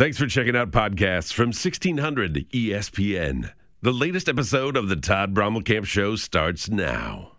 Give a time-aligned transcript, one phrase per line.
[0.00, 3.52] Thanks for checking out podcasts from 1600 ESPN.
[3.82, 7.32] The latest episode of the Todd Brommelkamp Show starts now.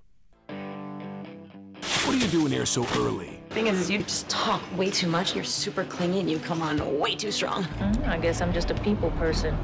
[2.05, 3.39] What are you doing here so early?
[3.49, 5.33] Thing is, is you just talk way too much.
[5.33, 7.63] You're super clingy and you come on way too strong.
[7.63, 9.57] Mm, I guess I'm just a people person.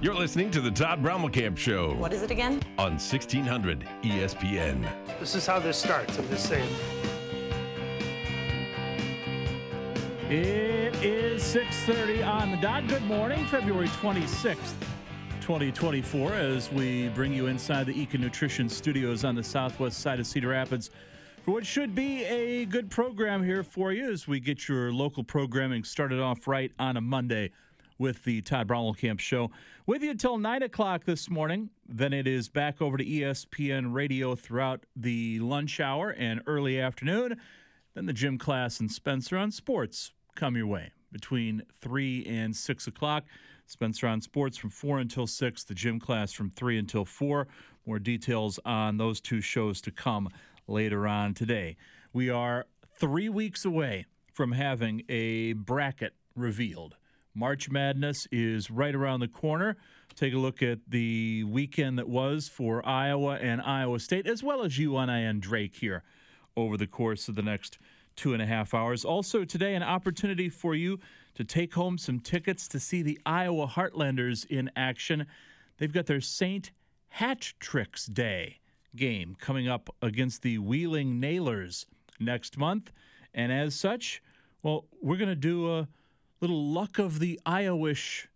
[0.00, 2.54] You're listening to the Todd Brommelkamp Show What is it again?
[2.78, 4.92] on 1600 ESPN.
[5.20, 6.18] This is how this starts.
[6.18, 6.68] I'm just saying.
[10.28, 10.79] It is
[11.50, 12.86] 6:30 on the dot.
[12.86, 14.74] Good morning, February 26th,
[15.40, 20.28] 2024, as we bring you inside the Ekin Nutrition Studios on the southwest side of
[20.28, 20.90] Cedar Rapids
[21.42, 25.24] for what should be a good program here for you as we get your local
[25.24, 27.50] programming started off right on a Monday
[27.98, 29.50] with the Todd Brommelkamp Show.
[29.86, 31.70] With you until 9 o'clock this morning.
[31.84, 37.40] Then it is back over to ESPN Radio throughout the lunch hour and early afternoon.
[37.94, 42.86] Then the gym class and Spencer on Sports come your way between 3 and 6
[42.86, 43.24] o'clock.
[43.66, 47.46] Spencer on Sports from 4 until 6, the gym class from 3 until 4.
[47.86, 50.28] More details on those two shows to come
[50.66, 51.76] later on today.
[52.12, 52.66] We are
[52.98, 56.96] three weeks away from having a bracket revealed.
[57.34, 59.76] March Madness is right around the corner.
[60.14, 64.62] Take a look at the weekend that was for Iowa and Iowa State, as well
[64.62, 66.02] as UNI and Drake here
[66.56, 67.78] over the course of the next
[68.20, 69.02] two and a half hours.
[69.02, 71.00] Also, today, an opportunity for you
[71.34, 75.26] to take home some tickets to see the Iowa Heartlanders in action.
[75.78, 76.70] They've got their St.
[77.18, 78.58] Hatrick's Day
[78.94, 81.86] game coming up against the Wheeling Nailers
[82.18, 82.92] next month.
[83.32, 84.22] And as such,
[84.62, 85.88] well, we're going to do a
[86.42, 88.26] little luck of the Iowish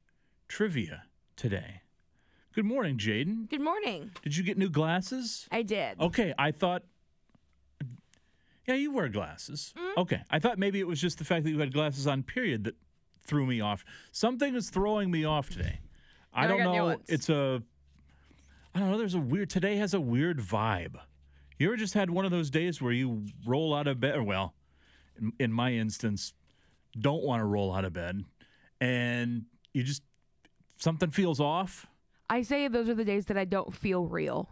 [0.48, 1.02] trivia
[1.36, 1.82] today.
[2.54, 3.50] Good morning, Jaden.
[3.50, 4.12] Good morning.
[4.22, 5.46] Did you get new glasses?
[5.52, 6.00] I did.
[6.00, 6.84] Okay, I thought.
[8.66, 9.74] Yeah, you wear glasses.
[9.76, 10.00] Mm-hmm.
[10.00, 12.22] Okay, I thought maybe it was just the fact that you had glasses on.
[12.22, 12.74] Period that
[13.26, 13.84] threw me off.
[14.12, 15.80] Something is throwing me off today.
[16.32, 16.96] I don't know.
[17.08, 17.62] It's a.
[18.74, 18.98] I don't know.
[18.98, 19.50] There's a weird.
[19.50, 20.96] Today has a weird vibe.
[21.58, 24.20] You ever just had one of those days where you roll out of bed?
[24.22, 24.54] Well,
[25.20, 26.32] in, in my instance,
[26.98, 28.24] don't want to roll out of bed,
[28.80, 30.02] and you just
[30.78, 31.86] something feels off
[32.28, 34.48] I say those are the days that I don't feel real.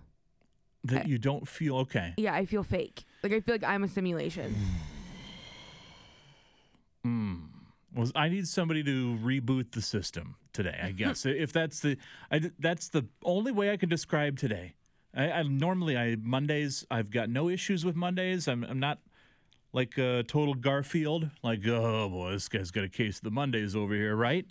[0.85, 2.15] That you don't feel okay.
[2.17, 3.05] Yeah, I feel fake.
[3.23, 4.55] Like I feel like I'm a simulation.
[7.05, 7.47] Hmm.
[7.97, 10.79] Well, I need somebody to reboot the system today.
[10.81, 11.97] I guess if that's the,
[12.31, 14.75] I, that's the only way I can describe today.
[15.15, 18.49] I, I normally I Mondays I've got no issues with Mondays.
[18.49, 18.99] I'm I'm not
[19.73, 21.29] like a total Garfield.
[21.43, 24.47] Like oh boy, this guy's got a case of the Mondays over here, right?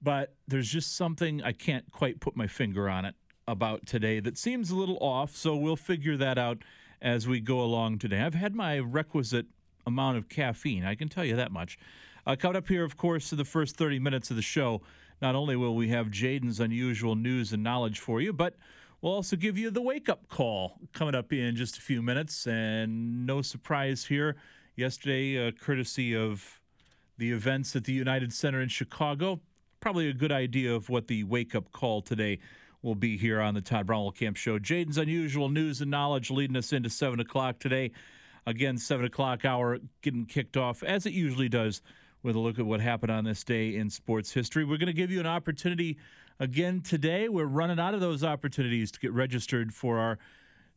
[0.00, 3.14] But there's just something I can't quite put my finger on it
[3.46, 5.36] about today that seems a little off.
[5.36, 6.58] So we'll figure that out
[7.00, 8.20] as we go along today.
[8.20, 9.46] I've had my requisite
[9.86, 10.84] amount of caffeine.
[10.84, 11.78] I can tell you that much.
[12.26, 14.80] Uh, coming up here, of course, to the first 30 minutes of the show,
[15.20, 18.54] not only will we have Jaden's unusual news and knowledge for you, but
[19.00, 22.46] we'll also give you the wake up call coming up in just a few minutes.
[22.46, 24.36] And no surprise here,
[24.76, 26.60] yesterday, uh, courtesy of
[27.18, 29.40] the events at the United Center in Chicago,
[29.80, 32.38] probably a good idea of what the wake up call today
[32.82, 34.58] will be here on the Todd Brommelkamp Show.
[34.58, 37.92] Jaden's unusual news and knowledge leading us into 7 o'clock today.
[38.46, 41.80] Again, 7 o'clock hour getting kicked off as it usually does
[42.22, 44.64] with a look at what happened on this day in sports history.
[44.64, 45.96] We're going to give you an opportunity
[46.40, 47.28] again today.
[47.28, 50.18] We're running out of those opportunities to get registered for our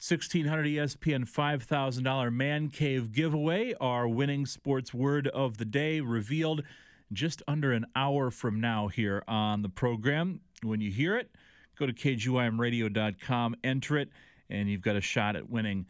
[0.08, 3.74] 1600 ESPN $5,000 Man Cave giveaway.
[3.80, 6.64] Our winning sports word of the day revealed
[7.14, 10.42] just under an hour from now here on the program.
[10.64, 11.32] When you hear it,
[11.76, 14.10] go to kgymradio.com, enter it,
[14.50, 15.86] and you've got a shot at winning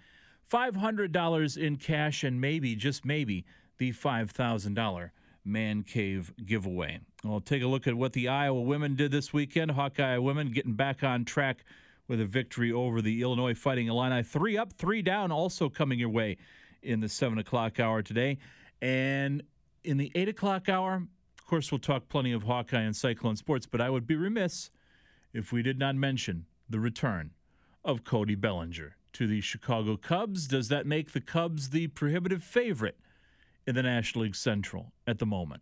[0.52, 3.46] $500 in cash and maybe, just maybe,
[3.78, 5.10] the $5,000
[5.44, 7.00] Man Cave giveaway.
[7.24, 9.72] We'll take a look at what the Iowa women did this weekend.
[9.72, 11.66] Hawkeye women getting back on track
[12.08, 14.24] with a victory over the Illinois Fighting Illini.
[14.24, 16.38] Three up, three down, also coming your way
[16.84, 18.38] in the 7 o'clock hour today.
[18.82, 19.44] And
[19.84, 21.04] in the 8 o'clock hour,
[21.38, 24.70] of course, we'll talk plenty of Hawkeye and Cyclone sports, but I would be remiss
[25.36, 27.32] if we did not mention the return
[27.84, 30.48] of Cody Bellinger to the Chicago Cubs.
[30.48, 32.98] Does that make the Cubs the prohibitive favorite
[33.68, 35.62] in the National League Central at the moment?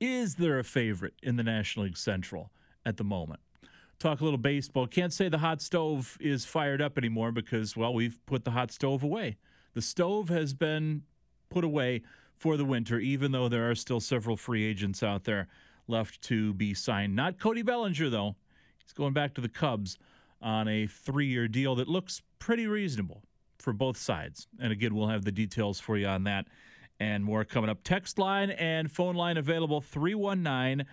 [0.00, 2.50] Is there a favorite in the National League Central
[2.86, 3.40] at the moment?
[3.98, 4.86] Talk a little baseball.
[4.86, 8.72] Can't say the hot stove is fired up anymore because, well, we've put the hot
[8.72, 9.36] stove away.
[9.74, 11.02] The stove has been
[11.50, 12.02] put away
[12.36, 15.48] for the winter, even though there are still several free agents out there
[15.86, 17.14] left to be signed.
[17.14, 18.36] Not Cody Bellinger, though.
[18.84, 19.98] He's going back to the Cubs
[20.42, 23.22] on a three year deal that looks pretty reasonable
[23.58, 24.48] for both sides.
[24.58, 26.46] And again, we'll have the details for you on that
[26.98, 27.82] and more coming up.
[27.82, 30.86] Text line and phone line available 319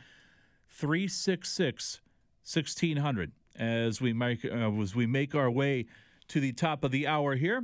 [0.70, 2.02] 366
[2.44, 5.86] 1600 as we make uh, as we make our way
[6.30, 7.64] to the top of the hour here.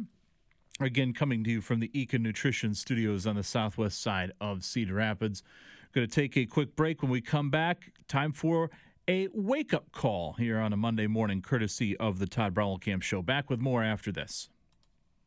[0.80, 4.96] Again, coming to you from the Ekin Nutrition Studios on the southwest side of Cedar
[4.96, 5.44] Rapids.
[5.94, 7.04] Going to take a quick break.
[7.04, 8.72] When we come back, time for
[9.08, 13.22] a wake up call here on a Monday morning, courtesy of the Todd Camp Show.
[13.22, 14.50] Back with more after this.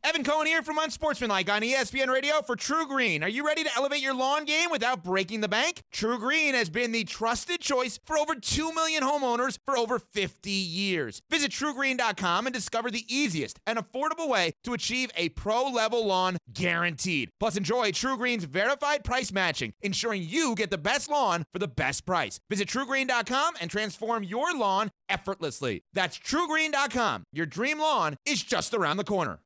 [0.07, 3.23] Evan Cohen here from Unsportsmanlike on ESPN Radio for TruGreen.
[3.23, 5.81] Are you ready to elevate your lawn game without breaking the bank?
[5.93, 11.21] TruGreen has been the trusted choice for over 2 million homeowners for over 50 years.
[11.29, 16.37] Visit trugreen.com and discover the easiest and affordable way to achieve a pro level lawn
[16.53, 17.29] guaranteed.
[17.37, 22.05] Plus, enjoy TruGreen's verified price matching, ensuring you get the best lawn for the best
[22.05, 22.39] price.
[22.49, 25.83] Visit trugreen.com and transform your lawn effortlessly.
[25.91, 27.25] That's trugreen.com.
[27.33, 29.39] Your dream lawn is just around the corner.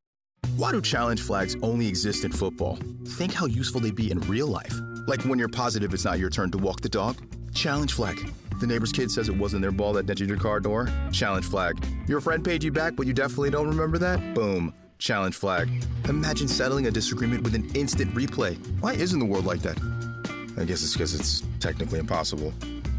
[0.61, 2.77] Why do challenge flags only exist in football?
[3.17, 4.75] Think how useful they'd be in real life.
[5.07, 7.17] Like when you're positive it's not your turn to walk the dog.
[7.55, 8.31] Challenge flag.
[8.59, 10.87] The neighbor's kid says it wasn't their ball that dented your car door.
[11.11, 11.83] Challenge flag.
[12.07, 14.35] Your friend paid you back, but you definitely don't remember that?
[14.35, 14.71] Boom.
[14.99, 15.67] Challenge flag.
[16.07, 18.55] Imagine settling a disagreement with an instant replay.
[18.81, 19.79] Why isn't the world like that?
[20.59, 22.53] I guess it's because it's technically impossible.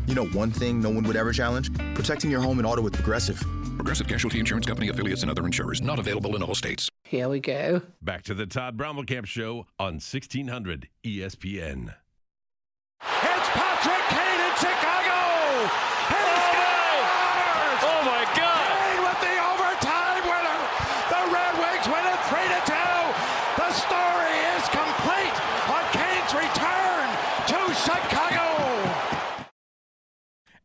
[0.06, 1.72] You know one thing no one would ever challenge?
[1.94, 3.38] Protecting your home and auto with Progressive.
[3.76, 6.88] Progressive Casualty Insurance Company affiliates and other insurers not available in all states.
[7.04, 7.82] Here we go.
[8.02, 11.94] Back to the Todd Brommelkamp Show on 1600 ESPN.
[13.00, 15.18] It's Patrick Kane in Chicago!
[16.10, 17.82] And he scores!
[17.86, 18.62] Oh my God!
[18.74, 20.60] Kane with the overtime winner!
[21.10, 22.74] The Red Wings win it 3 to 2!
[23.58, 25.36] The story is complete
[25.70, 27.06] on Kane's return
[27.54, 28.50] to Chicago!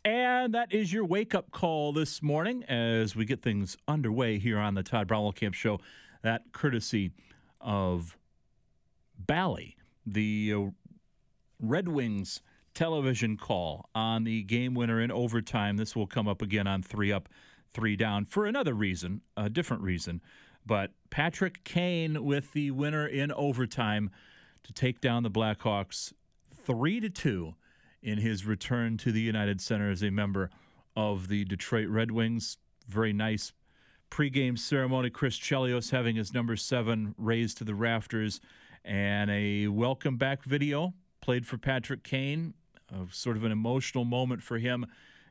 [0.07, 4.57] And that is your wake up call this morning as we get things underway here
[4.57, 5.81] on the Todd Camp Show.
[6.21, 7.11] That courtesy
[7.59, 8.17] of
[9.19, 9.75] Bally,
[10.05, 10.61] the uh,
[11.59, 12.41] Red Wings
[12.73, 15.75] television call on the game winner in overtime.
[15.75, 17.27] This will come up again on three up,
[17.73, 20.21] three down for another reason, a different reason.
[20.65, 24.11] But Patrick Kane with the winner in overtime
[24.63, 26.13] to take down the Blackhawks
[26.65, 27.55] three to two
[28.07, 30.49] in his return to the United Center as a member
[30.95, 32.55] of the Detroit Red Wings.
[32.87, 33.51] Very nice
[34.09, 35.09] pregame ceremony.
[35.09, 38.39] Chris Chelios having his number seven raised to the rafters,
[38.85, 42.53] and a welcome back video played for Patrick Kane.
[43.11, 44.85] sort of an emotional moment for him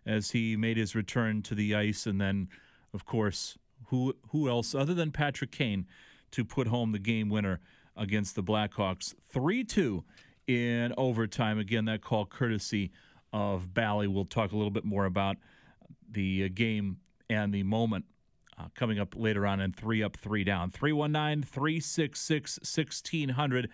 [0.05, 2.47] as he made his return to the ice, and then,
[2.93, 3.57] of course,
[3.87, 5.87] who who else other than Patrick Kane
[6.31, 7.59] to put home the game winner
[7.97, 10.05] against the Blackhawks, three two
[10.47, 11.59] in overtime.
[11.59, 12.91] Again, that call courtesy
[13.33, 14.07] of Bally.
[14.07, 15.37] We'll talk a little bit more about
[16.09, 16.99] the uh, game
[17.29, 18.05] and the moment
[18.59, 20.71] uh, coming up later on in three up, three down.
[20.71, 23.69] 319 366 1600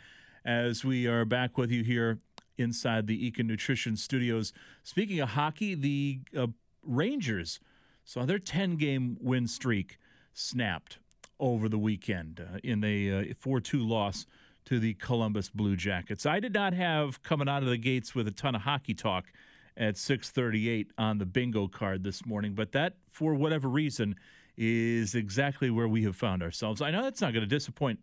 [0.45, 2.19] as we are back with you here
[2.59, 4.53] inside the Ekin Nutrition Studios.
[4.83, 6.49] Speaking of hockey, the uh,
[6.83, 7.61] Rangers
[8.05, 9.99] saw their 10 game win streak
[10.35, 10.99] snapped
[11.39, 14.27] over the weekend uh, in a 4 uh, 2 loss
[14.67, 16.27] to the Columbus Blue Jackets.
[16.27, 19.33] I did not have coming out of the gates with a ton of hockey talk
[19.77, 24.15] at 6:38 on the bingo card this morning, but that for whatever reason
[24.57, 26.83] is exactly where we have found ourselves.
[26.83, 28.01] I know that's not going to disappoint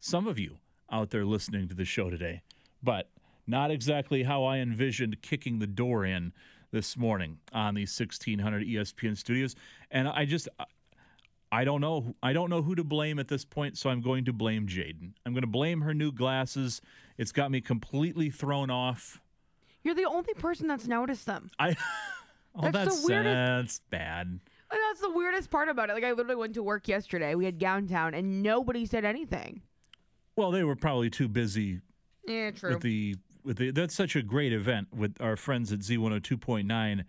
[0.00, 0.58] some of you
[0.90, 2.42] out there listening to the show today,
[2.82, 3.10] but
[3.46, 6.32] not exactly how I envisioned kicking the door in
[6.72, 9.54] this morning on the 1600 ESPN studios.
[9.90, 10.48] And I just
[11.52, 14.24] I don't know I don't know who to blame at this point, so I'm going
[14.24, 15.12] to blame Jaden.
[15.24, 16.80] I'm going to blame her new glasses.
[17.18, 19.20] It's got me completely thrown off.
[19.82, 21.50] You're the only person that's noticed them.
[21.58, 21.76] I
[22.58, 23.34] Oh, that's, that's the weirdest.
[23.34, 24.40] that's bad.
[24.70, 25.92] That's the weirdest part about it.
[25.92, 27.34] Like I literally went to work yesterday.
[27.34, 29.60] We had Downtown, and nobody said anything.
[30.36, 31.80] Well, they were probably too busy
[32.26, 32.70] Yeah, true.
[32.72, 37.04] with the with the that's such a great event with our friends at Z102.9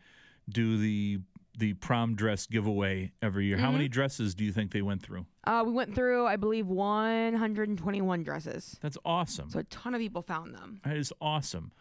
[0.49, 1.19] do the
[1.57, 3.57] the prom dress giveaway every year.
[3.57, 3.73] How Mhm.
[3.73, 5.25] many dresses do you think they went through?
[5.45, 8.77] Uh, we went through, I believe, 121 dresses.
[8.81, 9.49] That's awesome.
[9.49, 10.79] So a ton of people found them.
[10.83, 11.71] That is awesome.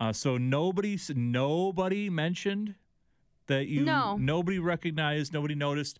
[0.00, 2.74] Uh, so nobody nobody mentioned
[3.46, 4.16] that you No.
[4.16, 5.98] nobody recognized, nobody noticed.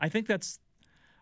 [0.00, 0.60] I think that's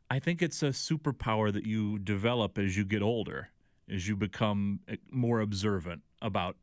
[0.08, 3.50] I think it's a superpower that you develop as you get older,
[3.88, 6.56] as you become eh, more observant about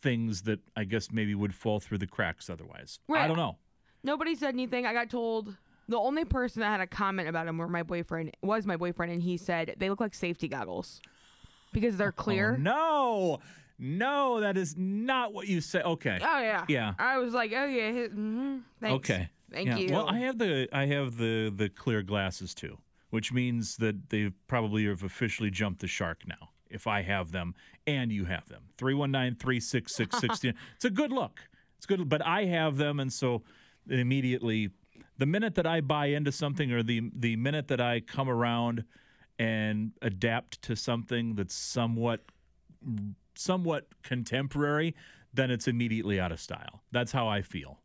[0.00, 2.98] things that I guess maybe would fall through the cracks otherwise.
[3.12, 3.58] I don't know.
[4.02, 4.86] Nobody said anything.
[4.86, 5.56] I got told
[5.88, 9.12] the only person that had a comment about him were my boyfriend was my boyfriend,
[9.12, 11.00] and he said they look like safety goggles
[11.72, 12.54] because they're clear.
[12.54, 13.40] Oh, no.
[13.80, 15.80] No, that is not what you say.
[15.80, 16.18] Okay.
[16.20, 16.64] Oh, yeah.
[16.68, 16.94] Yeah.
[16.98, 18.58] I was like, oh yeah, mm-hmm.
[18.80, 18.94] thanks.
[18.96, 19.28] Okay.
[19.52, 19.76] Thank Yeah.
[19.76, 19.92] you.
[19.92, 22.78] Well, I have the I have the the clear glasses too,
[23.10, 26.50] which means that they probably have officially jumped the shark now.
[26.70, 27.54] If I have them
[27.86, 30.54] and you have them, 319-366-16.
[30.74, 31.40] It's a good look.
[31.78, 33.42] It's good, but I have them, and so
[33.88, 34.70] immediately,
[35.16, 38.84] the minute that I buy into something, or the the minute that I come around
[39.38, 42.20] and adapt to something that's somewhat
[43.34, 44.94] somewhat contemporary,
[45.32, 46.82] then it's immediately out of style.
[46.90, 47.78] That's how I feel.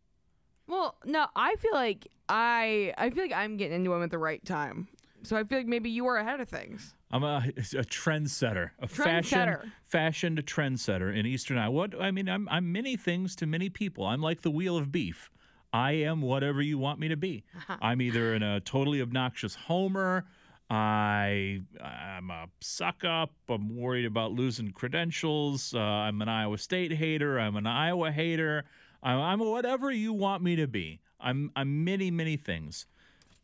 [0.68, 4.18] Well, no, I feel like I I feel like I'm getting into them at the
[4.18, 4.88] right time.
[5.24, 6.96] So I feel like maybe you are ahead of things.
[7.10, 9.72] I'm a, a trendsetter, a fashion Trendsetter.
[9.86, 11.72] fashioned trendsetter in Eastern Iowa.
[11.72, 14.06] What I mean, I'm I'm many things to many people.
[14.06, 15.30] I'm like the wheel of beef.
[15.74, 17.44] I am whatever you want me to be.
[17.82, 20.26] I'm either in a totally obnoxious homer.
[20.70, 23.32] I I'm a suck up.
[23.50, 25.74] I'm worried about losing credentials.
[25.74, 27.40] Uh, I'm an Iowa State hater.
[27.40, 28.64] I'm an Iowa hater.
[29.02, 31.00] I'm, I'm whatever you want me to be.
[31.20, 32.86] I'm I'm many many things.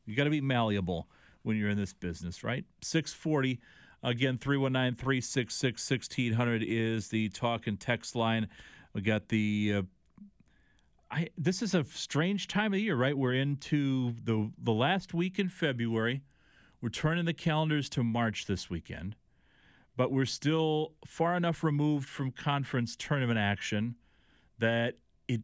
[0.06, 1.08] You got to be malleable
[1.44, 2.66] when you're in this business, right?
[2.82, 3.60] 640.
[4.02, 8.48] Again, 319 366 1600 is the talk and text line.
[8.94, 9.74] We got the.
[9.78, 9.82] Uh,
[11.12, 13.18] I, this is a strange time of the year, right?
[13.18, 16.22] We're into the the last week in February.
[16.82, 19.16] We're turning the calendars to March this weekend,
[19.98, 23.96] but we're still far enough removed from conference tournament action
[24.60, 24.96] that
[25.28, 25.42] it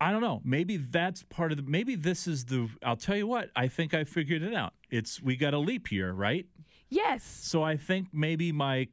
[0.00, 0.40] I don't know.
[0.44, 1.64] Maybe that's part of the.
[1.64, 2.68] Maybe this is the.
[2.84, 3.50] I'll tell you what.
[3.56, 4.74] I think I figured it out.
[4.90, 6.46] It's we got a leap year, right?
[6.88, 7.24] Yes.
[7.24, 8.88] So I think maybe my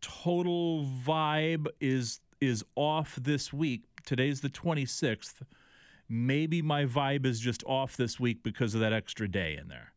[0.00, 3.84] total vibe is is off this week.
[4.04, 5.42] Today's the 26th.
[6.08, 9.92] Maybe my vibe is just off this week because of that extra day in there.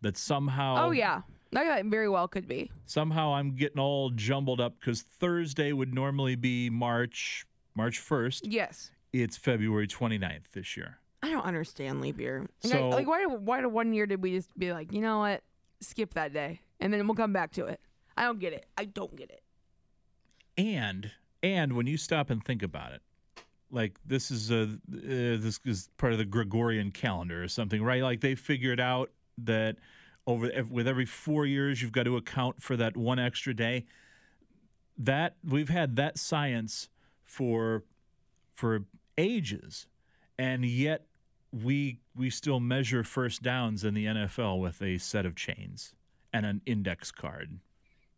[0.00, 0.86] That somehow.
[0.86, 1.22] Oh yeah,
[1.52, 2.70] that very well could be.
[2.86, 8.40] Somehow I'm getting all jumbled up because Thursday would normally be March March 1st.
[8.44, 8.90] Yes.
[9.12, 10.98] It's February 29th this year.
[11.22, 12.46] I don't understand leap year.
[12.62, 15.42] Like, So- like why why one year did we just be like, you know what,
[15.80, 17.80] skip that day, and then we'll come back to it.
[18.16, 18.66] I don't get it.
[18.78, 19.42] I don't get it.
[20.56, 21.12] and
[21.42, 23.02] and when you stop and think about it
[23.70, 28.02] like this is a uh, this is part of the Gregorian calendar or something right?
[28.02, 29.76] Like they figured out that
[30.26, 33.86] over with every 4 years you've got to account for that one extra day.
[34.96, 36.88] That we've had that science
[37.24, 37.84] for
[38.54, 38.84] for
[39.16, 39.86] ages.
[40.38, 41.06] And yet
[41.52, 45.94] we we still measure first downs in the NFL with a set of chains
[46.32, 47.58] and an index card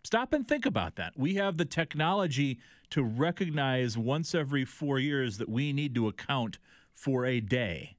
[0.03, 1.13] Stop and think about that.
[1.17, 2.59] We have the technology
[2.91, 6.59] to recognize once every four years that we need to account
[6.95, 7.97] for a day.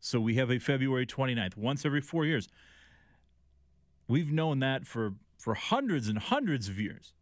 [0.00, 2.48] So we have a February 29th, once every four years.
[4.06, 7.14] We've known that for, for hundreds and hundreds of years.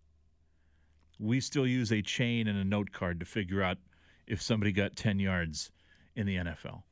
[1.19, 3.79] We still use a chain and a note card to figure out
[4.27, 5.71] if somebody got 10 yards
[6.15, 6.83] in the NFL.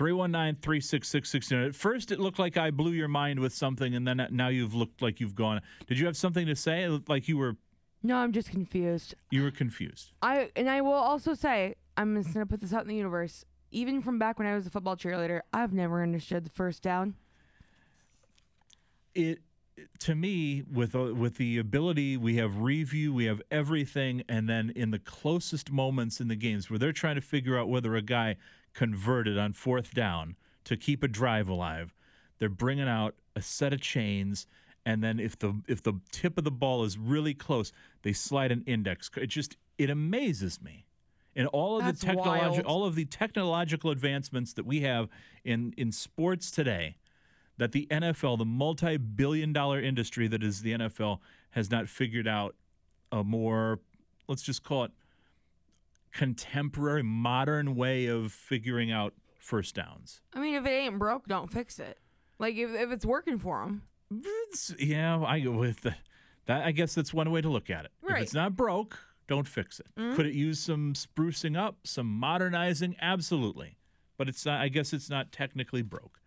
[0.00, 1.68] 319 366 1600.
[1.68, 4.74] At first, it looked like I blew your mind with something, and then now you've
[4.74, 5.60] looked like you've gone.
[5.86, 6.84] Did you have something to say?
[6.84, 7.56] It looked like you were
[8.02, 9.14] No, I'm just confused.
[9.30, 10.12] you were confused.
[10.22, 13.44] I and I will also say I'm just gonna put this out in the universe.
[13.72, 17.16] Even from back when I was a football cheerleader, I've never understood the first down.
[19.14, 19.40] It
[19.98, 24.72] to me with uh, with the ability we have review, we have everything, and then
[24.74, 28.02] in the closest moments in the games where they're trying to figure out whether a
[28.02, 28.36] guy
[28.74, 31.94] converted on fourth down to keep a drive alive,
[32.38, 34.46] they're bringing out a set of chains.
[34.86, 37.72] And then if the if the tip of the ball is really close,
[38.02, 39.10] they slide an index.
[39.16, 40.86] It just it amazes me.
[41.36, 45.08] And all of That's the technology, all of the technological advancements that we have
[45.44, 46.96] in in sports today,
[47.58, 51.18] that the NFL, the multi-billion dollar industry that is the NFL,
[51.50, 52.56] has not figured out
[53.12, 53.80] a more,
[54.28, 54.92] let's just call it,
[56.12, 60.20] contemporary, modern way of figuring out first downs.
[60.34, 61.98] I mean, if it ain't broke, don't fix it.
[62.38, 65.94] Like if, if it's working for them, It's- yeah, I go with the,
[66.46, 66.64] that.
[66.64, 67.90] I guess that's one way to look at it.
[68.02, 68.18] Right.
[68.18, 68.98] If it's not broke,
[69.28, 69.86] don't fix it.
[69.98, 70.16] Mm-hmm.
[70.16, 72.96] Could it use some sprucing up, some modernizing?
[73.00, 73.76] Absolutely.
[74.18, 74.60] But it's not.
[74.60, 76.18] I guess it's not technically broke.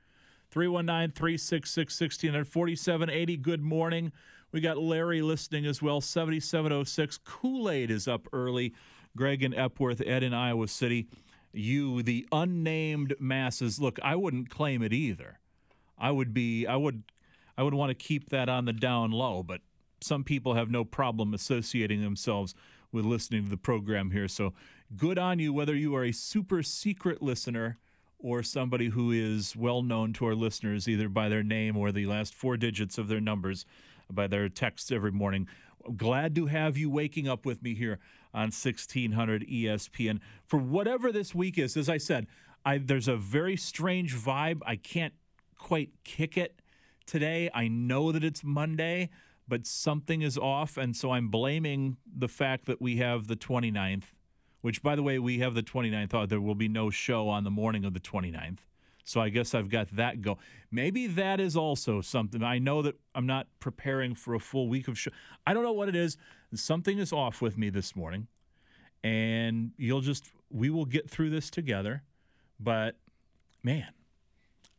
[0.52, 3.38] 319 366 1600 4780.
[3.38, 4.12] Good morning.
[4.52, 6.00] We got Larry listening as well.
[6.00, 7.18] 7706.
[7.26, 8.74] Kool Aid is up early.
[9.16, 11.08] Greg in Epworth, Ed in Iowa City.
[11.52, 13.80] You, the unnamed masses.
[13.80, 15.40] Look, I wouldn't claim it either.
[15.98, 17.04] I would be, I would,
[17.58, 19.62] I would want to keep that on the down low, but
[20.02, 22.56] some people have no problem associating themselves
[22.92, 24.28] with listening to the program here.
[24.28, 24.54] So
[24.98, 27.78] good on you, whether you are a super secret listener
[28.20, 32.06] or somebody who is well known to our listeners, either by their name or the
[32.06, 33.66] last four digits of their numbers,
[34.10, 35.48] by their texts every morning.
[35.98, 38.00] Glad to have you waking up with me here
[38.34, 41.78] on 1600 ESPN for whatever this week is.
[41.78, 42.28] As I said,
[42.66, 44.62] I, there's a very strange vibe.
[44.66, 45.14] I can't
[45.58, 46.62] quite kick it
[47.06, 47.50] today.
[47.54, 49.10] I know that it's Monday,
[49.48, 50.78] but something is off.
[50.78, 54.06] And so I'm blaming the fact that we have the 29th
[54.64, 56.14] which, by the way, we have the 29th.
[56.14, 58.60] Oh, there will be no show on the morning of the 29th.
[59.04, 60.38] So I guess I've got that go.
[60.72, 62.42] Maybe that is also something.
[62.42, 65.12] I know that I'm not preparing for a full week of show.
[65.46, 66.18] I don't know what it is.
[66.54, 68.28] Something is off with me this morning.
[69.04, 72.04] And you'll just, we will get through this together.
[72.60, 72.96] But
[73.62, 73.90] man,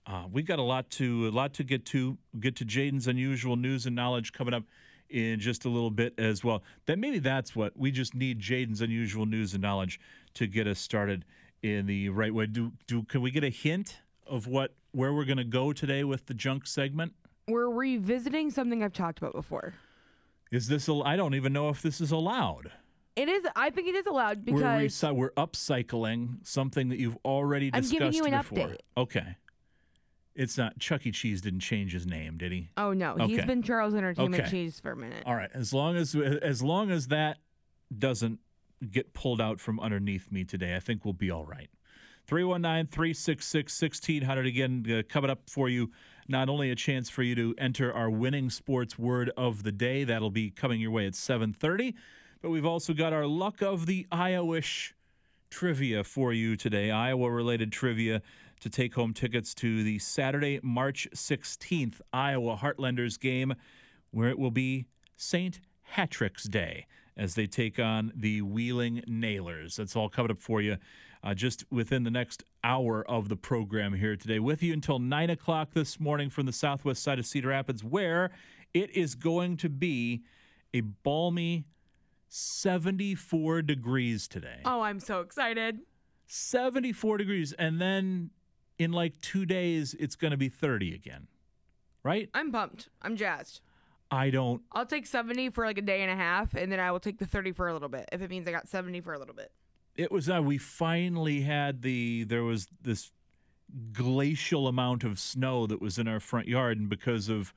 [0.06, 2.18] uh, we got a lot to a lot to get to.
[2.40, 4.64] Get to Jaden's unusual news and knowledge coming up
[5.10, 6.62] in just a little bit as well.
[6.86, 10.00] That maybe that's what we just need Jaden's unusual news and knowledge
[10.34, 11.24] to get us started
[11.62, 12.46] in the right way.
[12.46, 16.04] Do do can we get a hint of what where we're going to go today
[16.04, 17.12] with the junk segment?
[17.48, 19.74] We're revisiting something I've talked about before.
[20.50, 20.88] Is this?
[20.88, 22.70] al- I don't even know if this is allowed.
[23.16, 23.44] It is.
[23.54, 28.12] I think it is allowed we're because we're upcycling something that you've already I'm discussed
[28.12, 28.58] giving you an before.
[28.68, 28.78] update.
[28.96, 29.36] Okay.
[30.34, 31.12] It's not Chuck E.
[31.12, 32.68] Cheese didn't change his name, did he?
[32.76, 34.50] oh no, he's been Charles Entertainment Okay.
[34.50, 35.22] Cheese for a minute.
[35.26, 37.38] All right, as long as as long as that
[37.96, 38.40] doesn't
[38.90, 41.68] get pulled out from underneath me today, I think we'll be all right.
[42.28, 45.90] 319-366-1600 again uh, coming up for you
[46.26, 50.04] not only a chance for you to enter our winning sports word of the day
[50.04, 51.92] that'll be coming your way at 7:30
[52.40, 54.92] but we've also got our luck of the Iowish
[55.50, 58.22] trivia for you today Iowa related trivia
[58.60, 63.54] to take home tickets to the Saturday March 16th Iowa Heartlanders game
[64.10, 65.60] where it will be St.
[65.94, 69.76] Hatrick's Day as they take on the Wheeling Nailers.
[69.76, 70.76] That's all coming up for you
[71.24, 74.38] uh, just within the next hour of the program here today.
[74.38, 78.30] With you until 9 o'clock this morning from the southwest side of Cedar Rapids, where
[78.74, 80.22] it is going to be
[80.74, 81.64] a balmy
[82.28, 84.60] 74 degrees today.
[84.64, 85.78] Oh, I'm so excited.
[86.26, 87.52] 74 degrees.
[87.54, 88.30] And then
[88.78, 91.28] in like two days, it's going to be 30 again.
[92.02, 92.28] Right?
[92.34, 92.90] I'm pumped.
[93.00, 93.62] I'm jazzed.
[94.10, 96.92] I don't I'll take 70 for like a day and a half, and then I
[96.92, 99.14] will take the 30 for a little bit if it means I got 70 for
[99.14, 99.50] a little bit.
[99.96, 103.10] It was uh, we finally had the there was this
[103.92, 107.52] glacial amount of snow that was in our front yard and because of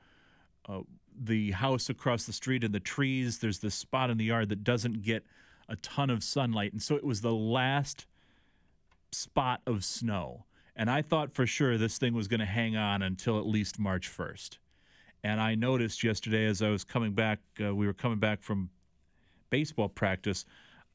[0.68, 0.82] uh,
[1.20, 4.64] the house across the street and the trees there's this spot in the yard that
[4.64, 5.26] doesn't get
[5.70, 8.06] a ton of sunlight and so it was the last
[9.12, 10.46] spot of snow.
[10.76, 13.80] And i thought for sure this thing was going to hang on until at least
[13.80, 14.58] march 1st
[15.24, 18.70] and i noticed yesterday as i was coming back uh, we were coming back from
[19.50, 20.46] baseball practice,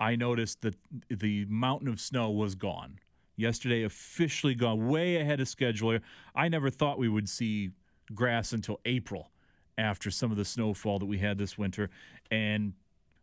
[0.03, 0.75] I noticed that
[1.09, 2.99] the mountain of snow was gone.
[3.37, 5.97] Yesterday, officially gone, way ahead of schedule.
[6.35, 7.71] I never thought we would see
[8.13, 9.31] grass until April
[9.79, 11.89] after some of the snowfall that we had this winter.
[12.33, 12.73] And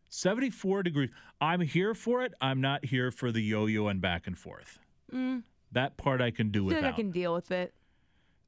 [0.08, 1.10] 74 degrees.
[1.42, 2.34] I'm here for it.
[2.40, 4.80] I'm not here for the yo yo and back and forth.
[5.14, 7.74] Mm, That part I can do like I can deal with it.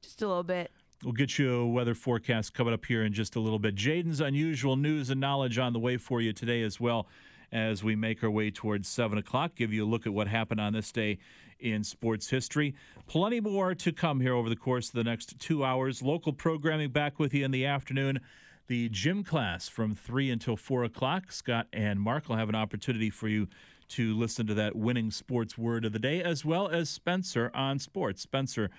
[0.00, 0.70] Just a little bit.
[1.04, 3.74] We'll get you a weather forecast coming up here in just a little bit.
[3.74, 7.06] Jaden's unusual news and knowledge on the way for you today as well
[7.52, 9.54] as we make our way towards 7 o'clock.
[9.54, 11.18] Give you a look at what happened on this day
[11.60, 12.74] in sports history.
[13.06, 16.02] Plenty more to come here over the course of the next two hours.
[16.02, 18.20] Local programming back with you in the afternoon.
[18.68, 21.30] The gym class from 3 until 4 o'clock.
[21.30, 23.48] Scott and Mark will have an opportunity for you
[23.90, 27.78] to listen to that winning sports word of the day, as well as Spencer on
[27.78, 28.22] sports.
[28.22, 28.70] Spencer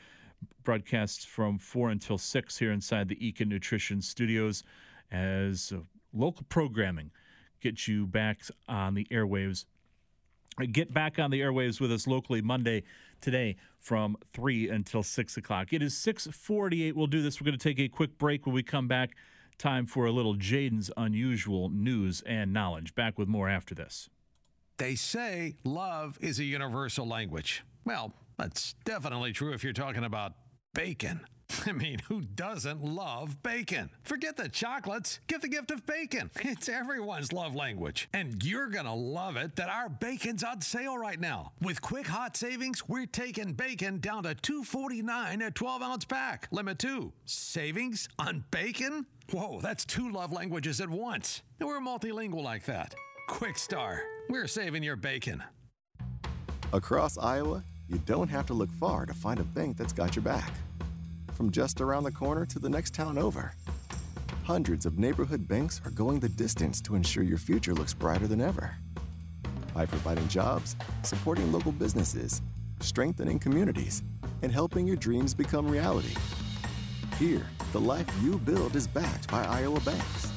[0.64, 4.64] broadcasts from 4 until 6 here inside the Ekin Nutrition Studios
[5.12, 5.72] as
[6.14, 7.12] local programming
[7.64, 9.66] gets you back on the airwaves.
[10.72, 12.84] Get back on the airwaves with us locally Monday
[13.22, 15.74] today from 3 until 6 o'clock.
[15.74, 16.96] It is 648.
[16.96, 17.42] We'll do this.
[17.42, 19.16] We're going to take a quick break when we come back.
[19.58, 22.94] Time for a little Jaden's unusual news and knowledge.
[22.94, 24.10] Back with more after this.
[24.78, 27.64] They say love is a universal language.
[27.86, 30.34] Well, that's definitely true if you're talking about
[30.74, 31.22] bacon.
[31.66, 33.90] I mean, who doesn't love bacon?
[34.04, 35.20] Forget the chocolates.
[35.28, 36.30] Give the gift of bacon.
[36.54, 38.08] It's everyone's love language.
[38.14, 41.52] And you're going to love it that our bacon's on sale right now.
[41.62, 46.48] With quick hot savings, we're taking bacon down to $2.49 a 12 ounce pack.
[46.52, 47.12] Limit two.
[47.26, 49.06] Savings on bacon?
[49.32, 51.42] Whoa, that's two love languages at once.
[51.60, 52.94] We're multilingual like that.
[53.30, 54.02] Kwik Star.
[54.30, 55.44] We're saving your bacon.
[56.72, 60.24] Across Iowa, you don't have to look far to find a bank that's got your
[60.24, 60.52] back.
[61.34, 63.54] From just around the corner to the next town over,
[64.44, 68.40] hundreds of neighborhood banks are going the distance to ensure your future looks brighter than
[68.40, 68.76] ever.
[69.74, 72.44] By providing jobs, supporting local businesses,
[72.82, 74.04] strengthening communities,
[74.44, 76.14] and helping your dreams become reality.
[77.18, 80.32] Here, the life you build is backed by Iowa banks.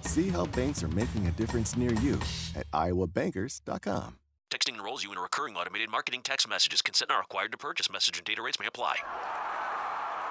[0.00, 2.14] See how banks are making a difference near you
[2.56, 4.16] at iowabankers.com.
[4.50, 6.82] Texting enrolls you in a recurring automated marketing text messages.
[6.82, 7.90] Consent not required to purchase.
[7.90, 8.96] Message and data rates may apply.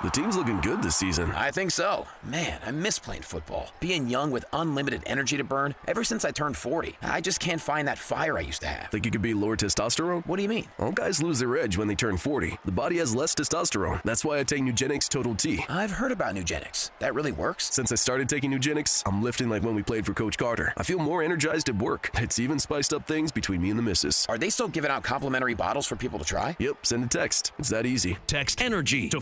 [0.02, 1.32] The team's looking good this season.
[1.32, 2.08] I think so.
[2.24, 3.70] Man, I miss playing football.
[3.80, 6.98] Being young with unlimited energy to burn ever since I turned 40.
[7.02, 8.92] I just can't find that fire I used to have.
[8.92, 10.26] Think you could be lower testosterone?
[10.26, 10.66] What do you mean?
[10.78, 12.58] All guys lose their edge when they turn 40.
[12.66, 14.02] The body has less testosterone.
[14.04, 15.64] That's why I take Nugenix Total T.
[15.70, 16.92] I've heard about Nugenix.
[17.00, 17.74] That really works?
[17.74, 20.74] Since I started taking Nugenix, I'm lifting like when we played for Coach Carter.
[20.76, 22.10] I feel more energized at work.
[22.16, 24.26] It's even spiced up things between me and the missus.
[24.28, 26.58] Are they still giving out complimentary bottles for people to try?
[26.60, 27.54] Yep, send a text.
[27.58, 28.18] It's that easy.
[28.28, 29.22] Text ENERGY to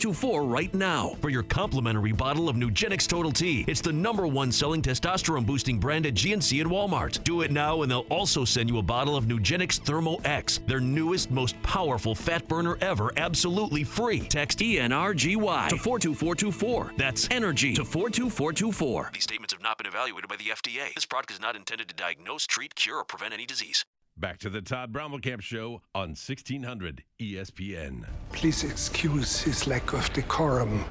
[0.00, 3.66] 42424 right now for your complimentary bottle of Nugenix Total T.
[3.68, 7.22] It's the number one selling testosterone boosting brand at GNC and Walmart.
[7.22, 10.80] Do it now, and they'll also send you a bottle of Nugenix Thermo X, their
[10.80, 14.20] newest, most powerful fat burner ever, absolutely free.
[14.20, 16.94] Text ENRGY to 42424.
[16.96, 19.10] That's ENERGY to 42424.
[19.12, 20.94] These statements have not been evaluated by the FDA.
[20.94, 23.84] This product is not intended to diagnose, treat, cure, or prevent any disease.
[24.20, 28.04] Back to the Todd Brommelkamp Show on 1600 ESPN.
[28.32, 30.84] Please excuse his lack of decorum.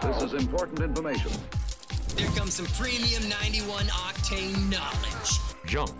[0.00, 1.30] This is important information.
[2.16, 5.30] Here comes some premium 91 octane knowledge.
[5.66, 5.92] Junk.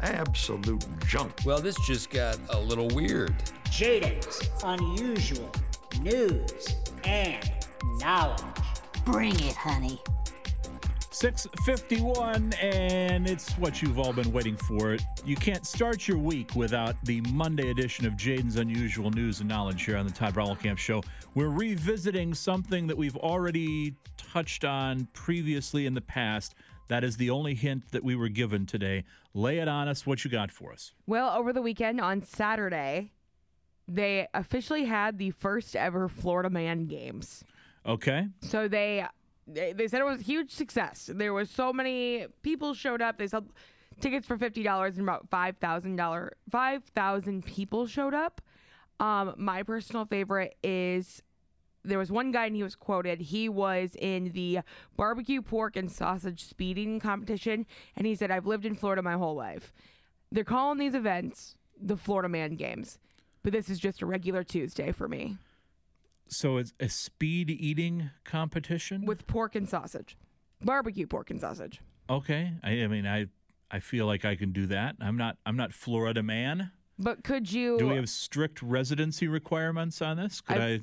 [0.00, 1.30] Absolute junk.
[1.44, 3.34] Well, this just got a little weird.
[3.66, 5.50] Jaden's unusual
[6.00, 7.50] news and
[8.00, 8.40] knowledge.
[9.04, 10.00] Bring it, honey.
[11.20, 14.96] 651, and it's what you've all been waiting for.
[15.24, 19.84] You can't start your week without the Monday edition of Jaden's Unusual News and Knowledge
[19.84, 21.02] here on the Todd Camp Show.
[21.34, 26.54] We're revisiting something that we've already touched on previously in the past.
[26.86, 29.02] That is the only hint that we were given today.
[29.34, 30.06] Lay it on us.
[30.06, 30.94] What you got for us?
[31.08, 33.10] Well, over the weekend on Saturday,
[33.88, 37.42] they officially had the first ever Florida Man Games.
[37.84, 38.28] Okay.
[38.40, 39.04] So they
[39.48, 41.10] they, they said it was a huge success.
[41.12, 43.18] There was so many people showed up.
[43.18, 43.50] They sold
[44.00, 48.40] tickets for fifty dollars, and about five thousand dollar five thousand people showed up.
[49.00, 51.22] Um, my personal favorite is
[51.84, 53.20] there was one guy and he was quoted.
[53.20, 54.60] He was in the
[54.96, 59.34] barbecue pork and sausage speeding competition, and he said, "I've lived in Florida my whole
[59.34, 59.72] life.
[60.30, 62.98] They're calling these events the Florida Man Games,
[63.42, 65.38] but this is just a regular Tuesday for me."
[66.28, 70.16] So it's a speed eating competition with pork and sausage,
[70.62, 71.80] barbecue pork and sausage.
[72.10, 73.26] Okay, I, I mean, I
[73.70, 74.96] I feel like I can do that.
[75.00, 76.70] I'm not I'm not Florida man.
[76.98, 77.78] But could you?
[77.78, 80.40] Do we have strict residency requirements on this?
[80.40, 80.66] Could I?
[80.66, 80.80] I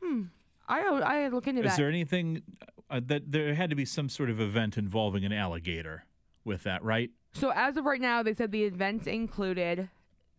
[0.00, 0.22] hmm.
[0.68, 1.72] I I look into is that.
[1.72, 2.42] Is there anything
[2.90, 6.04] uh, that there had to be some sort of event involving an alligator
[6.44, 7.10] with that, right?
[7.32, 9.88] So as of right now, they said the events included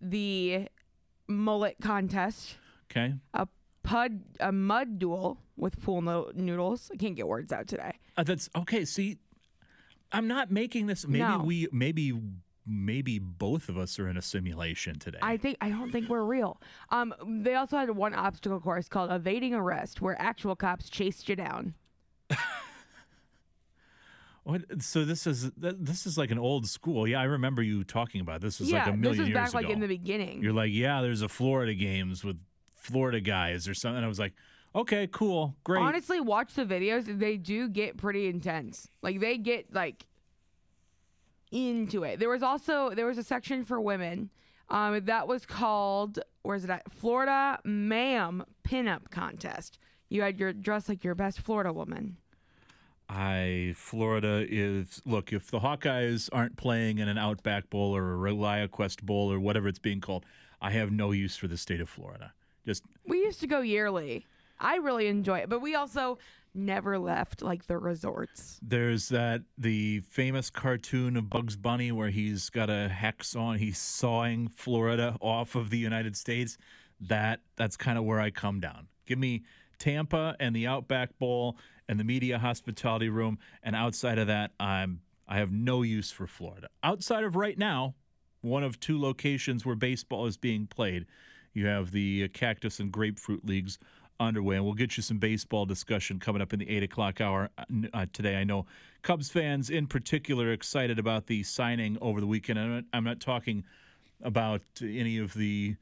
[0.01, 0.67] the
[1.27, 2.57] mullet contest.
[2.91, 3.13] Okay.
[3.33, 3.47] A
[3.89, 6.89] pud a mud duel with pool no- noodles.
[6.93, 7.93] I can't get words out today.
[8.17, 8.85] Uh, that's okay.
[8.85, 9.17] See,
[10.11, 11.07] I'm not making this.
[11.07, 11.39] Maybe No.
[11.39, 11.67] we.
[11.71, 12.13] Maybe.
[12.71, 15.17] Maybe both of us are in a simulation today.
[15.23, 16.61] I think I don't think we're real.
[16.91, 21.35] Um, they also had one obstacle course called evading arrest, where actual cops chased you
[21.35, 21.73] down.
[24.43, 24.81] What?
[24.81, 27.07] So this is th- this is like an old school.
[27.07, 28.59] Yeah, I remember you talking about this.
[28.59, 29.57] Was yeah, like a million this was years back ago.
[29.59, 30.41] like in the beginning.
[30.41, 32.37] You're like, yeah, there's a Florida games with
[32.79, 34.03] Florida guys or something.
[34.03, 34.33] I was like,
[34.75, 35.81] okay, cool, great.
[35.81, 37.19] Honestly, watch the videos.
[37.19, 38.89] They do get pretty intense.
[39.01, 40.05] Like they get like
[41.51, 42.19] into it.
[42.19, 44.29] There was also there was a section for women.
[44.69, 46.91] Um, that was called where's it at?
[46.91, 49.79] Florida Ma'am Pinup Contest.
[50.09, 52.17] You had your dress like your best Florida woman.
[53.09, 58.17] I Florida is look if the Hawkeyes aren't playing in an Outback Bowl or a
[58.17, 60.25] ReliaQuest Bowl or whatever it's being called,
[60.61, 62.33] I have no use for the state of Florida.
[62.65, 64.25] Just We used to go yearly.
[64.59, 66.17] I really enjoy it, but we also
[66.53, 68.59] never left like the resorts.
[68.61, 73.77] there's that the famous cartoon of Bugs Bunny where he's got a hex on, he's
[73.77, 76.57] sawing Florida off of the United States.
[76.99, 78.87] That that's kind of where I come down.
[79.05, 79.43] Give me
[79.77, 85.01] Tampa and the Outback Bowl and the media hospitality room, and outside of that, I'm
[85.27, 86.67] I have no use for Florida.
[86.83, 87.93] Outside of right now,
[88.41, 91.05] one of two locations where baseball is being played.
[91.53, 93.79] You have the uh, Cactus and Grapefruit Leagues
[94.19, 97.49] underway, and we'll get you some baseball discussion coming up in the 8 o'clock hour
[97.57, 98.35] uh, uh, today.
[98.35, 98.65] I know
[99.01, 102.59] Cubs fans in particular are excited about the signing over the weekend.
[102.59, 103.63] I'm not, I'm not talking
[104.21, 105.75] about any of the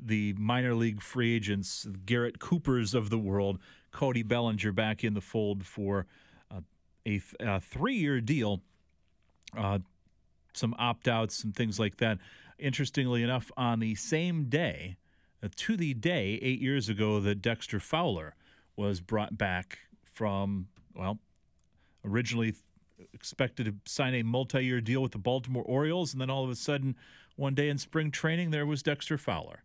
[0.00, 3.58] the minor league free agents, Garrett Coopers of the world,
[3.90, 6.06] Cody Bellinger back in the fold for
[6.52, 6.60] uh,
[7.04, 8.60] a, a three-year deal.
[9.56, 9.80] Uh,
[10.52, 12.18] some opt-outs, some things like that.
[12.60, 14.98] Interestingly enough, on the same day,
[15.56, 18.34] to the day eight years ago, that Dexter Fowler
[18.76, 21.18] was brought back from well,
[22.04, 22.54] originally
[23.12, 26.56] expected to sign a multi-year deal with the Baltimore Orioles, and then all of a
[26.56, 26.96] sudden,
[27.36, 29.62] one day in spring training, there was Dexter Fowler,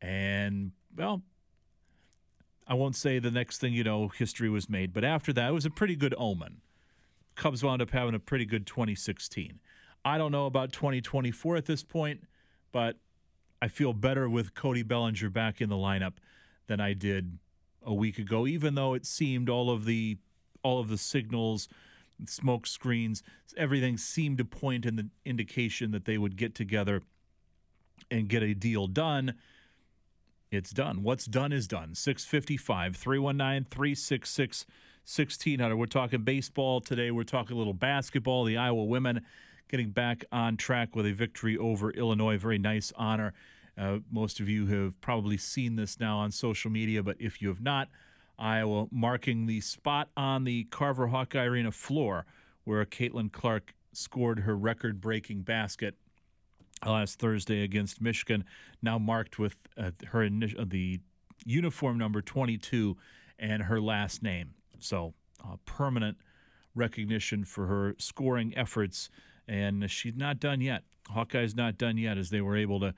[0.00, 1.22] and well,
[2.66, 5.52] I won't say the next thing you know, history was made, but after that, it
[5.52, 6.62] was a pretty good omen.
[7.34, 9.60] Cubs wound up having a pretty good 2016.
[10.04, 12.22] I don't know about 2024 at this point,
[12.72, 12.96] but
[13.62, 16.14] I feel better with Cody Bellinger back in the lineup
[16.66, 17.38] than I did
[17.84, 20.18] a week ago, even though it seemed all of the
[20.62, 21.68] all of the signals,
[22.26, 23.22] smoke screens,
[23.56, 27.02] everything seemed to point in the indication that they would get together
[28.10, 29.34] and get a deal done.
[30.50, 31.02] It's done.
[31.02, 31.94] What's done is done.
[31.94, 34.66] 655 319 366
[35.04, 35.76] 1600.
[35.76, 37.10] We're talking baseball today.
[37.10, 38.44] We're talking a little basketball.
[38.44, 39.22] The Iowa women
[39.70, 42.36] getting back on track with a victory over Illinois.
[42.36, 43.32] Very nice honor.
[43.78, 47.48] Uh, most of you have probably seen this now on social media, but if you
[47.48, 47.88] have not,
[48.36, 52.26] Iowa marking the spot on the Carver Hawkeye Arena floor
[52.64, 55.94] where Caitlin Clark scored her record breaking basket
[56.84, 58.44] last Thursday against Michigan,
[58.82, 61.00] now marked with uh, her initial, the
[61.44, 62.96] uniform number 22
[63.38, 64.54] and her last name.
[64.78, 66.16] So, uh, permanent
[66.74, 69.10] recognition for her scoring efforts,
[69.50, 70.84] and she's not done yet.
[71.08, 72.94] Hawkeye's not done yet as they were able to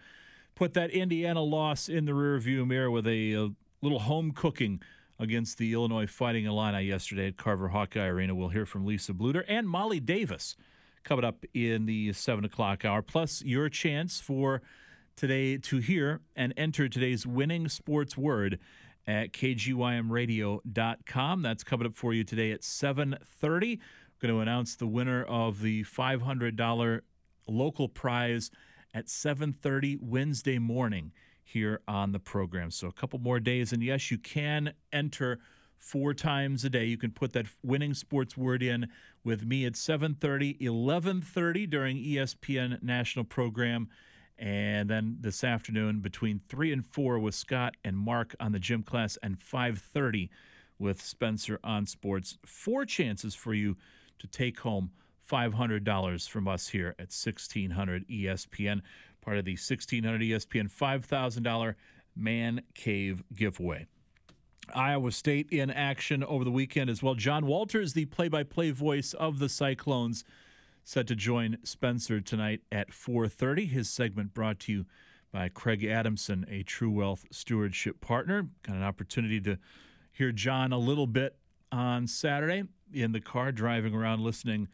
[0.55, 3.49] put that Indiana loss in the rearview mirror with a, a
[3.81, 4.83] little home cooking
[5.19, 8.35] against the Illinois Fighting Illini yesterday at Carver Hawkeye Arena.
[8.35, 10.55] We'll hear from Lisa Bluder and Molly Davis
[11.05, 14.61] coming up in the 7 o'clock hour, plus your chance for
[15.17, 18.59] today to hear and enter today's winning sports word
[19.07, 21.43] at kgymradio.com.
[21.43, 23.79] That's coming up for you today at 7.30.
[24.23, 27.01] Going to announce the winner of the $500
[27.49, 28.53] local prize
[28.95, 31.11] at 7.30 Wednesday morning
[31.43, 32.71] here on the program.
[32.71, 35.41] So a couple more days, and yes, you can enter
[35.77, 36.85] four times a day.
[36.85, 38.87] You can put that winning sports word in
[39.25, 43.89] with me at 7:30, 11:30 during ESPN National Program,
[44.39, 48.85] and then this afternoon between 3 and 4 with Scott and Mark on the gym
[48.85, 50.31] class and 5:30
[50.79, 52.39] with Spencer on sports.
[52.47, 53.77] Four chances for you
[54.23, 54.91] to take home
[55.31, 58.81] $500 from us here at 1600 ESPN,
[59.21, 61.75] part of the 1600 ESPN $5,000
[62.15, 63.87] Man Cave giveaway.
[64.75, 67.15] Iowa State in action over the weekend as well.
[67.15, 70.25] John Walters, the play-by-play voice of the Cyclones,
[70.85, 73.67] set to join Spencer tonight at 4:30.
[73.67, 74.87] His segment brought to you
[75.33, 78.51] by Craig Adamson, a True Wealth stewardship partner.
[78.63, 79.59] Got an opportunity to
[80.13, 81.37] hear John a little bit
[81.73, 84.69] on Saturday in the car driving around listening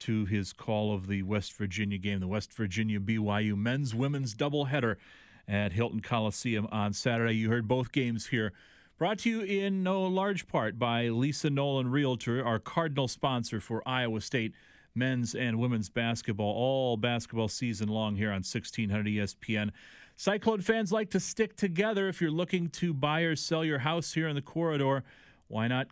[0.00, 4.96] to his call of the West Virginia game, the West Virginia BYU men's women's doubleheader
[5.46, 7.34] at Hilton Coliseum on Saturday.
[7.34, 8.52] You heard both games here
[8.96, 13.82] Brought to you in no large part by Lisa Nolan Realtor, our cardinal sponsor for
[13.84, 14.54] Iowa State
[14.94, 19.70] men's and women's basketball, all basketball season long here on 1600 ESPN.
[20.14, 22.08] Cyclone fans like to stick together.
[22.08, 25.02] If you're looking to buy or sell your house here in the corridor,
[25.48, 25.88] why not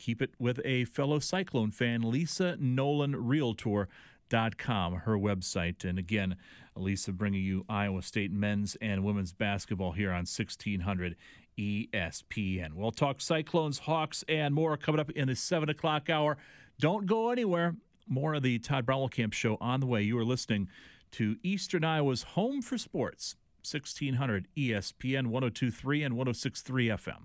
[0.00, 3.88] keep it with a fellow Cyclone fan, Lisa Nolan Realtor.
[4.28, 5.84] Dot com, her website.
[5.84, 6.36] And again,
[6.76, 11.16] Lisa bringing you Iowa State men's and women's basketball here on 1600
[11.58, 12.74] ESPN.
[12.74, 16.36] We'll talk Cyclones, Hawks, and more coming up in the 7 o'clock hour.
[16.78, 17.74] Don't go anywhere.
[18.06, 20.02] More of the Todd Camp show on the way.
[20.02, 20.68] You are listening
[21.12, 23.36] to Eastern Iowa's Home for Sports,
[23.68, 27.22] 1600 ESPN 1023 and 1063 FM.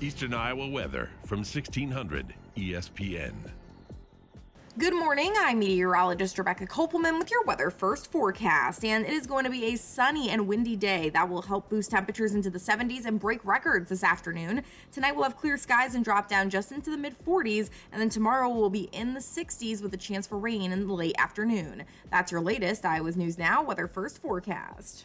[0.00, 3.34] Eastern Iowa weather from 1600 ESPN.
[4.78, 5.34] Good morning.
[5.38, 8.84] I'm meteorologist Rebecca Kopelman with your weather first forecast.
[8.84, 11.90] And it is going to be a sunny and windy day that will help boost
[11.90, 14.62] temperatures into the 70s and break records this afternoon.
[14.90, 17.68] Tonight we'll have clear skies and drop down just into the mid 40s.
[17.92, 20.94] And then tomorrow we'll be in the 60s with a chance for rain in the
[20.94, 21.84] late afternoon.
[22.10, 25.04] That's your latest Iowa's News Now weather first forecast.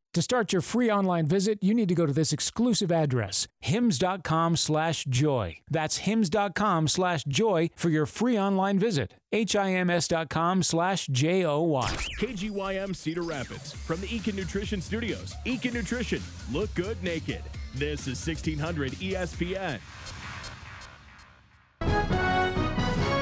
[0.13, 4.57] To start your free online visit, you need to go to this exclusive address, hims.com
[4.57, 5.59] slash joy.
[5.69, 9.13] That's hims.com slash joy for your free online visit.
[9.31, 11.95] H-I-M-S.com slash J-O-Y.
[12.19, 15.33] KGYM Cedar Rapids from the Ekin Nutrition Studios.
[15.45, 16.21] Ekin Nutrition,
[16.51, 17.41] look good naked.
[17.73, 19.79] This is 1600 ESPN.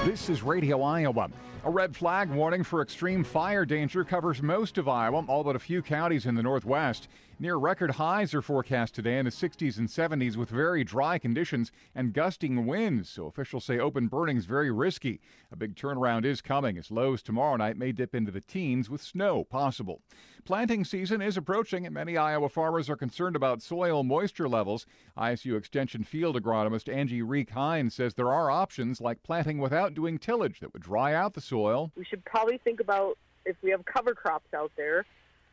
[0.09, 1.29] This is Radio Iowa.
[1.65, 5.59] A red flag warning for extreme fire danger covers most of Iowa, all but a
[5.59, 7.09] few counties in the northwest.
[7.41, 11.71] Near record highs are forecast today in the 60s and 70s with very dry conditions
[11.95, 15.21] and gusting winds, so officials say open burning is very risky.
[15.49, 19.01] A big turnaround is coming as lows tomorrow night may dip into the teens with
[19.01, 20.01] snow possible.
[20.43, 24.85] Planting season is approaching and many Iowa farmers are concerned about soil moisture levels.
[25.17, 30.59] ISU Extension field agronomist Angie Rieck-Hinz says there are options like planting without doing tillage
[30.59, 31.89] that would dry out the soil.
[31.95, 35.05] We should probably think about if we have cover crops out there,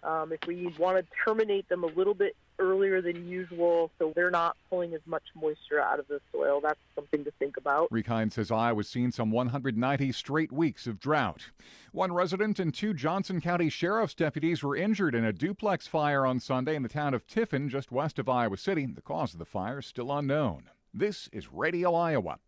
[0.06, 4.30] um, if we want to terminate them a little bit earlier than usual so they're
[4.30, 6.60] not pulling as much moisture out of the soil.
[6.62, 7.90] That's something to think about.
[7.90, 11.50] Rieck-Hinz says Iowa's seen some 190 straight weeks of drought.
[11.92, 16.40] One resident and two Johnson County Sheriff's deputies were injured in a duplex fire on
[16.40, 18.86] Sunday in the town of Tiffin, just west of Iowa City.
[18.86, 20.70] The cause of the fire is still unknown.
[20.94, 22.38] This is Radio Iowa.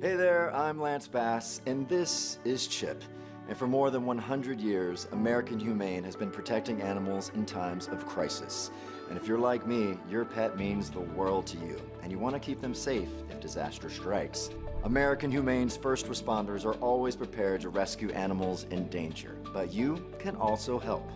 [0.00, 3.02] Hey there, I'm Lance Bass, and this is Chip.
[3.48, 8.06] And for more than 100 years, American Humane has been protecting animals in times of
[8.06, 8.70] crisis.
[9.08, 12.34] And if you're like me, your pet means the world to you, and you want
[12.34, 14.50] to keep them safe if disaster strikes.
[14.82, 20.34] American Humane's first responders are always prepared to rescue animals in danger, but you can
[20.36, 21.08] also help.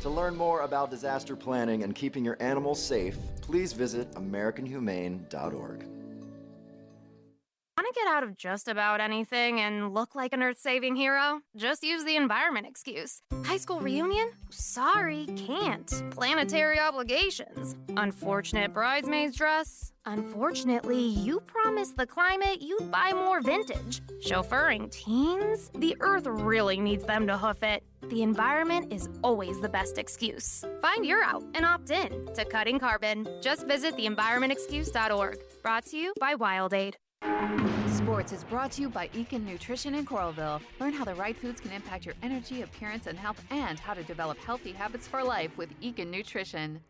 [0.00, 5.99] To learn more about disaster planning and keeping your animals safe, please visit AmericanHumane.org.
[7.80, 11.40] Want to get out of just about anything and look like an earth saving hero?
[11.56, 13.22] Just use the environment excuse.
[13.42, 14.32] High school reunion?
[14.50, 15.90] Sorry, can't.
[16.10, 17.76] Planetary obligations.
[17.96, 19.94] Unfortunate bridesmaid's dress?
[20.04, 24.02] Unfortunately, you promised the climate you'd buy more vintage.
[24.22, 25.70] Chauffeuring teens?
[25.74, 27.82] The earth really needs them to hoof it.
[28.10, 30.66] The environment is always the best excuse.
[30.82, 33.26] Find your out and opt in to cutting carbon.
[33.40, 35.38] Just visit theenvironmentexcuse.org.
[35.62, 36.96] Brought to you by WildAid.
[37.88, 40.60] Sports is brought to you by Ekin Nutrition in Coralville.
[40.78, 44.02] Learn how the right foods can impact your energy, appearance, and health, and how to
[44.02, 46.80] develop healthy habits for life with Ekin Nutrition.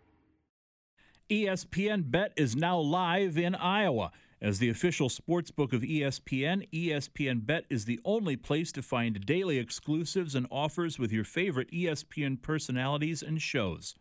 [1.30, 4.12] ESPN Bet is now live in Iowa.
[4.40, 9.24] As the official sports book of ESPN, ESPN Bet is the only place to find
[9.24, 13.94] daily exclusives and offers with your favorite ESPN personalities and shows.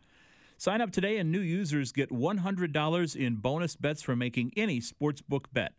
[0.58, 5.46] Sign up today and new users get $100 in bonus bets for making any sportsbook
[5.52, 5.72] bet.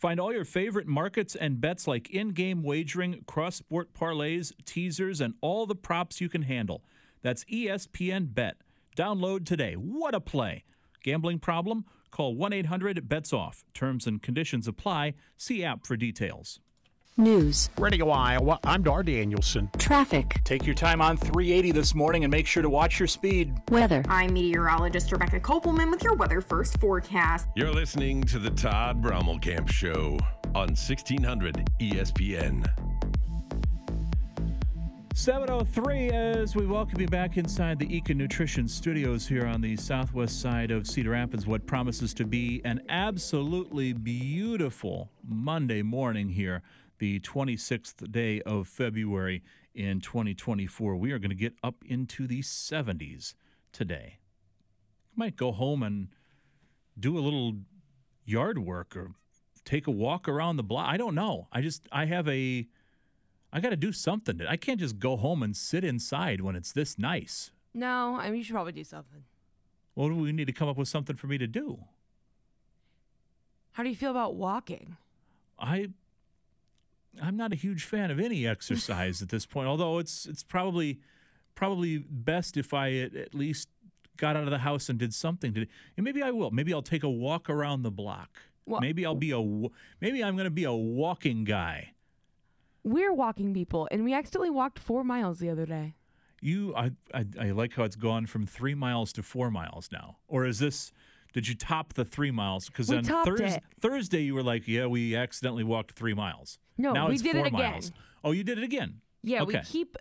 [0.00, 5.20] Find all your favorite markets and bets like in game wagering, cross sport parlays, teasers,
[5.20, 6.82] and all the props you can handle.
[7.20, 8.56] That's ESPN Bet.
[8.96, 9.74] Download today.
[9.74, 10.64] What a play!
[11.02, 11.84] Gambling problem?
[12.10, 13.62] Call 1 800 BETS OFF.
[13.74, 15.12] Terms and conditions apply.
[15.36, 16.60] See app for details.
[17.20, 17.70] News.
[17.78, 19.70] Radio Iowa, I'm Dar Danielson.
[19.78, 20.40] Traffic.
[20.44, 23.52] Take your time on 380 this morning and make sure to watch your speed.
[23.70, 24.02] Weather.
[24.08, 27.46] I'm meteorologist Rebecca Kopelman with your weather first forecast.
[27.54, 30.18] You're listening to the Todd Brommelkamp Show
[30.54, 32.68] on 1600 ESPN.
[35.20, 40.40] 703 as we welcome you back inside the Ekin Nutrition Studios here on the southwest
[40.40, 41.46] side of Cedar Rapids.
[41.46, 46.62] What promises to be an absolutely beautiful Monday morning here,
[47.00, 49.42] the 26th day of February
[49.74, 50.94] in 2024.
[50.96, 53.34] We are going to get up into the 70s
[53.72, 54.18] today.
[55.16, 56.08] Might go home and
[56.98, 57.54] do a little
[58.24, 59.12] yard work or
[59.64, 60.86] take a walk around the block.
[60.88, 61.48] I don't know.
[61.52, 62.68] I just I have a
[63.52, 64.40] I got to do something.
[64.48, 67.50] I can't just go home and sit inside when it's this nice.
[67.72, 69.24] No, I mean you should probably do something.
[69.96, 71.78] Well, we need to come up with something for me to do.
[73.72, 74.96] How do you feel about walking?
[75.58, 75.88] I
[77.22, 79.68] I'm not a huge fan of any exercise at this point.
[79.68, 81.00] Although it's it's probably
[81.54, 83.68] probably best if I at, at least
[84.16, 85.70] got out of the house and did something today.
[85.96, 86.50] And maybe I will.
[86.50, 88.38] Maybe I'll take a walk around the block.
[88.66, 89.40] Well- maybe I'll be a
[90.00, 91.94] maybe I'm going to be a walking guy.
[92.82, 95.96] We're walking people, and we accidentally walked four miles the other day.
[96.40, 100.16] You, I, I, I like how it's gone from three miles to four miles now.
[100.26, 100.90] Or is this?
[101.32, 102.66] Did you top the three miles?
[102.66, 103.58] Because on Thurs-.
[103.80, 107.32] Thursday you were like, "Yeah, we accidentally walked three miles." No, now we it's did
[107.32, 107.70] four it again.
[107.70, 107.92] miles.
[108.24, 109.00] Oh, you did it again.
[109.22, 109.58] Yeah, okay.
[109.58, 109.96] we keep.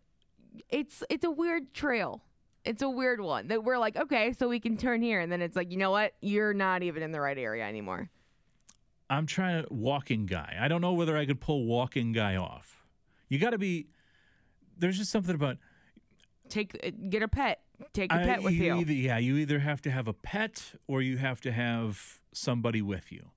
[0.69, 2.23] It's it's a weird trail.
[2.65, 5.41] It's a weird one that we're like, okay, so we can turn here, and then
[5.41, 6.13] it's like, you know what?
[6.21, 8.09] You're not even in the right area anymore.
[9.09, 10.57] I'm trying to walking guy.
[10.59, 12.84] I don't know whether I could pull walking guy off.
[13.27, 13.88] You got to be.
[14.77, 15.57] There's just something about
[16.49, 17.61] take uh, get a pet.
[17.93, 18.75] Take a I- pet with you.
[18.75, 22.82] Either, yeah, you either have to have a pet or you have to have somebody
[22.82, 23.32] with you.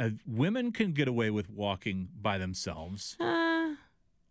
[0.00, 3.16] Uh, women can get away with walking by themselves.
[3.20, 3.74] Uh,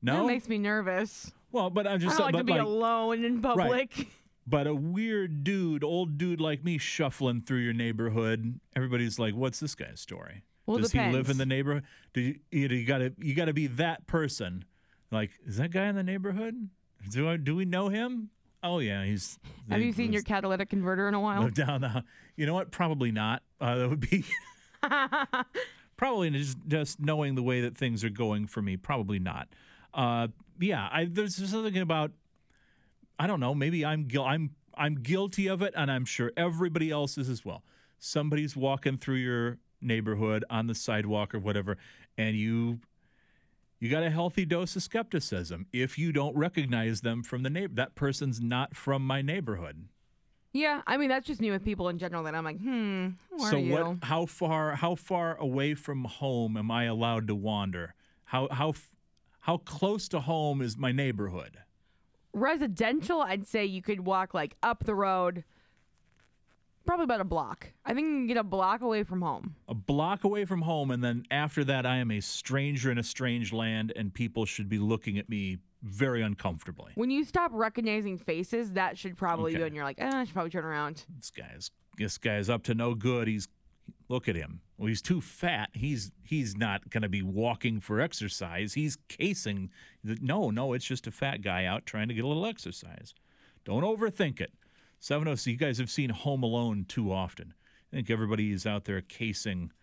[0.01, 1.32] No, That makes me nervous.
[1.51, 4.08] well, but I'm I just don't like but to be like, alone in public.
[4.45, 8.60] But a weird dude, old dude like me, shuffling through your neighborhood.
[8.76, 10.43] Everybody's like, "What's this guy's story?
[10.66, 11.84] Well, Does he live in the neighborhood?
[12.14, 14.66] Do you, you, you gotta you gotta be that person?
[15.12, 16.68] Like, is that guy in the neighborhood?
[17.10, 18.32] Do I, do we know him?
[18.64, 19.38] Oh yeah, he's.
[19.70, 21.49] Have they- you seen your catalytic converter in a while?
[21.49, 22.03] down the?
[22.36, 22.72] You know what?
[22.72, 23.43] Probably not.
[23.59, 24.24] Uh, that would be
[25.97, 28.78] probably just just knowing the way that things are going for me.
[28.78, 29.49] Probably not.
[29.93, 32.11] Uh, yeah, I, there's something about
[33.20, 33.53] I don't know.
[33.53, 37.64] Maybe I'm I'm I'm guilty of it, and I'm sure everybody else is as well.
[37.99, 41.78] Somebody's walking through your neighborhood on the sidewalk or whatever,
[42.18, 42.80] and you
[43.84, 47.74] you got a healthy dose of skepticism if you don't recognize them from the neighbor.
[47.76, 49.90] That person's not from my neighborhood.
[50.54, 52.24] Yeah, I mean that's just me with people in general.
[52.24, 53.74] That I'm like, hmm, so are you?
[53.74, 53.98] what?
[54.04, 54.76] How far?
[54.76, 57.94] How far away from home am I allowed to wander?
[58.24, 58.74] How how
[59.42, 61.58] how close to home is my neighborhood?
[62.32, 65.44] Residential, I'd say you could walk like up the road,
[66.86, 67.68] probably about a block.
[67.86, 69.56] I think you can get a block away from home.
[69.68, 73.04] A block away from home, and then after that, I am a stranger in a
[73.04, 76.94] strange land, and people should be looking at me very uncomfortably.
[76.96, 80.34] When you stop recognizing faces, that should probably do, and you're like, eh, I should
[80.34, 81.06] probably turn around.
[81.18, 83.28] This guy's this guy's up to no good.
[83.28, 83.48] He's
[84.10, 84.62] look at him.
[84.78, 85.70] Well, he's too fat.
[85.74, 88.74] He's he's not going to be walking for exercise.
[88.74, 89.70] He's casing.
[90.04, 93.14] No, no, it's just a fat guy out trying to get a little exercise.
[93.66, 94.52] Don't overthink it.
[95.04, 97.54] 706, you guys have seen Home Alone too often.
[97.91, 99.74] I think everybody is out there casing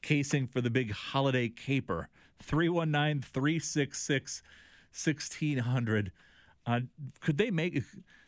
[0.00, 2.08] casing for the big holiday caper.
[2.40, 4.42] 319 366
[4.92, 6.12] 1600.
[6.64, 6.80] Uh,
[7.20, 7.82] could they make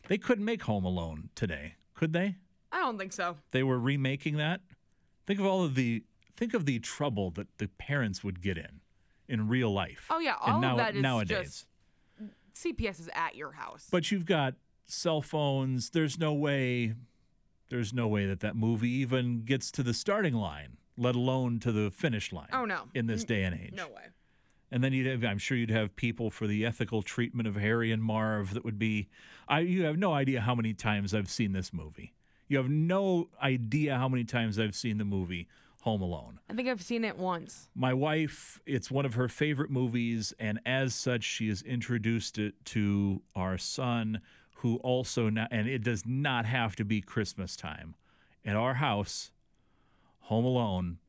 [0.09, 2.35] they couldn't make Home Alone today, could they?
[2.73, 3.37] I don't think so.
[3.51, 4.59] They were remaking that.
[5.25, 6.03] Think of all of the
[6.35, 8.81] think of the trouble that the parents would get in
[9.29, 10.07] in real life.
[10.09, 11.37] Oh yeah, and all now- of that is nowadays.
[11.37, 11.67] just
[12.53, 13.87] CPS is at your house.
[13.89, 14.55] But you've got
[14.85, 15.89] cell phones.
[15.91, 16.93] There's no way.
[17.69, 21.71] There's no way that that movie even gets to the starting line, let alone to
[21.71, 22.49] the finish line.
[22.53, 22.83] Oh no.
[22.93, 23.73] In this day and age.
[23.73, 24.03] No way.
[24.71, 27.91] And then you'd have, I'm sure you'd have people for the ethical treatment of Harry
[27.91, 29.07] and Marv that would be,
[29.47, 32.13] I, you have no idea how many times I've seen this movie.
[32.47, 35.47] You have no idea how many times I've seen the movie
[35.81, 36.39] Home Alone.
[36.49, 37.69] I think I've seen it once.
[37.75, 42.55] My wife, it's one of her favorite movies, and as such, she has introduced it
[42.65, 44.21] to our son,
[44.63, 47.95] who also, not, and it does not have to be Christmas time.
[48.45, 49.31] At our house,
[50.21, 50.99] Home Alone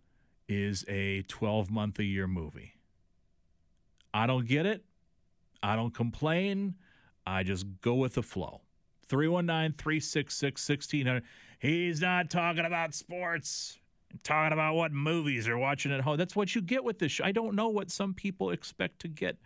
[0.48, 2.74] is a 12 month a year movie.
[4.12, 4.84] I don't get it.
[5.62, 6.74] I don't complain.
[7.24, 8.62] I just go with the flow.
[9.06, 11.22] 319 366 1600.
[11.60, 13.78] He's not talking about sports,
[14.12, 16.16] I'm talking about what movies are watching at home.
[16.16, 17.24] That's what you get with this show.
[17.24, 19.36] I don't know what some people expect to get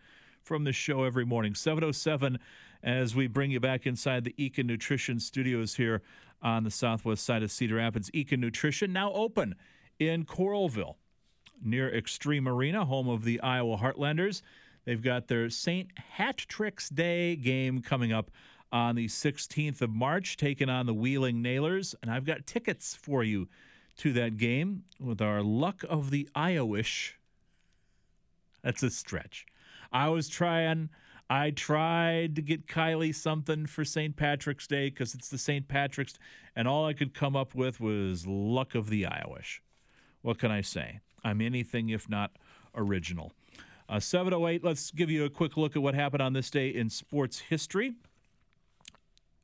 [0.49, 1.55] from the show every morning.
[1.55, 2.39] 707
[2.83, 6.01] as we bring you back inside the Ekin Nutrition studios here
[6.41, 8.11] on the southwest side of Cedar Rapids.
[8.13, 9.55] Ekin Nutrition now open
[9.99, 10.95] in Coralville
[11.63, 14.41] near Xtream Arena, home of the Iowa Heartlanders.
[14.87, 15.91] They've got their St.
[16.17, 18.31] Hatrick's Day game coming up
[18.73, 21.95] on the 16th of March, taking on the Wheeling Nailers.
[22.01, 23.49] And I've got tickets for you
[23.99, 27.13] to that game with our Luck of the Iowish.
[28.63, 29.45] That's a stretch.
[29.93, 30.91] I was trying.
[31.31, 34.17] I tried to get Kylie something for St.
[34.17, 35.69] Patrick's Day because it's the St.
[35.69, 36.15] Patrick's,
[36.57, 39.61] and all I could come up with was Luck of the Iowish.
[40.23, 41.01] What can I say?
[41.25, 42.33] I'm anything if not
[42.75, 43.33] original.
[43.89, 46.91] Uh, 708, let's give you a quick look at what happened on this day in
[46.91, 47.95] sports history.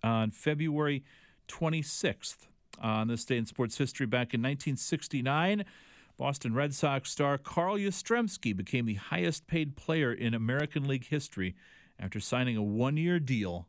[0.03, 1.03] On February
[1.49, 2.47] 26th,
[2.80, 5.64] on this day in sports history, back in 1969,
[6.16, 11.54] Boston Red Sox star Carl Yastrzemski became the highest paid player in American League history
[11.98, 13.66] after signing a one year deal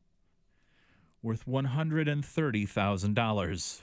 [1.21, 3.81] worth $130,000.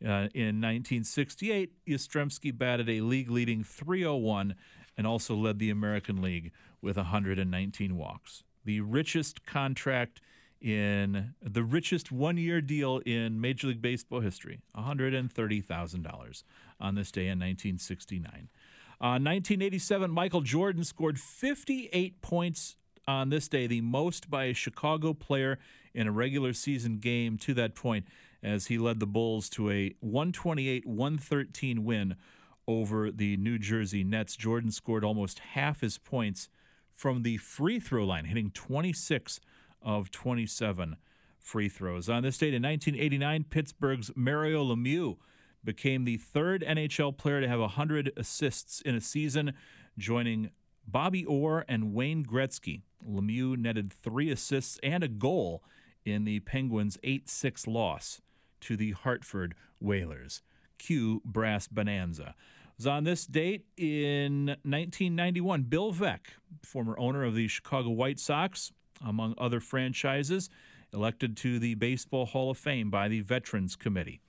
[0.00, 4.54] Uh, in 1968, Yastrzemski batted a league leading 301
[4.96, 8.44] and also led the American League with 119 walks.
[8.64, 10.20] The richest contract
[10.60, 16.42] in the richest one year deal in Major League Baseball history $130,000
[16.80, 18.48] on this day in 1969.
[19.00, 22.76] Uh, 1987, Michael Jordan scored 58 points
[23.06, 25.58] on this day, the most by a Chicago player
[25.94, 28.06] in a regular season game to that point,
[28.42, 32.16] as he led the Bulls to a 128 113 win
[32.66, 34.36] over the New Jersey Nets.
[34.36, 36.48] Jordan scored almost half his points
[36.92, 39.40] from the free throw line, hitting 26
[39.80, 40.96] of 27
[41.38, 42.08] free throws.
[42.08, 45.16] On this date in 1989, Pittsburgh's Mario Lemieux
[45.68, 49.52] became the third NHL player to have 100 assists in a season,
[49.98, 50.50] joining
[50.86, 52.80] Bobby Orr and Wayne Gretzky.
[53.06, 55.62] Lemieux netted three assists and a goal
[56.06, 58.22] in the Penguins' 8 6 loss
[58.62, 60.40] to the Hartford Whalers.
[60.78, 62.34] Q Brass Bonanza.
[62.38, 66.28] It was on this date in 1991, Bill Veeck,
[66.62, 68.72] former owner of the Chicago White Sox,
[69.04, 70.48] among other franchises,
[70.94, 74.22] elected to the Baseball Hall of Fame by the Veterans Committee.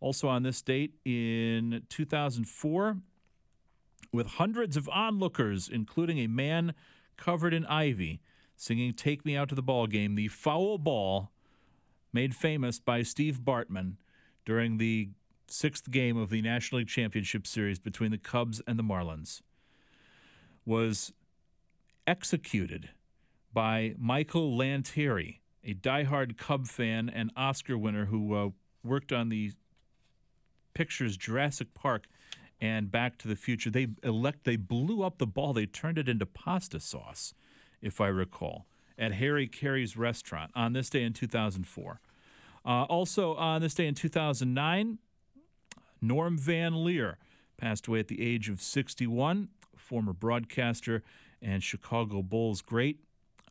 [0.00, 2.96] Also on this date in 2004,
[4.12, 6.74] with hundreds of onlookers, including a man
[7.16, 8.20] covered in ivy,
[8.56, 11.30] singing Take Me Out to the Ball Game, the foul ball
[12.12, 13.96] made famous by Steve Bartman
[14.44, 15.10] during the
[15.46, 19.42] sixth game of the National League Championship Series between the Cubs and the Marlins,
[20.64, 21.12] was
[22.06, 22.90] executed
[23.52, 28.48] by Michael Lantieri, a diehard Cub fan and Oscar winner who uh,
[28.82, 29.52] worked on the
[30.74, 32.06] pictures Jurassic Park
[32.60, 33.70] and Back to the Future.
[33.70, 35.52] They elect they blew up the ball.
[35.52, 37.34] They turned it into pasta sauce,
[37.80, 38.66] if I recall,
[38.98, 42.00] at Harry Caray's restaurant on this day in 2004.
[42.64, 44.98] Uh, also on this day in 2009,
[46.02, 47.18] Norm Van Lier
[47.56, 49.48] passed away at the age of 61.
[49.76, 51.02] Former broadcaster
[51.42, 53.00] and Chicago Bulls great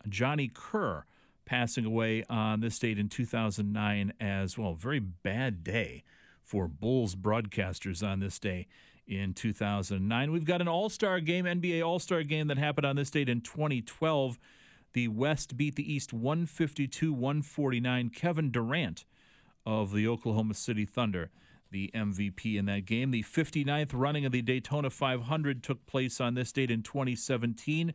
[0.08, 1.06] Johnny Kerr
[1.46, 4.74] passing away on this date in 2009 as well.
[4.76, 6.04] Very bad day
[6.50, 8.66] for Bulls broadcasters on this day
[9.08, 10.32] in 2009.
[10.32, 13.30] We've got an All Star game, NBA All Star game that happened on this date
[13.30, 14.40] in 2012.
[14.94, 18.10] The West beat the East 152 149.
[18.10, 19.06] Kevin Durant
[19.64, 21.30] of the Oklahoma City Thunder,
[21.70, 23.12] the MVP in that game.
[23.12, 27.94] The 59th running of the Daytona 500 took place on this date in 2017.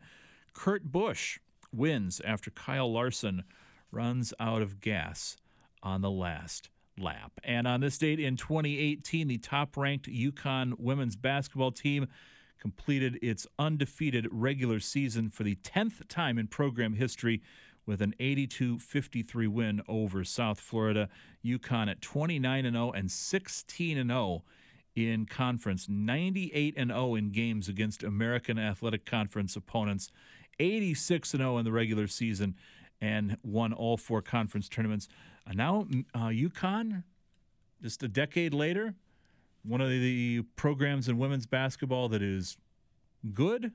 [0.53, 1.39] Kurt Busch
[1.73, 3.43] wins after Kyle Larson
[3.91, 5.35] runs out of gas
[5.83, 6.69] on the last
[6.99, 7.31] lap.
[7.43, 12.07] And on this date in 2018, the top ranked UConn women's basketball team
[12.59, 17.41] completed its undefeated regular season for the 10th time in program history
[17.85, 21.09] with an 82 53 win over South Florida.
[21.45, 24.43] UConn at 29 0 and 16 0
[24.95, 30.11] in conference, 98 0 in games against American Athletic Conference opponents,
[30.59, 32.55] 86 0 in the regular season,
[33.01, 35.07] and won all four conference tournaments.
[35.47, 37.03] Uh, now, uh, UConn,
[37.81, 38.93] just a decade later,
[39.63, 42.57] one of the programs in women's basketball that is
[43.33, 43.71] good,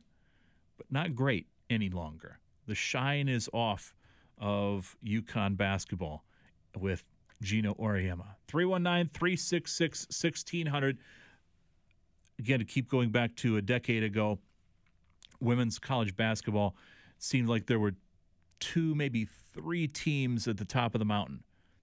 [0.77, 2.39] but not great any longer.
[2.67, 3.95] The shine is off
[4.39, 6.25] of UConn basketball
[6.79, 7.05] with
[7.43, 8.37] Geno Auriemma.
[8.49, 10.99] 319 366 1600.
[12.39, 14.39] Again, to keep going back to a decade ago,
[15.41, 16.75] women's college basketball
[17.19, 17.95] seemed like there were
[18.61, 21.43] two, maybe three teams at the top of the mountain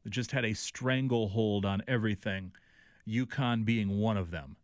[0.09, 2.51] just had a stranglehold on everything,
[3.07, 4.57] UConn being one of them.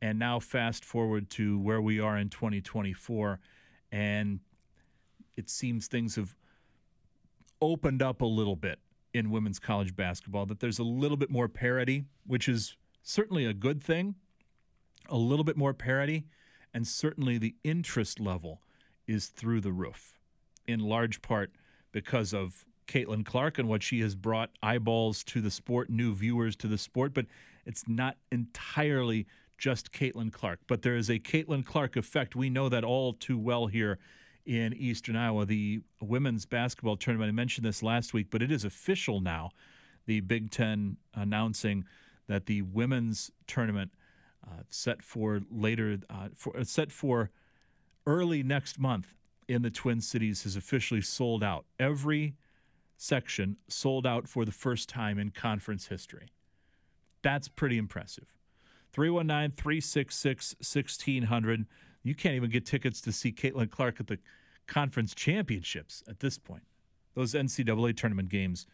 [0.00, 3.40] And now, fast forward to where we are in 2024,
[3.90, 4.40] and
[5.36, 6.36] it seems things have
[7.60, 8.78] opened up a little bit
[9.12, 13.54] in women's college basketball, that there's a little bit more parity, which is certainly a
[13.54, 14.14] good thing,
[15.08, 16.26] a little bit more parity,
[16.72, 18.60] and certainly the interest level
[19.06, 20.18] is through the roof,
[20.66, 21.50] in large part
[21.90, 26.56] because of Caitlin Clark and what she has brought eyeballs to the sport, new viewers
[26.56, 27.26] to the sport, but
[27.64, 29.26] it's not entirely
[29.58, 30.60] just Caitlin Clark.
[30.66, 32.34] But there is a Caitlin Clark effect.
[32.34, 33.98] We know that all too well here
[34.46, 35.44] in Eastern Iowa.
[35.44, 39.50] The women's basketball tournament, I mentioned this last week, but it is official now.
[40.06, 41.84] The Big Ten announcing
[42.28, 43.92] that the women's tournament
[44.46, 47.30] uh, set for later, uh, for, uh, set for
[48.06, 49.14] early next month
[49.48, 51.66] in the Twin Cities has officially sold out.
[51.78, 52.34] Every
[52.98, 56.26] section sold out for the first time in conference history.
[57.22, 58.36] That's pretty impressive.
[58.92, 61.66] 319 366 1600.
[62.02, 64.18] You can't even get tickets to see Caitlin Clark at the
[64.66, 66.64] conference championships at this point.
[67.14, 68.66] Those NCAA tournament games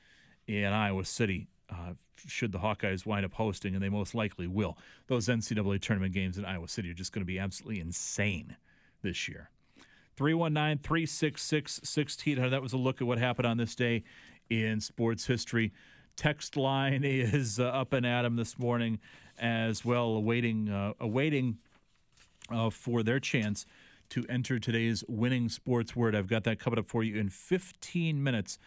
[0.46, 1.94] in Iowa City, uh,
[2.26, 6.38] should the Hawkeyes wind up hosting, and they most likely will, those NCAA tournament games
[6.38, 8.56] in Iowa City are just going to be absolutely insane
[9.02, 9.50] this year.
[10.16, 12.50] 319 366 1600.
[12.50, 14.04] That was a look at what happened on this day
[14.50, 15.72] in sports history.
[16.16, 18.98] Text line is uh, up and at 'em this morning
[19.38, 21.58] as well, awaiting, uh, awaiting
[22.50, 23.66] uh, for their chance
[24.10, 26.14] to enter today's winning sports word.
[26.14, 28.58] I've got that covered up for you in 15 minutes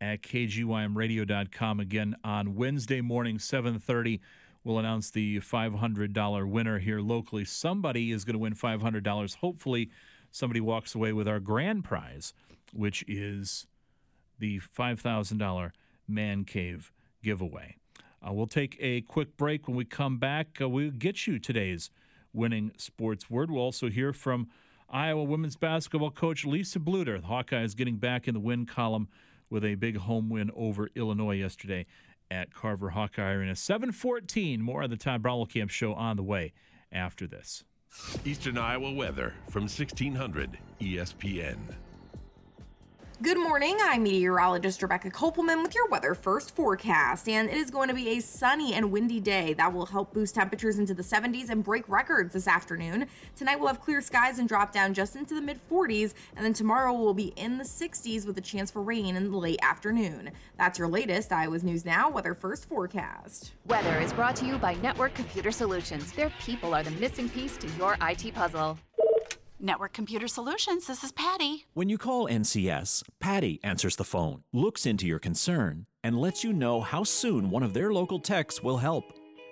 [0.00, 1.80] at kgymradio.com.
[1.80, 4.20] Again, on Wednesday morning, 730,
[4.64, 7.44] we'll announce the $500 winner here locally.
[7.44, 9.36] Somebody is going to win $500.
[9.36, 9.90] Hopefully,
[10.36, 12.34] somebody walks away with our grand prize,
[12.74, 13.66] which is
[14.38, 15.70] the $5,000
[16.06, 17.76] Man Cave giveaway.
[18.26, 19.66] Uh, we'll take a quick break.
[19.66, 21.90] When we come back, uh, we'll get you today's
[22.34, 23.50] winning sports word.
[23.50, 24.48] We'll also hear from
[24.90, 27.20] Iowa women's basketball coach Lisa Bluder.
[27.20, 29.08] The Hawkeyes getting back in the win column
[29.48, 31.86] with a big home win over Illinois yesterday
[32.30, 33.56] at Carver Hawkeye Arena.
[33.56, 36.52] 714, more of the Todd Camp show on the way
[36.92, 37.64] after this.
[38.24, 41.56] Eastern Iowa weather from 1600 ESPN.
[43.22, 43.78] Good morning.
[43.80, 47.26] I'm meteorologist Rebecca Kopelman with your weather first forecast.
[47.30, 50.34] And it is going to be a sunny and windy day that will help boost
[50.34, 53.06] temperatures into the 70s and break records this afternoon.
[53.34, 56.12] Tonight we'll have clear skies and drop down just into the mid 40s.
[56.36, 59.38] And then tomorrow we'll be in the 60s with a chance for rain in the
[59.38, 60.30] late afternoon.
[60.58, 63.52] That's your latest Iowa's News Now weather first forecast.
[63.66, 66.12] Weather is brought to you by Network Computer Solutions.
[66.12, 68.78] Their people are the missing piece to your IT puzzle.
[69.58, 71.64] Network Computer Solutions, this is Patty.
[71.72, 76.52] When you call NCS, Patty answers the phone, looks into your concern, and lets you
[76.52, 79.04] know how soon one of their local techs will help.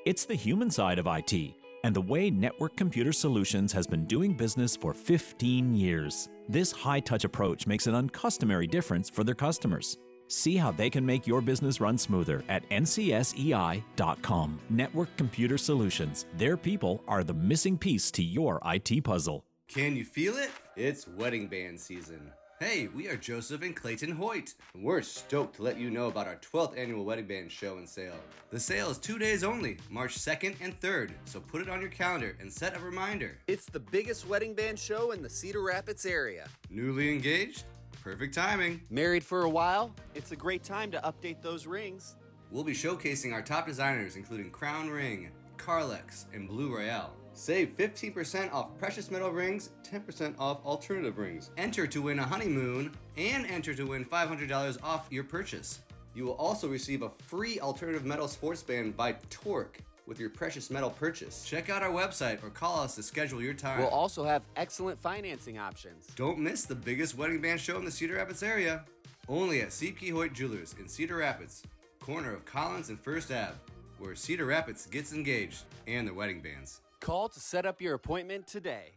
[0.04, 4.34] It's the human side of IT and the way Network Computer Solutions has been doing
[4.34, 6.28] business for 15 years.
[6.48, 9.98] This high touch approach makes an uncustomary difference for their customers.
[10.28, 14.60] See how they can make your business run smoother at ncsei.com.
[14.70, 16.26] Network Computer Solutions.
[16.36, 19.44] Their people are the missing piece to your IT puzzle.
[19.68, 20.50] Can you feel it?
[20.76, 22.30] It's wedding band season.
[22.60, 26.28] Hey, we are Joseph and Clayton Hoyt, and we're stoked to let you know about
[26.28, 28.14] our 12th annual wedding band show and sale.
[28.50, 31.90] The sale is two days only, March 2nd and 3rd, so put it on your
[31.90, 33.38] calendar and set a reminder.
[33.48, 36.46] It's the biggest wedding band show in the Cedar Rapids area.
[36.70, 37.64] Newly engaged?
[38.02, 38.80] Perfect timing.
[38.90, 39.92] Married for a while?
[40.14, 42.14] It's a great time to update those rings.
[42.50, 47.16] We'll be showcasing our top designers, including Crown Ring, Carlex, and Blue Royale.
[47.34, 51.50] Save 15% off precious metal rings, 10% off alternative rings.
[51.56, 55.80] Enter to win a honeymoon and enter to win $500 off your purchase.
[56.14, 60.70] You will also receive a free alternative metal sports band by Torque with your precious
[60.70, 61.44] metal purchase.
[61.44, 63.80] Check out our website or call us to schedule your time.
[63.80, 66.06] We'll also have excellent financing options.
[66.14, 68.84] Don't miss the biggest wedding band show in the Cedar Rapids area.
[69.28, 70.10] Only at C.P.
[70.10, 71.62] Hoyt Jewelers in Cedar Rapids,
[71.98, 73.54] corner of Collins and First Ave,
[73.98, 76.82] where Cedar Rapids gets engaged and their wedding bands.
[77.04, 78.92] Call to set up your appointment today.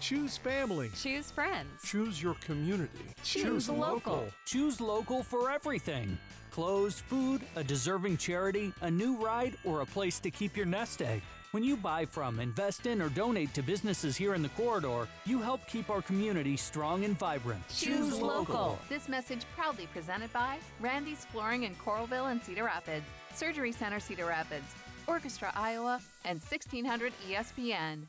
[0.00, 0.90] Choose family.
[0.94, 1.80] Choose friends.
[1.82, 2.90] Choose your community.
[3.24, 4.12] Choose, Choose local.
[4.16, 4.24] local.
[4.44, 6.18] Choose local for everything.
[6.50, 11.00] Clothes, food, a deserving charity, a new ride, or a place to keep your nest
[11.00, 11.22] egg.
[11.52, 15.40] When you buy from, invest in, or donate to businesses here in the corridor, you
[15.40, 17.66] help keep our community strong and vibrant.
[17.70, 18.54] Choose, Choose local.
[18.56, 18.78] local.
[18.90, 24.26] This message proudly presented by Randy's Flooring in Coralville and Cedar Rapids, Surgery Center Cedar
[24.26, 24.74] Rapids,
[25.10, 28.06] Orchestra Iowa, and 1600 ESPN.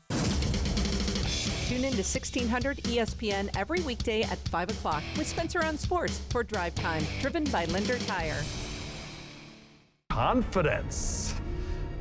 [1.68, 6.42] Tune in to 1600 ESPN every weekday at 5 o'clock with Spencer on Sports for
[6.44, 8.42] Drive Time, driven by Linder Tire.
[10.10, 11.34] Confidence,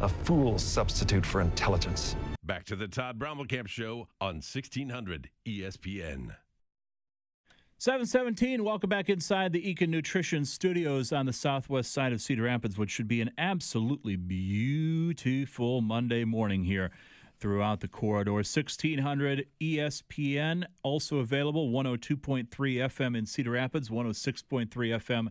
[0.01, 2.15] a fool's substitute for intelligence.
[2.43, 6.35] Back to the Todd Brommelkamp Show on 1600 ESPN.
[7.81, 12.77] 717, welcome back inside the Ekin Nutrition Studios on the southwest side of Cedar Rapids,
[12.77, 16.91] which should be an absolutely beautiful Monday morning here
[17.39, 18.33] throughout the corridor.
[18.33, 25.29] 1600 ESPN, also available 102.3 FM in Cedar Rapids, 106.3 FM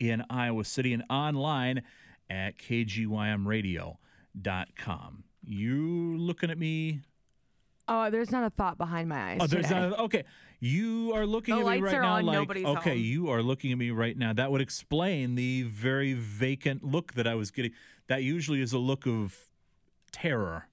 [0.00, 1.80] in Iowa City, and online
[2.28, 5.24] at kgymradio.com.
[5.44, 7.02] You looking at me
[7.86, 9.38] Oh, there's not a thought behind my eyes.
[9.42, 9.80] Oh, there's today.
[9.80, 9.92] not.
[9.92, 10.24] A, okay,
[10.60, 12.98] you are looking the at me right now on, like okay, home.
[12.98, 14.32] you are looking at me right now.
[14.32, 17.72] That would explain the very vacant look that I was getting.
[18.06, 19.36] That usually is a look of
[20.12, 20.68] terror,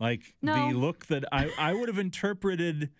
[0.00, 0.68] like no.
[0.68, 2.90] the look that I I would have interpreted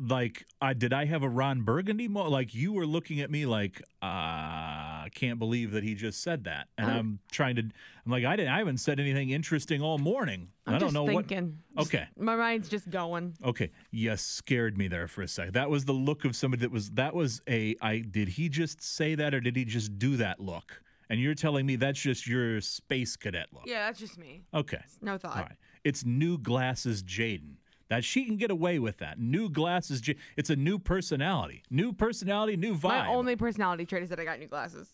[0.00, 3.44] like I did I have a Ron Burgundy mo- like you were looking at me
[3.46, 6.68] like uh, I can't believe that he just said that.
[6.78, 7.72] And I'm trying to I'm
[8.12, 10.48] like I didn't I haven't said anything interesting all morning.
[10.66, 11.58] I'm I do not know thinking.
[11.74, 12.08] what Just- okay.
[12.18, 13.34] my mind's just going.
[13.44, 13.70] okay.
[13.90, 16.90] You scared me there for a second that was the look of somebody that was
[16.92, 20.40] that was a I did he just say that or did he just do that
[20.40, 20.82] look?
[21.10, 23.64] And you're telling me that's just your space cadet look.
[23.66, 24.42] Yeah, that's just me.
[24.54, 24.80] okay.
[25.02, 25.36] No thought.
[25.36, 25.56] all right.
[25.82, 27.54] It's new glasses Jaden
[27.90, 29.18] that she can get away with that.
[29.18, 30.00] New glasses.
[30.36, 31.64] It's a new personality.
[31.70, 32.56] New personality.
[32.56, 32.84] New vibe.
[32.84, 34.88] My only personality trait is that I got new glasses.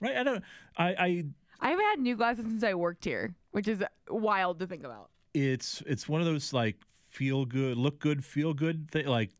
[0.00, 0.16] right.
[0.16, 0.42] I don't.
[0.78, 0.86] I.
[0.94, 1.24] I.
[1.60, 5.10] I haven't had new glasses since I worked here, which is wild to think about.
[5.34, 5.82] It's.
[5.84, 6.76] It's one of those like
[7.10, 8.90] feel good, look good, feel good.
[8.90, 9.30] Thing, like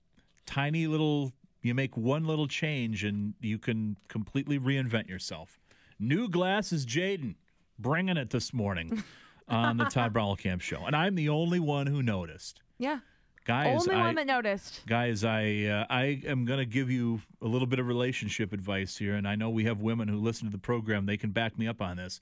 [0.44, 1.32] tiny little.
[1.62, 5.60] You make one little change and you can completely reinvent yourself.
[6.00, 7.36] New glasses, Jaden,
[7.78, 9.04] bringing it this morning
[9.48, 12.60] on the Todd Camp show, and I'm the only one who noticed.
[12.82, 12.98] Yeah.
[13.44, 14.82] Guys, Only I, one that noticed.
[14.86, 18.96] guys, I uh, I am going to give you a little bit of relationship advice
[18.96, 21.56] here, and I know we have women who listen to the program; they can back
[21.56, 22.20] me up on this.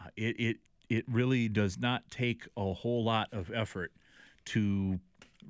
[0.00, 0.56] Uh, it it
[0.88, 3.92] it really does not take a whole lot of effort
[4.46, 4.98] to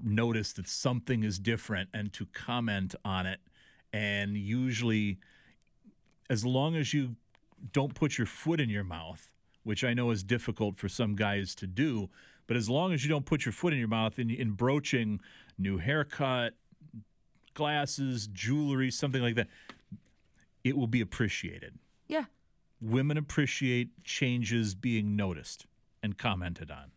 [0.03, 3.41] notice that something is different and to comment on it,
[3.91, 5.19] and usually,
[6.29, 7.17] as long as you
[7.73, 9.31] don't put your foot in your mouth,
[9.63, 12.11] which I know is difficult for some guys to do.
[12.47, 15.21] But as long as you don't put your foot in your mouth in, in broaching
[15.59, 16.55] new haircut,
[17.55, 19.49] glasses, jewelry, something like that,
[20.65, 21.75] it will be appreciated.
[22.09, 22.25] Yeah.
[22.81, 25.67] Women appreciate changes being noticed
[26.03, 26.91] and commented on,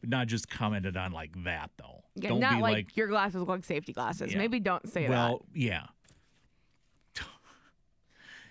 [0.00, 2.04] but not just commented on like that, though.
[2.14, 4.32] Yeah, don't not be like, like, your glasses look like safety glasses.
[4.32, 4.38] Yeah.
[4.38, 5.10] Maybe don't say that.
[5.10, 5.86] well, yeah.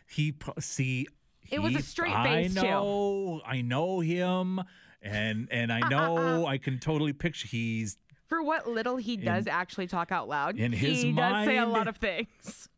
[0.08, 1.08] He see.
[1.52, 2.62] It was a he- straight I face, too.
[2.64, 3.42] know.
[3.46, 4.60] I know him,
[5.02, 7.48] and and I know I can totally picture.
[7.48, 7.98] He's.
[8.28, 11.66] For what little he does actually talk out loud, in his he does say a
[11.66, 12.70] lot of things.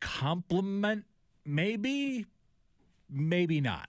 [0.00, 1.04] compliment,
[1.44, 2.26] maybe,
[3.08, 3.88] maybe not.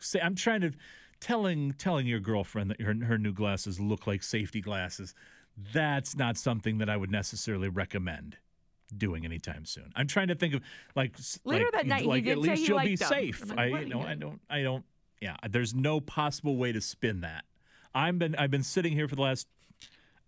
[0.00, 0.72] Say, I'm trying to
[1.20, 5.14] telling telling your girlfriend that her her new glasses look like safety glasses.
[5.72, 8.38] That's not something that I would necessarily recommend
[8.96, 9.92] doing anytime soon.
[9.94, 10.62] I'm trying to think of
[10.96, 11.14] like
[11.44, 13.08] Later like, that night, like at least you'll be them.
[13.08, 13.48] safe.
[13.48, 14.84] Like, I you know I don't I don't
[15.20, 15.36] yeah.
[15.48, 17.44] There's no possible way to spin that.
[17.94, 19.46] I'm been I've been sitting here for the last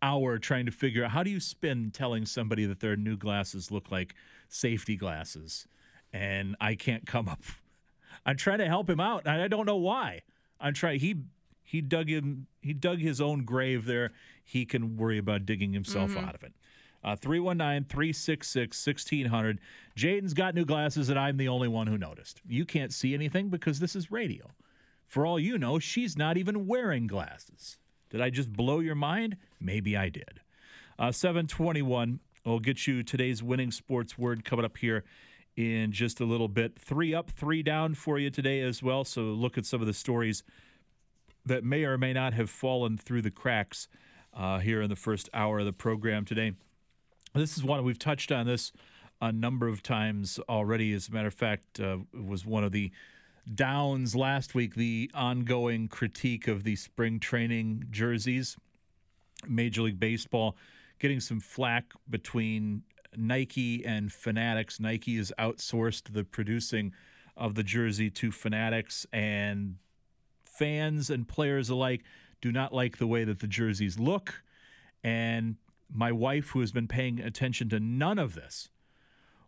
[0.02, 3.70] hour trying to figure out how do you spin telling somebody that their new glasses
[3.70, 4.14] look like
[4.48, 5.68] safety glasses
[6.12, 7.42] and I can't come up
[8.26, 10.22] I'm trying to help him out and I don't know why
[10.60, 11.14] I'm trying he
[11.62, 14.10] he dug him he dug his own grave there
[14.44, 16.24] he can worry about digging himself Mm-hmm.
[16.24, 16.52] out of it
[17.04, 19.58] uh, 319-366-1600
[19.96, 23.48] Jaden's got new glasses and I'm the only one who noticed you can't see anything
[23.50, 24.50] because this is radio
[25.12, 27.78] for all you know she's not even wearing glasses
[28.12, 29.38] did I just blow your mind?
[29.58, 30.40] Maybe I did.
[30.98, 35.04] Uh, 721 will get you today's winning sports word coming up here
[35.56, 36.78] in just a little bit.
[36.78, 39.04] Three up, three down for you today as well.
[39.04, 40.42] So look at some of the stories
[41.46, 43.88] that may or may not have fallen through the cracks
[44.36, 46.52] uh, here in the first hour of the program today.
[47.32, 48.72] This is one we've touched on this
[49.22, 50.92] a number of times already.
[50.92, 52.92] As a matter of fact, uh, it was one of the
[53.54, 58.56] downs last week, the ongoing critique of the spring training jerseys.
[59.48, 60.56] Major League Baseball
[60.98, 62.82] getting some flack between
[63.16, 64.78] Nike and Fanatics.
[64.78, 66.92] Nike has outsourced the producing
[67.36, 69.76] of the jersey to Fanatics, and
[70.44, 72.02] fans and players alike
[72.40, 74.42] do not like the way that the jerseys look.
[75.02, 75.56] And
[75.92, 78.68] my wife, who has been paying attention to none of this,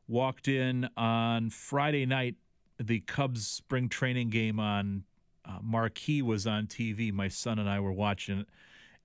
[0.09, 2.37] walked in on Friday night.
[2.79, 5.05] The Cubs spring training game on
[5.45, 7.13] uh, Marquee was on TV.
[7.13, 8.49] My son and I were watching it,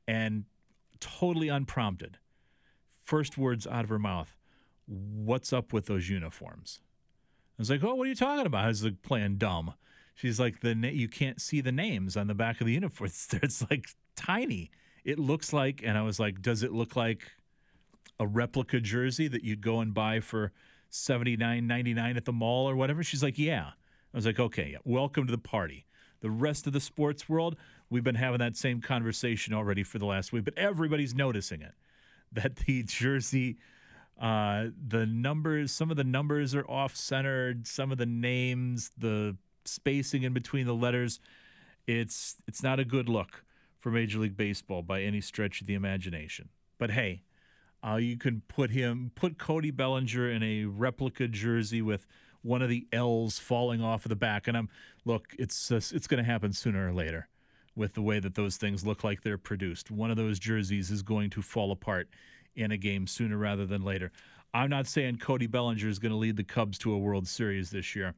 [0.07, 0.45] and
[0.99, 2.17] totally unprompted,
[3.03, 4.35] first words out of her mouth,
[4.87, 6.79] "What's up with those uniforms?"
[7.57, 9.73] I was like, "Oh, what are you talking about?" I was like playing dumb.
[10.15, 13.07] She's like, "The na- you can't see the names on the back of the uniform.
[13.07, 14.71] It's, it's like tiny.
[15.03, 17.31] It looks like." And I was like, "Does it look like
[18.19, 20.51] a replica jersey that you'd go and buy for
[20.89, 23.71] seventy nine ninety nine at the mall or whatever?" She's like, "Yeah."
[24.13, 25.85] I was like, "Okay, welcome to the party."
[26.21, 27.55] The rest of the sports world,
[27.89, 31.73] we've been having that same conversation already for the last week, but everybody's noticing it.
[32.31, 33.57] That the jersey,
[34.21, 39.35] uh, the numbers, some of the numbers are off centered, some of the names, the
[39.65, 41.19] spacing in between the letters.
[41.87, 43.43] It's it's not a good look
[43.79, 46.49] for Major League Baseball by any stretch of the imagination.
[46.77, 47.23] But hey,
[47.87, 52.05] uh, you can put him, put Cody Bellinger in a replica jersey with
[52.41, 54.69] one of the L's falling off of the back, and I'm
[55.05, 57.27] look, it's uh, it's going to happen sooner or later
[57.75, 59.91] with the way that those things look like they're produced.
[59.91, 62.09] One of those jerseys is going to fall apart
[62.55, 64.11] in a game sooner rather than later.
[64.53, 67.69] I'm not saying Cody Bellinger is going to lead the Cubs to a World Series
[67.69, 68.15] this year,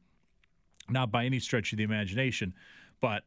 [0.88, 2.54] not by any stretch of the imagination,
[3.00, 3.24] but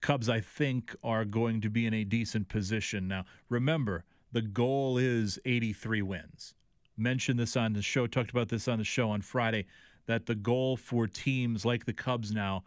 [0.00, 3.06] Cubs, I think, are going to be in a decent position.
[3.06, 4.04] Now, remember,
[4.34, 6.54] the goal is 83 wins.
[6.96, 9.64] Mentioned this on the show, talked about this on the show on Friday,
[10.06, 12.64] that the goal for teams like the Cubs now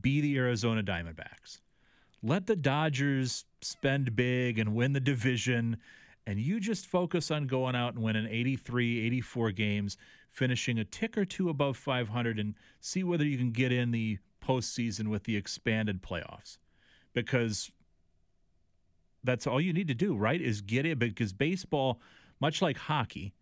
[0.00, 1.60] be the Arizona Diamondbacks.
[2.22, 5.76] Let the Dodgers spend big and win the division,
[6.26, 9.98] and you just focus on going out and winning 83, 84 games,
[10.30, 14.18] finishing a tick or two above 500, and see whether you can get in the
[14.42, 16.56] postseason with the expanded playoffs.
[17.12, 17.70] Because
[19.24, 20.40] that's all you need to do, right?
[20.40, 22.00] Is get in because baseball,
[22.40, 23.34] much like hockey,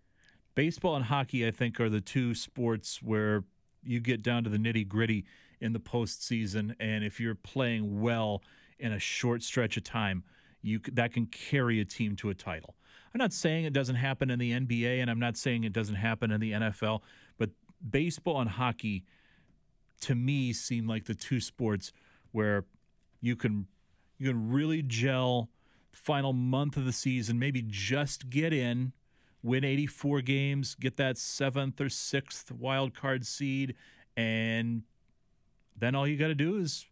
[0.55, 3.45] baseball and hockey, I think, are the two sports where
[3.83, 5.25] you get down to the nitty gritty
[5.61, 6.75] in the postseason.
[6.81, 8.43] And if you're playing well
[8.79, 10.25] in a short stretch of time,
[10.63, 12.75] you that can carry a team to a title.
[13.15, 15.97] I'm not saying it doesn't happen in the NBA, and I'm not saying it doesn't
[15.97, 17.01] happen in the NFL,
[17.39, 17.51] but
[17.89, 19.05] baseball and hockey,
[20.03, 21.93] to me, seem like the two sports
[22.33, 22.65] where
[23.21, 23.67] you can
[24.19, 25.49] you can really gel
[25.93, 28.93] final month of the season, maybe just get in,
[29.43, 33.75] win 84 games, get that seventh or sixth wild card seed,
[34.17, 34.83] and
[35.77, 36.87] then all you got to do is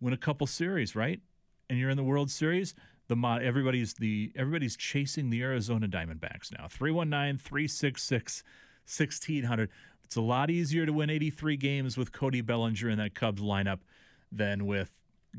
[0.00, 1.20] win a couple series, right?
[1.68, 2.74] And you're in the World Series.
[3.08, 6.68] The everybody's the everybody's chasing the Arizona Diamondbacks now.
[6.68, 9.68] 319-366-1600.
[10.04, 13.80] It's a lot easier to win 83 games with Cody Bellinger in that Cubs lineup
[14.30, 14.92] than with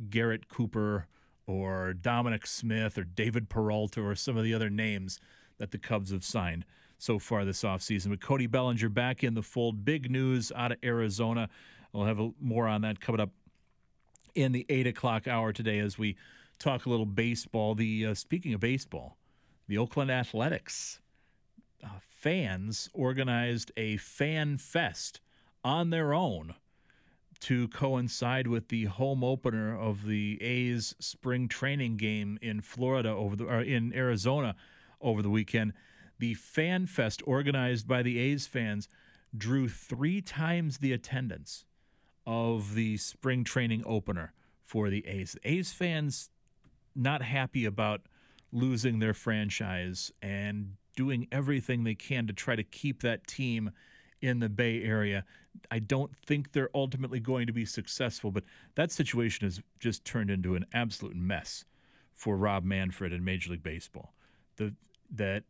[0.10, 1.08] Garrett Cooper
[1.48, 5.20] or Dominic Smith or David Peralta or some of the other names
[5.58, 6.66] that the Cubs have signed
[6.98, 8.10] so far this offseason.
[8.10, 9.84] But Cody Bellinger back in the fold.
[9.84, 11.50] Big news out of Arizona.
[11.94, 13.32] We'll have a, more on that coming up
[14.36, 16.16] in the eight o'clock hour today as we
[16.60, 17.76] talk a little baseball.
[17.76, 19.18] The uh, speaking of baseball,
[19.68, 21.00] the Oakland Athletics
[21.84, 25.20] uh, fans organized a fan fest
[25.64, 26.56] on their own
[27.42, 33.36] to coincide with the home opener of the A's spring training game in Florida over
[33.36, 34.56] the or in Arizona
[35.02, 35.74] over the weekend.
[36.20, 38.88] The fan fest organized by the A's fans
[39.36, 41.66] drew three times the attendance
[42.28, 44.34] of the spring training opener
[44.64, 45.36] for the A's.
[45.44, 46.30] A's fans
[46.96, 48.02] not happy about
[48.52, 53.72] losing their franchise and doing everything they can to try to keep that team
[54.22, 55.26] in the Bay Area.
[55.70, 58.44] I don't think they're ultimately going to be successful, but
[58.76, 61.66] that situation has just turned into an absolute mess
[62.14, 64.14] for Rob Manfred and Major League Baseball.
[64.58, 64.74] The
[65.14, 65.44] that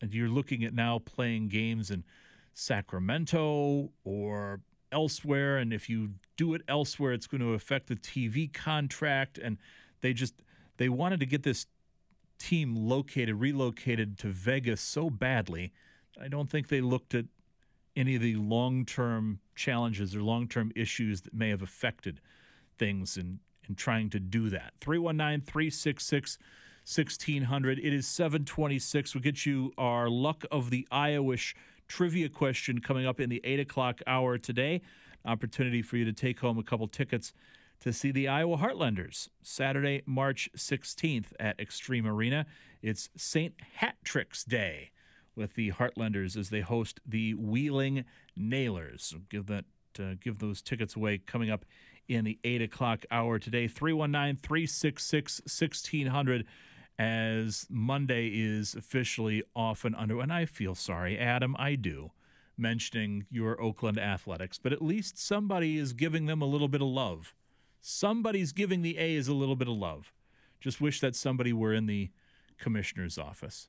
[0.00, 2.04] you're looking at now playing games in
[2.54, 4.60] Sacramento or
[4.90, 9.38] elsewhere, and if you do it elsewhere, it's going to affect the TV contract.
[9.38, 9.58] And
[10.00, 10.34] they just
[10.76, 11.66] they wanted to get this
[12.38, 15.72] team located, relocated to Vegas so badly.
[16.20, 17.26] I don't think they looked at
[17.96, 22.20] any of the long term challenges or long term issues that may have affected
[22.78, 24.72] things in, in trying to do that.
[24.80, 26.38] 319 366
[26.84, 27.78] 1600.
[27.78, 29.14] It is 726.
[29.14, 31.54] We'll get you our luck of the Iowish
[31.86, 34.82] trivia question coming up in the 8 o'clock hour today.
[35.24, 37.32] Opportunity for you to take home a couple tickets
[37.80, 42.46] to see the Iowa Heartlanders Saturday, March 16th at Xtream Arena.
[42.80, 43.54] It's St.
[43.80, 44.91] Hatrick's Day
[45.34, 48.04] with the Heartlanders as they host the Wheeling
[48.36, 49.04] Nailers.
[49.04, 49.64] So give that
[49.98, 51.64] uh, give those tickets away coming up
[52.08, 53.68] in the eight o'clock hour today.
[53.68, 56.46] 319 366 1600
[56.98, 60.20] as Monday is officially off and under.
[60.20, 62.12] And I feel sorry, Adam, I do,
[62.56, 66.88] mentioning your Oakland Athletics, but at least somebody is giving them a little bit of
[66.88, 67.34] love.
[67.80, 70.12] Somebody's giving the A's a little bit of love.
[70.60, 72.10] Just wish that somebody were in the
[72.58, 73.68] commissioner's office.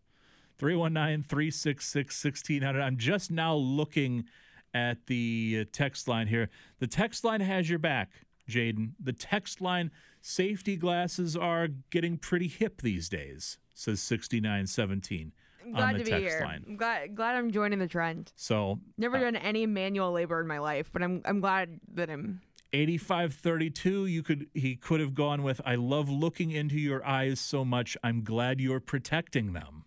[0.57, 2.81] 319 366 1600.
[2.81, 4.25] I'm just now looking
[4.73, 6.49] at the uh, text line here.
[6.79, 8.11] The text line has your back,
[8.49, 8.91] Jaden.
[8.99, 9.91] The text line
[10.21, 15.31] safety glasses are getting pretty hip these days, says 6917
[15.65, 16.45] I'm on glad the to be text here.
[16.45, 16.65] line.
[16.67, 18.31] I'm glad glad I'm joining the trend.
[18.35, 22.09] So Never uh, done any manual labor in my life, but I'm I'm glad that
[22.09, 22.41] I'm
[22.73, 27.63] 8532 you could he could have gone with I love looking into your eyes so
[27.63, 29.85] much I'm glad you're protecting them.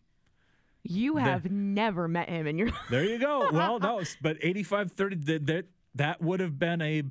[0.91, 3.51] You The- have never met him in your There you go.
[3.53, 5.65] well, no, but 8530 that that
[5.95, 7.03] that would have been a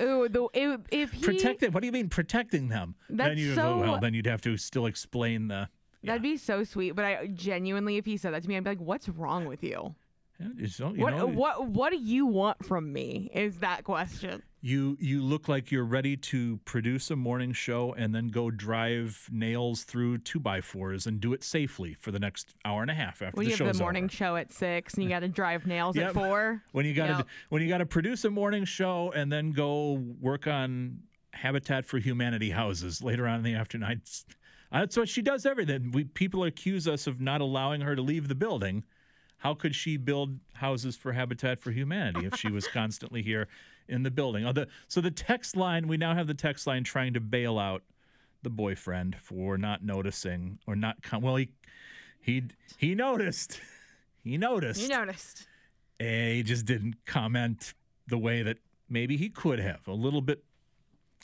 [0.00, 1.74] Ooh, the if, if he protected.
[1.74, 2.94] What do you mean protecting them?
[3.08, 5.68] then That's you so- well, then you'd have to still explain the
[6.02, 8.70] That'd be so sweet, but I genuinely, if he said that to me, I'd be
[8.70, 9.94] like, "What's wrong with you?
[10.38, 10.58] You
[10.96, 14.42] what know, what what do you want from me?" Is that question?
[14.66, 19.28] You you look like you're ready to produce a morning show and then go drive
[19.30, 22.94] nails through two by fours and do it safely for the next hour and a
[22.94, 24.12] half after When the you show's have the morning over.
[24.14, 26.06] show at six and you got to drive nails Yep.
[26.08, 26.62] at four.
[26.72, 27.28] When you got to Yep.
[27.50, 31.00] when you got to produce a morning show and then go work on
[31.34, 33.90] Habitat for Humanity houses later on in the afternoon.
[33.90, 34.24] It's-
[34.72, 35.90] uh, That's what she does everything.
[35.90, 38.84] We people accuse us of not allowing her to leave the building.
[39.36, 43.46] How could she build houses for Habitat for Humanity if she was constantly here
[43.88, 44.46] in the building?
[44.46, 47.58] Oh, the, so the text line, we now have the text line trying to bail
[47.58, 47.82] out
[48.42, 51.48] the boyfriend for not noticing or not com- well he
[52.20, 52.44] he
[52.78, 53.60] he noticed.
[54.22, 54.80] He noticed.
[54.80, 55.46] He noticed.
[55.98, 57.74] He just didn't comment
[58.06, 58.56] the way that
[58.88, 59.86] maybe he could have.
[59.86, 60.42] A little bit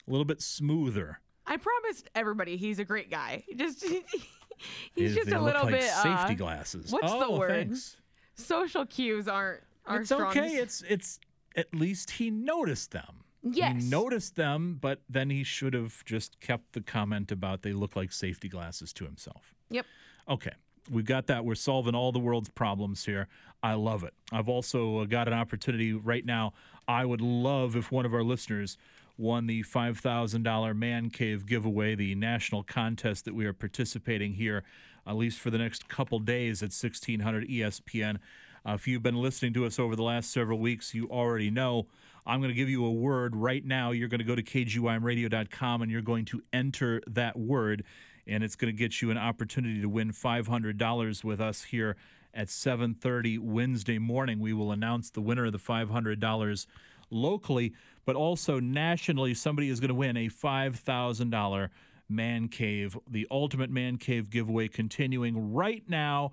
[0.07, 1.19] a little bit smoother.
[1.47, 3.43] I promised everybody he's a great guy.
[3.57, 3.83] Just
[4.95, 6.93] he's just a little like bit safety uh, glasses.
[6.93, 7.51] What's the Oh, word?
[7.51, 7.97] thanks.
[8.35, 10.31] Social cues aren't are It's strong.
[10.31, 10.57] okay.
[10.57, 11.21] It's it's
[11.61, 13.25] at least he noticed them.
[13.43, 13.83] Yes.
[13.83, 17.97] He noticed them, but then he should have just kept the comment about they look
[17.97, 19.55] like safety glasses to himself.
[19.71, 19.87] Yep.
[20.29, 20.53] Okay.
[20.91, 21.45] We've got that.
[21.45, 23.29] We're solving all the world's problems here.
[23.63, 24.15] I love it.
[24.33, 26.53] I've also uh, got an opportunity right now.
[26.89, 28.77] I would love if one of our listeners
[29.17, 34.65] won the $5,000 Man Cave giveaway, the national contest that we are participating here,
[35.07, 38.19] at least for the next couple days at 1600 ESPN.
[38.67, 41.87] Uh, if you've been listening to us over the last several weeks, you already know.
[42.27, 43.93] I'm going to give you a word right now.
[43.93, 47.85] You're going to go to kgymradio.com and you're going to enter that word,
[48.27, 51.97] and it's going to get you an opportunity to win $500 with us here
[52.35, 54.39] at 7:30 Wednesday morning.
[54.39, 56.67] We will announce the winner of the $500
[57.11, 57.73] locally,
[58.05, 59.35] but also nationally.
[59.35, 61.71] Somebody is going to win a $5,000
[62.09, 66.33] man cave, the ultimate man cave giveaway, continuing right now.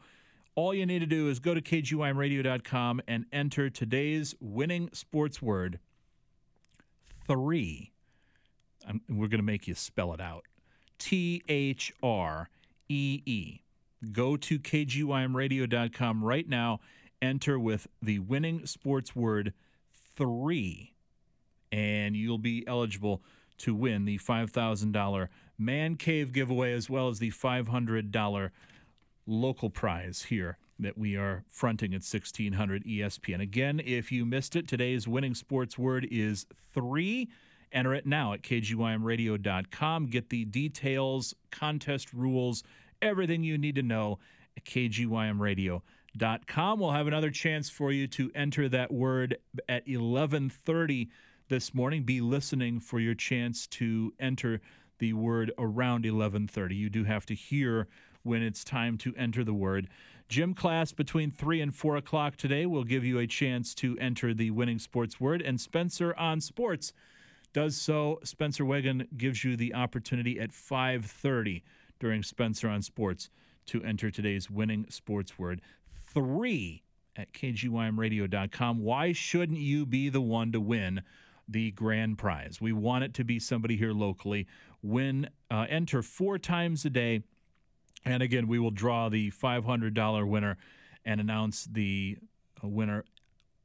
[0.57, 5.77] All you need to do is go to kgymradio.com and enter today's winning sports word
[7.27, 7.91] three.
[8.89, 10.45] I'm, we're going to make you spell it out
[10.97, 12.49] T H R
[12.89, 13.61] E E.
[14.11, 16.79] Go to kgymradio.com right now,
[17.21, 19.53] enter with the winning sports word
[20.15, 20.95] three,
[21.71, 23.21] and you'll be eligible
[23.59, 25.27] to win the $5,000
[25.59, 28.49] Man Cave giveaway as well as the $500
[29.27, 33.41] local prize here that we are fronting at 1600 ESPN.
[33.41, 37.29] Again, if you missed it, today's winning sports word is three.
[37.71, 40.07] Enter it now at kgymradio.com.
[40.07, 42.63] Get the details, contest rules,
[43.01, 44.19] everything you need to know
[44.55, 46.79] at kgymradio.com.
[46.79, 51.09] We'll have another chance for you to enter that word at 1130
[51.49, 52.03] this morning.
[52.03, 54.61] Be listening for your chance to enter
[54.99, 56.75] the word around 1130.
[56.75, 57.87] You do have to hear
[58.27, 59.87] when it's time to enter the word.
[60.29, 64.33] Gym class between 3 and 4 o'clock today will give you a chance to enter
[64.33, 65.41] the winning sports word.
[65.41, 66.91] And Spencer on Sports
[67.53, 68.19] does so.
[68.23, 71.63] Spencer Wagon gives you the opportunity at 530
[71.99, 73.29] during Spencer on Sports
[73.67, 75.61] to enter today's winning sports word.
[76.13, 76.83] Three
[77.15, 78.79] at kgymradio.com.
[78.79, 81.01] Why shouldn't you be the one to win
[81.47, 82.59] the grand prize?
[82.61, 84.47] We want it to be somebody here locally.
[84.81, 87.23] Win, uh, enter four times a day.
[88.07, 90.57] And again, we will draw the $500 winner
[91.03, 92.17] and announce the
[92.63, 93.03] uh, winner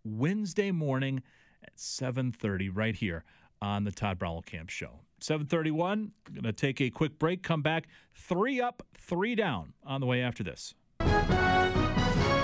[0.04, 1.22] Wednesday morning
[1.62, 3.24] at 7:30 right here
[3.60, 5.00] on the Todd Brommelkamp show.
[5.20, 10.06] 731, going to take a quick break, come back, three up, three down on the
[10.06, 10.74] way after this.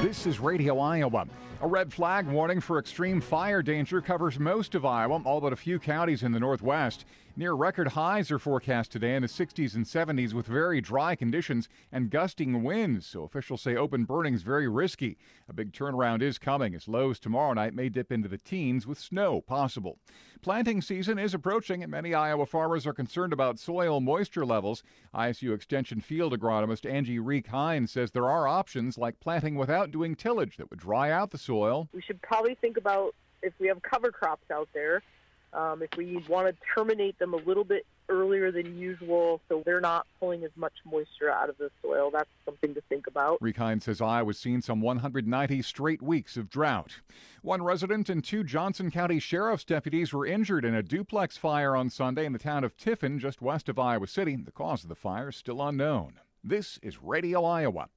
[0.00, 1.26] This is Radio Iowa.
[1.60, 5.56] A red flag warning for extreme fire danger covers most of Iowa, all but a
[5.56, 7.04] few counties in the northwest.
[7.38, 11.68] Near record highs are forecast today in the 60s and 70s with very dry conditions
[11.92, 15.16] and gusting winds, so officials say open burning is very risky.
[15.48, 18.98] A big turnaround is coming as lows tomorrow night may dip into the teens with
[18.98, 20.00] snow possible.
[20.42, 24.82] Planting season is approaching, and many Iowa farmers are concerned about soil moisture levels.
[25.14, 30.56] ISU Extension field agronomist Angie Rieck-Hinz says there are options like planting without doing tillage
[30.56, 31.88] that would dry out the soil.
[31.92, 35.04] We should probably think about if we have cover crops out there,
[35.52, 39.80] um, if we want to terminate them a little bit earlier than usual so they're
[39.80, 43.38] not pulling as much moisture out of the soil, that's something to think about.
[43.40, 47.00] Rieck-Hinz says Iowa's seen some 190 straight weeks of drought.
[47.42, 51.90] One resident and two Johnson County Sheriff's deputies were injured in a duplex fire on
[51.90, 54.36] Sunday in the town of Tiffin, just west of Iowa City.
[54.36, 56.14] The cause of the fire is still unknown.
[56.42, 57.88] This is Radio Iowa.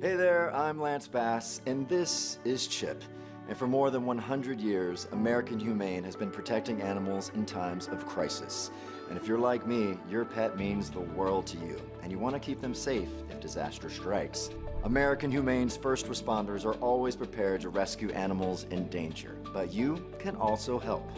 [0.00, 3.02] Hey there, I'm Lance Bass, and this is Chip.
[3.48, 8.06] And for more than 100 years, American Humane has been protecting animals in times of
[8.06, 8.70] crisis.
[9.08, 12.34] And if you're like me, your pet means the world to you, and you want
[12.34, 14.50] to keep them safe if disaster strikes.
[14.84, 20.36] American Humane's first responders are always prepared to rescue animals in danger, but you can
[20.36, 21.10] also help.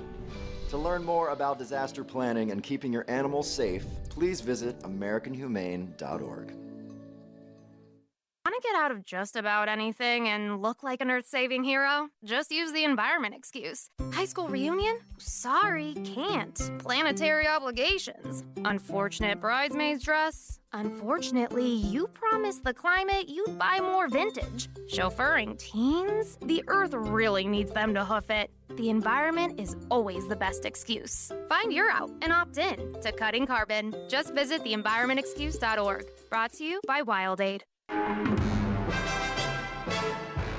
[0.68, 6.59] To learn more about disaster planning and keeping your animals safe, please visit AmericanHumane.org.
[8.46, 12.08] Want to get out of just about anything and look like an earth saving hero?
[12.24, 13.90] Just use the environment excuse.
[14.12, 14.98] High school reunion?
[15.18, 16.58] Sorry, can't.
[16.78, 18.42] Planetary obligations.
[18.64, 20.58] Unfortunate bridesmaid's dress?
[20.72, 24.68] Unfortunately, you promised the climate you'd buy more vintage.
[24.88, 26.38] Chauffeuring teens?
[26.40, 28.50] The earth really needs them to hoof it.
[28.70, 31.30] The environment is always the best excuse.
[31.46, 33.94] Find your out and opt in to cutting carbon.
[34.08, 36.10] Just visit theenvironmentexcuse.org.
[36.30, 37.62] Brought to you by WildAid.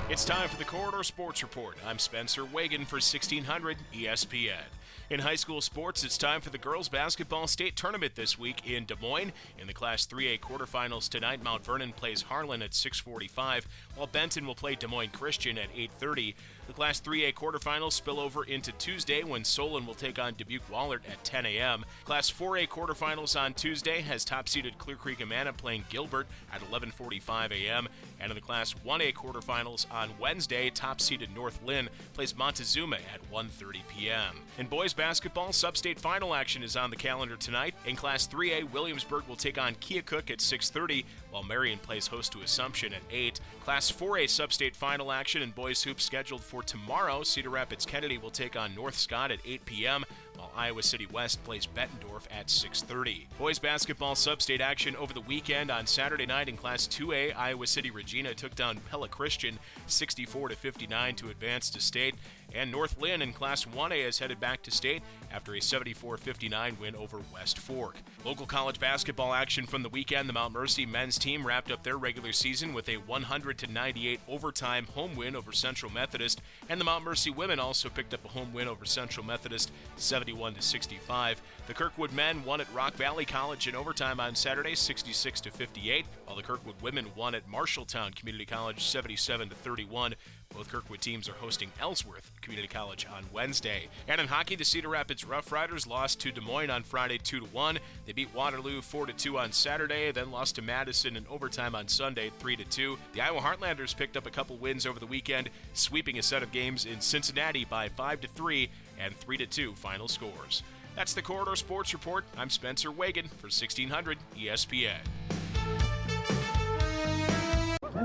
[0.10, 1.78] It's time for the Corridor Sports Report.
[1.88, 4.66] I'm Spencer Wagon for 1600 ESPN.
[5.10, 8.86] In high school sports, it's time for the girls basketball state tournament this week in
[8.86, 9.32] Des Moines.
[9.60, 13.66] In the Class 3A quarterfinals tonight, Mount Vernon plays Harlan at 6:45,
[13.96, 16.36] while Benton will play Des Moines Christian at 8:30.
[16.68, 21.02] The Class 3A quarterfinals spill over into Tuesday when Solon will take on Dubuque Wahlert
[21.10, 21.84] at 10 a.m.
[22.06, 27.90] Class 4A quarterfinals on Tuesday has top-seeded Clear Creek Amana playing Gilbert at 11:45 a.m.
[28.20, 33.76] And in the Class 1A quarterfinals on Wednesday, top-seeded North Linn plays Montezuma at 1:30
[33.90, 34.38] p.m.
[34.58, 37.74] In boys basketball, sub-state final action is on the calendar tonight.
[37.86, 42.42] In Class 3A, Williamsburg will take on Keokuk at 6:30, while Marion plays host to
[42.42, 43.40] Assumption at 8.
[43.64, 47.24] Class 4A sub-state final action in boys hoops scheduled for tomorrow.
[47.24, 50.06] Cedar Rapids Kennedy will take on North Scott at 8 p.m
[50.42, 53.28] while Iowa City West plays Bettendorf at 6:30.
[53.38, 57.36] Boys basketball sub-state action over the weekend on Saturday night in Class 2A.
[57.36, 62.16] Iowa City Regina took down Pella Christian 64-59 to advance to state.
[62.54, 66.78] And North Linn in Class 1A is headed back to state after a 74 59
[66.80, 67.98] win over West Fork.
[68.26, 70.28] Local college basketball action from the weekend.
[70.28, 74.86] The Mount Mercy men's team wrapped up their regular season with a 100 98 overtime
[74.88, 76.42] home win over Central Methodist.
[76.70, 80.60] And the Mount Mercy women also picked up a home win over Central Methodist 71
[80.60, 81.42] 65.
[81.68, 86.36] The Kirkwood men won at Rock Valley College in overtime on Saturday 66 58, while
[86.36, 90.16] the Kirkwood women won at Marshalltown Community College 77 31.
[90.54, 93.88] Both Kirkwood teams are hosting Ellsworth Community College on Wednesday.
[94.08, 97.42] And in hockey, the Cedar Rapids Rough Riders lost to Des Moines on Friday 2
[97.42, 97.80] 1.
[98.06, 102.32] They beat Waterloo 4 2 on Saturday, then lost to Madison in overtime on Sunday
[102.40, 102.98] 3 2.
[103.14, 106.52] The Iowa Heartlanders picked up a couple wins over the weekend, sweeping a set of
[106.52, 110.64] games in Cincinnati by 5 3 and 3 2 final scores.
[110.96, 112.26] That's the Corridor Sports Report.
[112.38, 115.00] I'm Spencer Wagon for 1600 ESPN.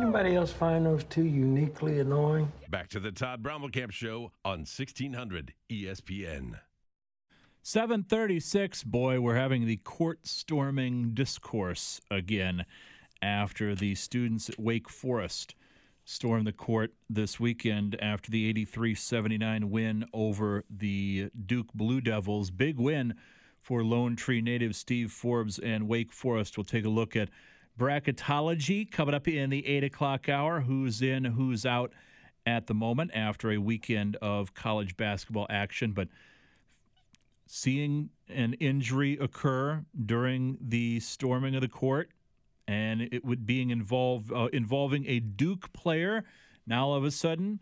[0.07, 2.53] Anybody else find those two uniquely annoying?
[2.71, 6.61] Back to the Todd Brommelkamp Show on 1600 ESPN.
[7.65, 12.67] 736, boy, we're having the court storming discourse again
[13.21, 15.57] after the students at Wake Forest
[16.05, 22.53] stormed the court this weekend after the 83 79 win over the Duke Blue Devils.
[22.53, 23.15] Big win
[23.61, 26.57] for Lone Tree native Steve Forbes and Wake Forest.
[26.57, 27.29] We'll take a look at
[27.79, 30.61] bracketology coming up in the 8 o'clock hour.
[30.61, 31.93] Who's in, who's out
[32.47, 35.93] at the moment after a weekend of college basketball action.
[35.93, 36.09] But
[37.47, 42.11] seeing an injury occur during the storming of the court
[42.69, 46.25] and it would being involved uh, involving a Duke player.
[46.67, 47.61] Now all of a sudden,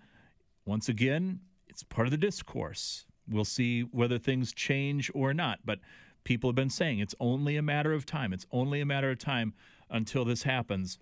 [0.65, 3.05] once again, it's part of the discourse.
[3.29, 5.81] We'll see whether things change or not, but
[6.25, 8.33] people have been saying it's only a matter of time.
[8.33, 9.53] It's only a matter of time
[9.91, 10.99] until this happens.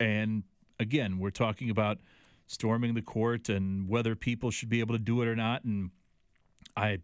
[0.00, 0.44] And
[0.78, 1.98] again, we're talking about
[2.46, 5.90] storming the court and whether people should be able to do it or not and
[6.76, 6.98] I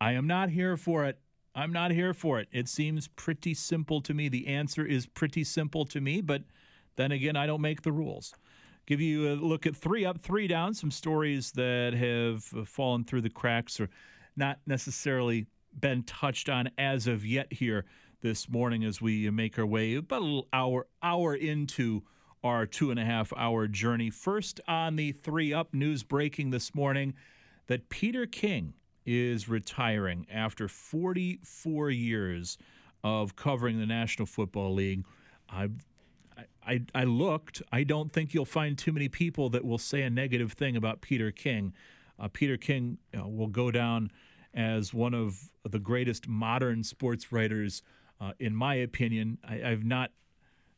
[0.00, 1.18] I am not here for it.
[1.54, 2.48] I'm not here for it.
[2.52, 4.28] It seems pretty simple to me.
[4.28, 6.42] The answer is pretty simple to me, but
[6.96, 8.32] then again, I don't make the rules.
[8.86, 13.20] Give you a look at three up, three down, some stories that have fallen through
[13.20, 13.90] the cracks or
[14.36, 15.46] not necessarily
[15.78, 17.84] been touched on as of yet here
[18.20, 22.02] this morning as we make our way about a little hour hour into
[22.42, 24.10] our two and a half hour journey.
[24.10, 27.14] First on the three up news breaking this morning
[27.66, 28.74] that Peter King
[29.06, 32.58] is retiring after 44 years
[33.02, 35.04] of covering the National Football League.
[35.48, 35.68] I,
[36.66, 37.62] I, I looked.
[37.72, 41.00] I don't think you'll find too many people that will say a negative thing about
[41.00, 41.72] Peter King.
[42.18, 44.10] Uh, Peter King know, will go down
[44.52, 47.82] as one of the greatest modern sports writers,
[48.20, 49.38] uh, in my opinion.
[49.46, 50.10] I, I've not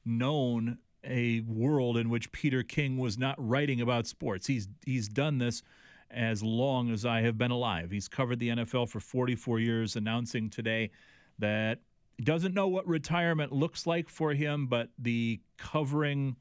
[0.05, 4.47] known a world in which Peter King was not writing about sports.
[4.47, 5.63] He's he's done this
[6.11, 7.91] as long as I have been alive.
[7.91, 10.91] He's covered the NFL for 44 years, announcing today
[11.39, 11.81] that
[12.19, 16.37] he doesn't know what retirement looks like for him, but the covering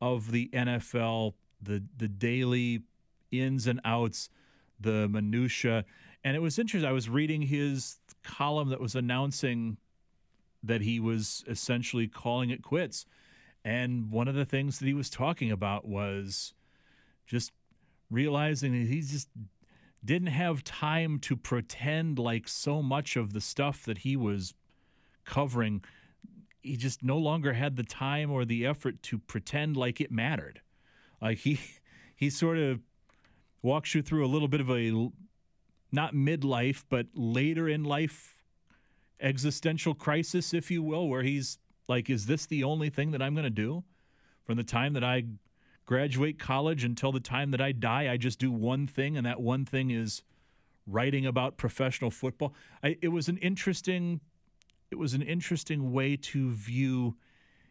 [0.00, 2.82] of the NFL, the the daily
[3.30, 4.28] ins and outs,
[4.78, 5.84] the minutia,
[6.22, 6.88] and it was interesting.
[6.88, 9.78] I was reading his column that was announcing
[10.64, 13.06] that he was essentially calling it quits.
[13.64, 16.54] And one of the things that he was talking about was
[17.26, 17.52] just
[18.10, 19.28] realizing that he just
[20.04, 24.54] didn't have time to pretend like so much of the stuff that he was
[25.24, 25.82] covering
[26.60, 30.60] he just no longer had the time or the effort to pretend like it mattered
[31.22, 31.58] like he
[32.16, 32.80] he sort of
[33.62, 35.10] walks you through a little bit of a
[35.90, 38.33] not midlife but later in life
[39.24, 43.34] existential crisis if you will where he's like is this the only thing that I'm
[43.34, 43.82] going to do
[44.44, 45.24] from the time that I
[45.86, 49.40] graduate college until the time that I die, I just do one thing, and that
[49.40, 50.22] one thing is
[50.86, 52.54] writing about professional football.
[52.82, 54.20] I, it was an interesting,
[54.90, 57.16] it was an interesting way to view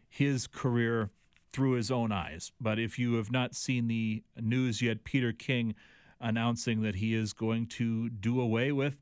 [0.08, 1.10] his career
[1.52, 2.52] through his own eyes.
[2.60, 5.74] But if you have not seen the news yet, Peter King
[6.20, 9.00] announcing that he is going to do away with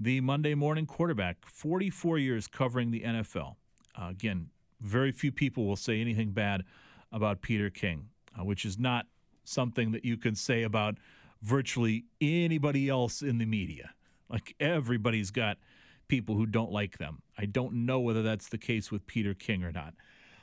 [0.00, 1.44] the Monday morning quarterback.
[1.46, 3.56] 44 years covering the NFL.
[4.00, 4.50] Uh, again,
[4.80, 6.64] very few people will say anything bad
[7.10, 9.06] about Peter King, uh, which is not
[9.44, 10.96] something that you can say about
[11.42, 13.90] virtually anybody else in the media.
[14.28, 15.58] Like everybody's got
[16.06, 17.22] people who don't like them.
[17.36, 19.94] I don't know whether that's the case with Peter King or not.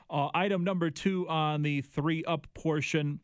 [0.10, 3.19] Uh, item number two on the three up portion.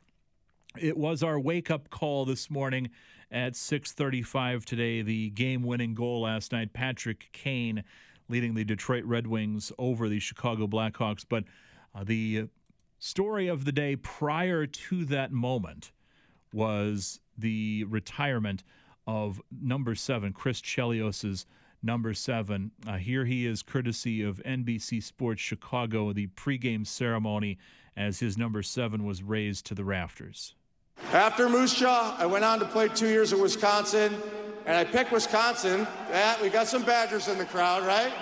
[0.79, 2.89] It was our wake up call this morning
[3.31, 5.01] at 6:35 today.
[5.01, 7.83] The game-winning goal last night, Patrick Kane
[8.27, 11.25] leading the Detroit Red Wings over the Chicago Blackhawks.
[11.27, 11.43] But
[11.93, 12.47] uh, the
[12.99, 15.91] story of the day prior to that moment
[16.53, 18.63] was the retirement
[19.07, 21.45] of number seven, Chris Chelios's
[21.81, 22.71] number seven.
[22.87, 27.57] Uh, here he is, courtesy of NBC Sports Chicago, the pregame ceremony
[27.97, 30.55] as his number seven was raised to the rafters.
[31.13, 34.15] After Moose Jaw, I went on to play two years at Wisconsin,
[34.65, 35.85] and I picked Wisconsin.
[36.09, 38.13] Yeah, we got some Badgers in the crowd, right?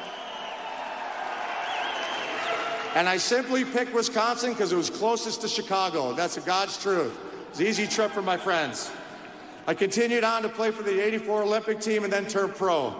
[2.95, 6.13] And I simply picked Wisconsin because it was closest to Chicago.
[6.13, 7.15] That's a God's truth.
[7.51, 8.89] It's an easy trip for my friends.
[9.67, 12.95] I continued on to play for the 84 Olympic team and then turned pro.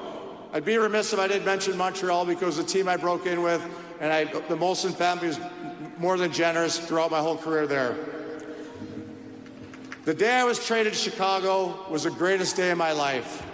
[0.54, 3.66] I'd be remiss if I didn't mention Montreal because the team I broke in with,
[4.00, 5.40] and I, the Molson family was
[5.98, 8.19] more than generous throughout my whole career there.
[10.06, 13.46] The day I was traded to Chicago was the greatest day of my life.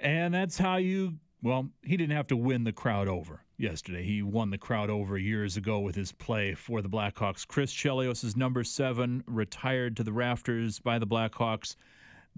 [0.00, 4.02] And that's how you, well, he didn't have to win the crowd over yesterday.
[4.02, 7.46] He won the crowd over years ago with his play for the Blackhawks.
[7.46, 11.76] Chris Chelios is number seven, retired to the rafters by the Blackhawks.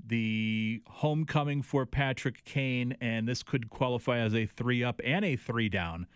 [0.07, 5.37] The homecoming for Patrick Kane, and this could qualify as a three up and a
[5.37, 6.07] three down.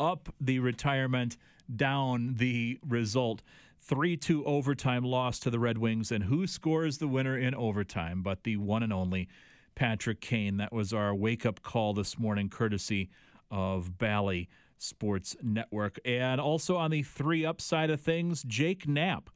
[0.00, 1.36] Up the retirement,
[1.74, 3.42] down the result.
[3.88, 6.12] 3 2 overtime loss to the Red Wings.
[6.12, 9.28] And who scores the winner in overtime but the one and only
[9.74, 10.58] Patrick Kane?
[10.58, 13.08] That was our wake up call this morning, courtesy
[13.50, 15.98] of Bally Sports Network.
[16.04, 19.30] And also on the three up side of things, Jake Knapp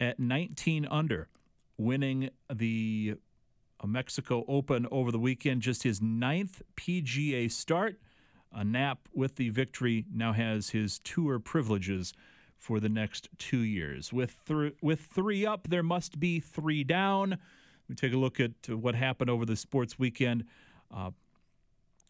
[0.00, 1.28] at 19 under,
[1.76, 3.16] winning the
[3.84, 8.00] Mexico Open over the weekend, just his ninth PGA start.
[8.50, 12.14] A Knapp with the victory now has his tour privileges
[12.58, 14.12] for the next two years.
[14.12, 17.38] With th- with three up, there must be three down.
[17.88, 20.44] We take a look at what happened over the sports weekend.
[20.92, 21.10] Uh,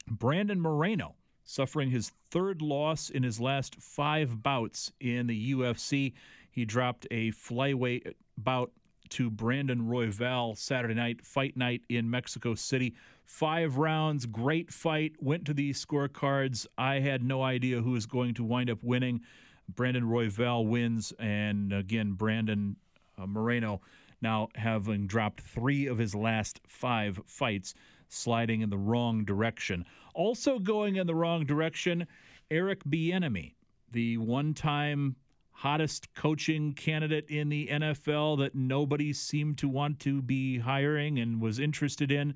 [0.08, 6.12] Brandon Moreno suffering his third loss in his last five bouts in the UFC.
[6.50, 8.72] He dropped a flyweight bout
[9.10, 12.94] to Brandon Royval Saturday night, fight night in Mexico City.
[13.24, 15.12] Five rounds, great fight.
[15.20, 16.66] Went to the scorecards.
[16.76, 19.20] I had no idea who was going to wind up winning.
[19.68, 22.76] Brandon Royval wins, and again, Brandon
[23.18, 23.80] uh, Moreno
[24.22, 27.74] now having dropped three of his last five fights,
[28.08, 29.84] sliding in the wrong direction.
[30.14, 32.06] Also going in the wrong direction,
[32.50, 33.54] Eric Bieniemy,
[33.90, 35.16] the one-time
[35.50, 41.40] hottest coaching candidate in the NFL that nobody seemed to want to be hiring and
[41.40, 42.34] was interested in.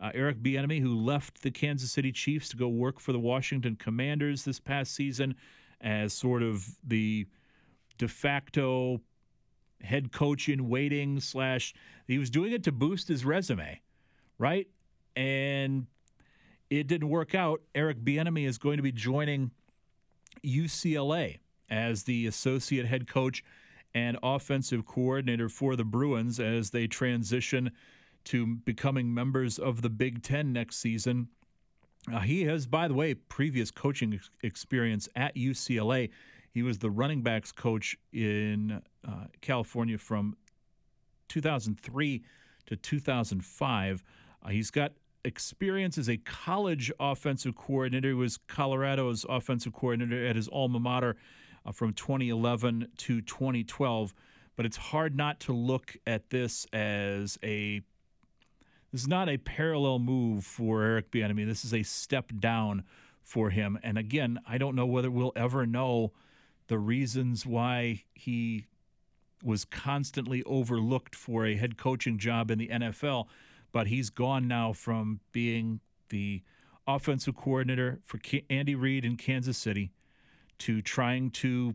[0.00, 3.76] Uh, Eric Bieniemy, who left the Kansas City Chiefs to go work for the Washington
[3.76, 5.36] Commanders this past season
[5.82, 7.26] as sort of the
[7.98, 9.00] de facto
[9.82, 11.74] head coach in waiting slash
[12.06, 13.80] he was doing it to boost his resume,
[14.38, 14.68] right?
[15.16, 15.86] And
[16.70, 17.60] it didn't work out.
[17.74, 19.50] Eric Bieniemy is going to be joining
[20.44, 21.38] UCLA
[21.68, 23.44] as the associate head coach
[23.94, 27.70] and offensive coordinator for the Bruins as they transition
[28.24, 31.28] to becoming members of the Big Ten next season.
[32.10, 36.10] Uh, he has, by the way, previous coaching ex- experience at UCLA.
[36.50, 40.36] He was the running backs coach in uh, California from
[41.28, 42.22] 2003
[42.66, 44.04] to 2005.
[44.42, 44.92] Uh, he's got
[45.24, 48.08] experience as a college offensive coordinator.
[48.08, 51.16] He was Colorado's offensive coordinator at his alma mater
[51.64, 54.14] uh, from 2011 to 2012.
[54.56, 57.82] But it's hard not to look at this as a
[58.92, 61.46] this is not a parallel move for Eric Bieniemy.
[61.46, 62.84] This is a step down
[63.22, 63.78] for him.
[63.82, 66.12] And again, I don't know whether we'll ever know
[66.68, 68.66] the reasons why he
[69.42, 73.26] was constantly overlooked for a head coaching job in the NFL,
[73.72, 76.42] but he's gone now from being the
[76.86, 78.20] offensive coordinator for
[78.50, 79.90] Andy Reid in Kansas City
[80.58, 81.74] to trying to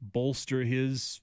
[0.00, 1.20] bolster his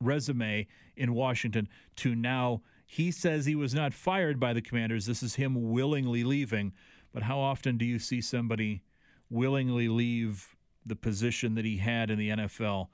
[0.00, 0.66] resume
[0.96, 2.62] in Washington to now
[2.92, 5.06] He says he was not fired by the commanders.
[5.06, 6.72] This is him willingly leaving.
[7.12, 8.82] But how often do you see somebody
[9.30, 12.88] willingly leave the position that he had in the NFL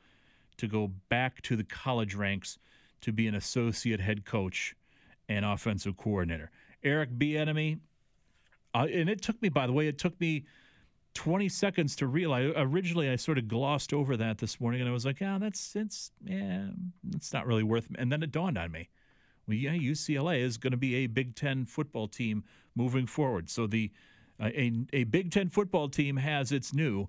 [0.59, 2.59] to go back to the college ranks
[3.01, 4.77] to be an associate head coach
[5.31, 6.51] and offensive coordinator?
[6.85, 7.78] Eric Bieniemy,
[8.74, 10.44] uh, and it took me, by the way, it took me
[11.14, 12.52] 20 seconds to realize.
[12.55, 15.74] Originally, I sort of glossed over that this morning, and I was like, "Yeah, that's
[15.74, 16.66] it's yeah,
[17.14, 18.90] it's not really worth." And then it dawned on me,
[19.47, 22.44] well, yeah, UCLA is going to be a Big Ten football team
[22.74, 23.48] moving forward.
[23.51, 23.90] So the
[24.40, 27.09] uh, a a Big Ten football team has its new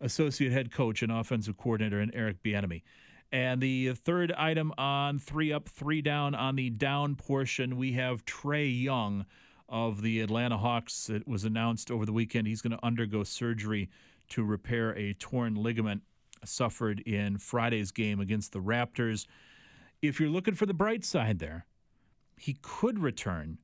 [0.00, 2.82] associate head coach and offensive coordinator in Eric Bieniemy.
[3.30, 8.24] And the third item on three up, three down on the down portion, we have
[8.24, 9.26] Trae Young
[9.68, 11.10] of the Atlanta Hawks.
[11.10, 13.90] It was announced over the weekend he's going to undergo surgery
[14.30, 16.02] to repair a torn ligament
[16.44, 19.26] suffered in Friday's game against the Raptors.
[20.00, 21.66] If you're looking for the bright side there,
[22.36, 23.58] he could return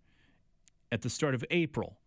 [0.90, 1.98] at the start of April,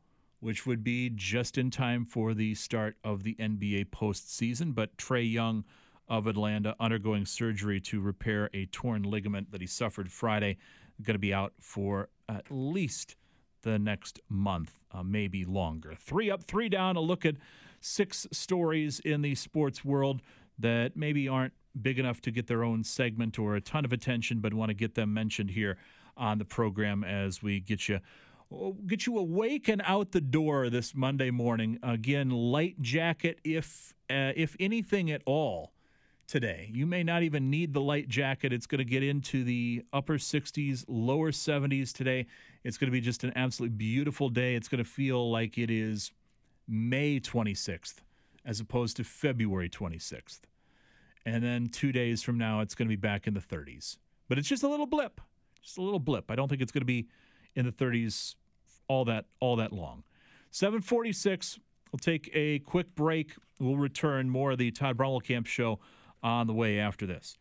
[0.41, 4.76] which would be just in time for the start of the NBA postseason.
[4.76, 5.64] But Trae Young
[6.10, 10.58] of Atlanta undergoing surgery to repair a torn ligament that he suffered Friday,
[11.02, 13.16] going to be out for at least
[13.62, 15.95] the next month, uh, maybe longer.
[15.98, 16.98] Three up, three down.
[16.98, 17.36] A look at
[17.80, 20.22] six stories in the sports world
[20.60, 24.40] that maybe aren't big enough to get their own segment or a ton of attention,
[24.40, 25.78] but want to get them mentioned here
[26.16, 27.99] on the program as we get you
[28.86, 31.80] get you awake and out the door this Monday morning.
[31.84, 35.74] Again, light jacket if uh, if anything at all
[36.28, 36.70] today.
[36.74, 38.52] You may not even need the light jacket.
[38.52, 42.28] It's going to get into the upper 60s, lower 70s today.
[42.64, 44.56] It's going to be just an absolutely beautiful day.
[44.56, 46.12] It's going to feel like it is
[46.68, 47.95] May 26th
[48.45, 50.41] as opposed to February 26th.
[51.28, 53.98] And then two days from now, it's going to be back in the 30s.
[54.30, 55.20] But it's just a little blip,
[55.62, 56.32] just a little blip.
[56.32, 57.10] I don't think it's going to be
[57.54, 58.36] in the 30s
[58.88, 60.04] all that all that long.
[60.52, 61.60] 746.
[61.91, 63.34] We'll take a quick break.
[63.60, 65.80] We'll return more of the Todd Camp show
[66.24, 67.38] on the way after this.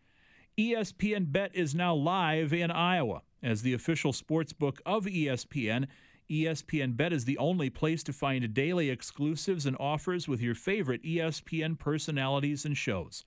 [0.59, 5.87] ESPN Bet is now live in Iowa as the official sports book of ESPN.
[6.29, 11.05] ESPN Bet is the only place to find daily exclusives and offers with your favorite
[11.05, 13.25] ESPN personalities and shows.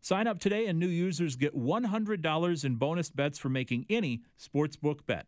[0.00, 5.06] Sign up today, and new users get $100 in bonus bets for making any sportsbook
[5.06, 5.26] bet.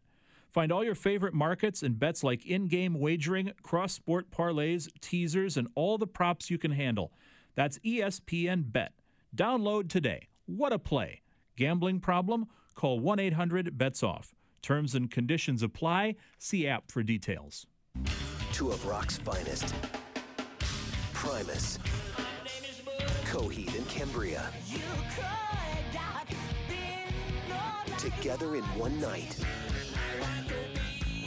[0.50, 5.56] Find all your favorite markets and bets like in game wagering, cross sport parlays, teasers,
[5.56, 7.12] and all the props you can handle.
[7.54, 8.92] That's ESPN Bet.
[9.36, 10.28] Download today.
[10.46, 11.22] What a play!
[11.56, 12.46] Gambling problem?
[12.74, 14.34] Call 1 800 BETS OFF.
[14.62, 16.16] Terms and conditions apply.
[16.38, 17.66] See app for details.
[18.52, 19.74] Two of rock's finest
[21.12, 21.78] Primus,
[23.30, 24.50] Coheed, and Cambria.
[27.96, 29.36] Together in one night.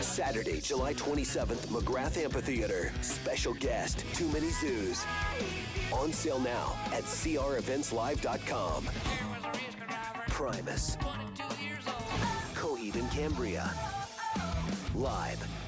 [0.01, 2.91] Saturday, July 27th, McGrath Amphitheater.
[2.99, 5.05] Special guest, Too Many Zoos.
[5.93, 8.89] On sale now at creventslive.com.
[10.27, 10.97] Primus.
[12.53, 13.73] Coheed and Cambria.
[14.93, 15.62] Live.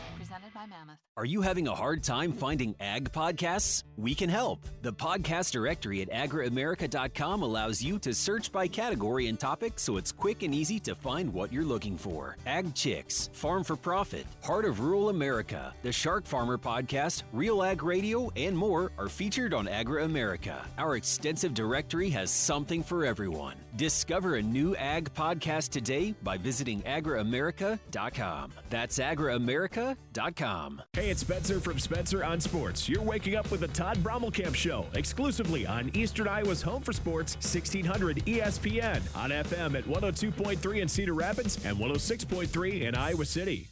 [0.66, 1.00] By Mammoth.
[1.18, 3.84] Are you having a hard time finding ag podcasts?
[3.96, 4.60] We can help.
[4.82, 10.12] The podcast directory at agriamerica.com allows you to search by category and topic so it's
[10.12, 12.36] quick and easy to find what you're looking for.
[12.46, 17.84] Ag Chicks, Farm for Profit, Heart of Rural America, the Shark Farmer podcast, Real Ag
[17.84, 20.66] Radio, and more are featured on Agri America.
[20.78, 23.56] Our extensive directory has something for everyone.
[23.78, 28.52] Discover a new ag podcast today by visiting agriamerica.com.
[28.70, 30.55] That's agriamerica.com.
[30.94, 32.88] Hey, it's Spencer from Spencer on Sports.
[32.88, 37.36] You're waking up with the Todd Brommelkamp Show, exclusively on Eastern Iowa's Home for Sports,
[37.36, 43.68] 1600 ESPN, on FM at 102.3 in Cedar Rapids and 106.3 in Iowa City.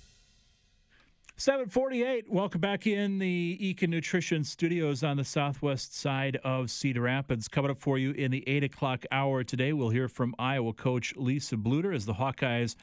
[1.38, 2.30] 748.
[2.30, 7.47] Welcome back in the Ekin Nutrition Studios on the southwest side of Cedar Rapids.
[7.47, 11.15] Coming up for you in the 8 o'clock hour today, we'll hear from Iowa coach
[11.15, 12.76] Lisa Bluder as the Hawkeyes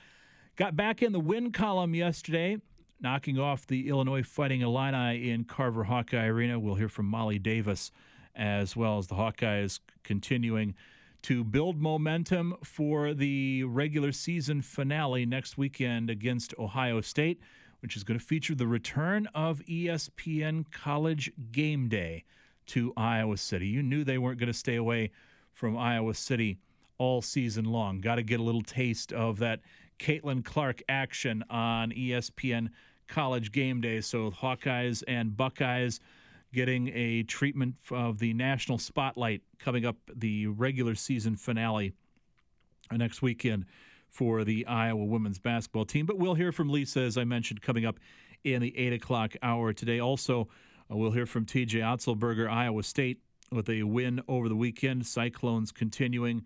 [0.57, 2.59] got back in the win column yesterday,
[3.01, 6.59] knocking off the Illinois Fighting Illini in Carver Hawkeye Arena.
[6.59, 7.91] We'll hear from Molly Davis
[8.35, 10.75] as well as the Hawkeyes continuing
[11.23, 17.41] to build momentum for the regular season finale next weekend against Ohio State
[17.81, 22.25] which is going to feature the return of ESPN College Game Day
[22.67, 23.67] to Iowa City.
[23.67, 25.11] You knew they weren't going to stay away
[25.53, 26.59] from Iowa City
[26.99, 28.01] all season long.
[28.01, 29.61] Got to get a little taste of that
[29.99, 32.69] Caitlin Clark action on ESPN
[33.11, 34.01] College Game Day.
[34.01, 36.01] So Hawkeyes and Buckeyes
[36.53, 41.93] getting a treatment of the national spotlight coming up the regular season finale
[42.91, 43.67] next weekend
[44.09, 46.07] for the Iowa women's basketball team.
[46.07, 48.01] But we'll hear from Lisa, as I mentioned, coming up
[48.43, 50.01] in the 8 o'clock hour today.
[50.01, 50.49] Also,
[50.91, 53.19] uh, we'll hear from TJ Otzelberger, Iowa State,
[53.53, 55.07] with a win over the weekend.
[55.07, 56.45] Cyclones continuing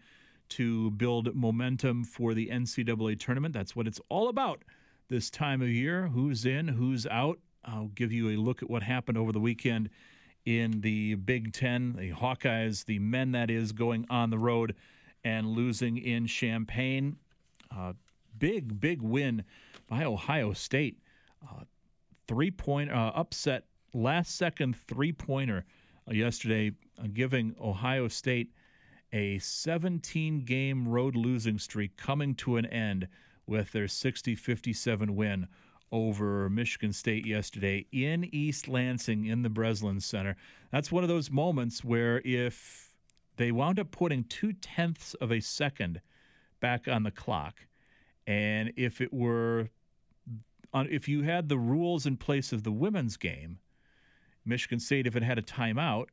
[0.50, 3.54] to build momentum for the NCAA tournament.
[3.54, 4.62] That's what it's all about
[5.08, 6.08] this time of year.
[6.08, 7.38] Who's in, who's out.
[7.64, 9.90] I'll give you a look at what happened over the weekend
[10.44, 14.74] in the Big Ten, the Hawkeyes, the men that is, going on the road
[15.24, 17.16] and losing in Champaign.
[17.74, 17.94] Uh,
[18.38, 19.44] big, big win
[19.88, 20.98] by Ohio State.
[21.42, 21.64] Uh,
[22.28, 25.64] three point uh, upset, last second three pointer
[26.10, 28.50] yesterday, uh, giving Ohio State
[29.12, 33.08] a 17 game road losing streak coming to an end
[33.46, 35.48] with their 60 57 win
[35.92, 40.36] over Michigan State yesterday in East Lansing in the Breslin Center.
[40.70, 42.90] That's one of those moments where if
[43.36, 46.00] they wound up putting two tenths of a second
[46.60, 47.66] back on the clock,
[48.26, 49.68] and if it were,
[50.74, 53.58] if you had the rules in place of the women's game,
[54.44, 56.06] Michigan State, if it had a timeout,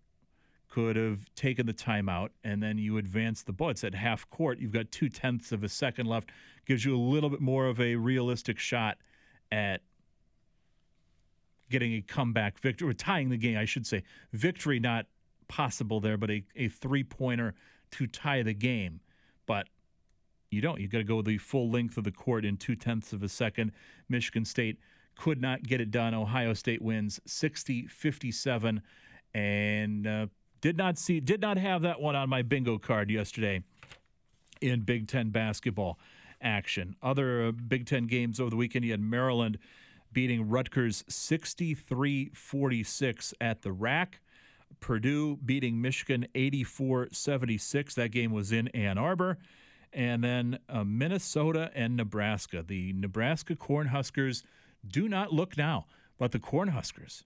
[0.72, 3.70] could have taken the timeout and then you advance the ball.
[3.70, 4.60] It's at half court.
[4.60, 6.30] You've got two tenths of a second left.
[6.66, 8.98] Gives you a little bit more of a realistic shot
[9.52, 9.82] at
[11.70, 14.04] getting a comeback victory or tying the game, I should say.
[14.32, 15.08] Victory not
[15.50, 17.54] possible there, but a, a three pointer
[17.92, 19.02] to tie the game.
[19.46, 19.68] But
[20.52, 20.80] you don't.
[20.80, 23.30] You've got to go the full length of the court in two tenths of a
[23.30, 23.74] second.
[24.08, 24.80] Michigan State
[25.18, 26.14] could not get it done.
[26.14, 28.82] Ohio State wins 60 57
[29.34, 30.28] and uh,
[30.62, 33.62] did not see did not have that one on my bingo card yesterday
[34.62, 35.98] in Big 10 basketball
[36.42, 36.96] action.
[37.02, 39.58] Other uh, Big 10 games over the weekend you had Maryland
[40.14, 44.20] beating Rutgers 63-46 at the rack.
[44.80, 47.96] Purdue beating Michigan 84-76.
[47.96, 49.38] That game was in Ann Arbor.
[49.94, 52.64] And then uh, Minnesota and Nebraska.
[52.66, 54.44] The Nebraska Cornhuskers
[54.88, 57.24] do not look now, but the Cornhuskers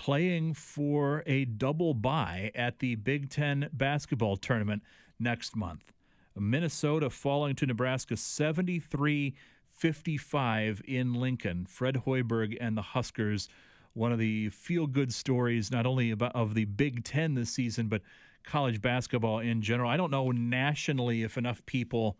[0.00, 4.82] playing for a double bye at the Big Ten basketball tournament
[5.18, 5.92] next month.
[6.34, 9.34] Minnesota falling to Nebraska 73
[9.74, 11.66] 55 in Lincoln.
[11.66, 13.50] Fred Hoiberg and the Huskers,
[13.92, 17.88] one of the feel good stories, not only about, of the Big Ten this season,
[17.88, 18.00] but
[18.42, 19.90] college basketball in general.
[19.90, 22.16] I don't know nationally if enough people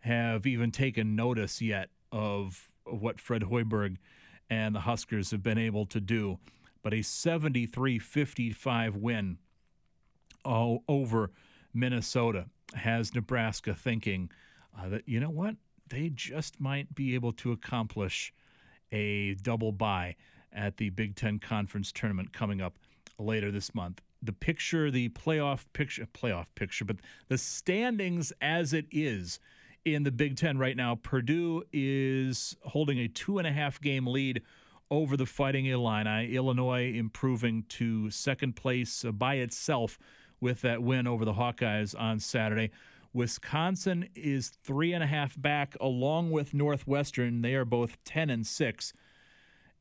[0.00, 3.96] have even taken notice yet of what Fred Hoiberg
[4.48, 6.38] and the Huskers have been able to do.
[6.88, 9.36] But a 73 55 win
[10.42, 11.30] over
[11.74, 14.30] Minnesota has Nebraska thinking
[14.74, 15.56] uh, that, you know what,
[15.86, 18.32] they just might be able to accomplish
[18.90, 20.16] a double bye
[20.50, 22.78] at the Big Ten Conference tournament coming up
[23.18, 24.00] later this month.
[24.22, 26.96] The picture, the playoff picture, playoff picture, but
[27.28, 29.40] the standings as it is
[29.84, 34.06] in the Big Ten right now, Purdue is holding a two and a half game
[34.06, 34.40] lead
[34.90, 36.34] over the Fighting Illini.
[36.34, 39.98] Illinois improving to second place by itself
[40.40, 42.70] with that win over the Hawkeyes on Saturday.
[43.12, 47.42] Wisconsin is three and a half back, along with Northwestern.
[47.42, 48.92] They are both 10 and 6.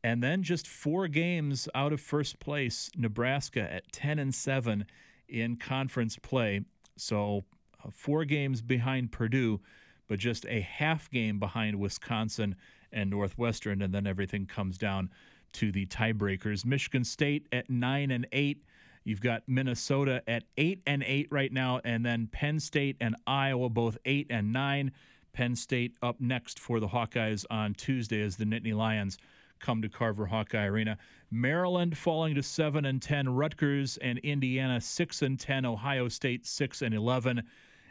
[0.04, 4.86] And then just four games out of first place, Nebraska at 10 and 7
[5.28, 6.62] in conference play.
[6.96, 7.44] So
[7.84, 9.60] uh, four games behind Purdue,
[10.08, 12.56] but just a half game behind Wisconsin
[12.92, 13.82] and Northwestern.
[13.82, 15.10] And then everything comes down
[15.54, 16.66] to the tiebreakers.
[16.66, 18.64] Michigan State at 9 and 8.
[19.04, 23.70] You've got Minnesota at 8 and 8 right now, and then Penn State and Iowa
[23.70, 24.92] both 8 and 9.
[25.32, 29.18] Penn State up next for the Hawkeyes on Tuesday as the Nittany Lions
[29.60, 30.98] come to Carver Hawkeye Arena.
[31.32, 36.82] Maryland falling to 7 and 10, Rutgers and Indiana 6 and 10, Ohio State 6
[36.82, 37.44] and 11,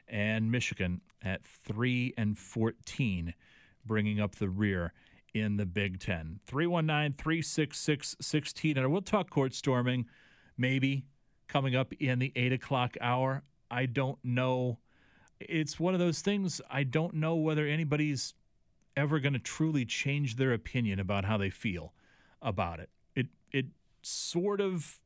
[0.09, 3.35] and Michigan at 3 and 14,
[3.87, 4.93] bringing up the rear
[5.35, 6.41] in the Big 10.
[6.51, 8.77] 319-366-16.
[8.77, 10.07] And we'll talk court storming
[10.57, 11.05] maybe
[11.49, 13.43] coming up in the eight o'clock hour.
[13.71, 14.79] I don't know.
[15.41, 16.61] It's one of those things.
[16.71, 18.35] I don't know whether anybody's
[18.97, 21.93] ever going to truly change their opinion about how they feel
[22.41, 22.89] about it.
[23.15, 23.67] It it
[24.03, 25.01] sort of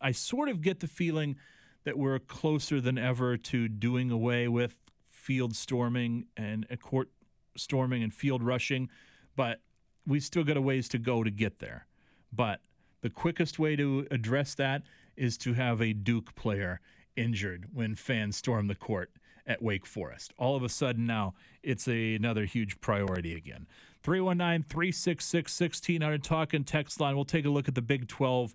[0.00, 1.36] I sort of get the feeling
[1.84, 4.76] that we're closer than ever to doing away with
[5.06, 7.10] field storming and a court
[7.56, 8.88] storming and field rushing,
[9.36, 9.60] but
[10.06, 11.86] we still got a ways to go to get there.
[12.32, 12.60] But
[13.02, 14.82] the quickest way to address that
[15.16, 16.80] is to have a Duke player
[17.16, 19.10] injured when fans storm the court
[19.46, 20.32] at Wake Forest.
[20.38, 23.66] All of a sudden now it's a, another huge priority again.
[24.02, 27.14] 319 366 1600 talk and text line.
[27.14, 28.54] We'll take a look at the Big 12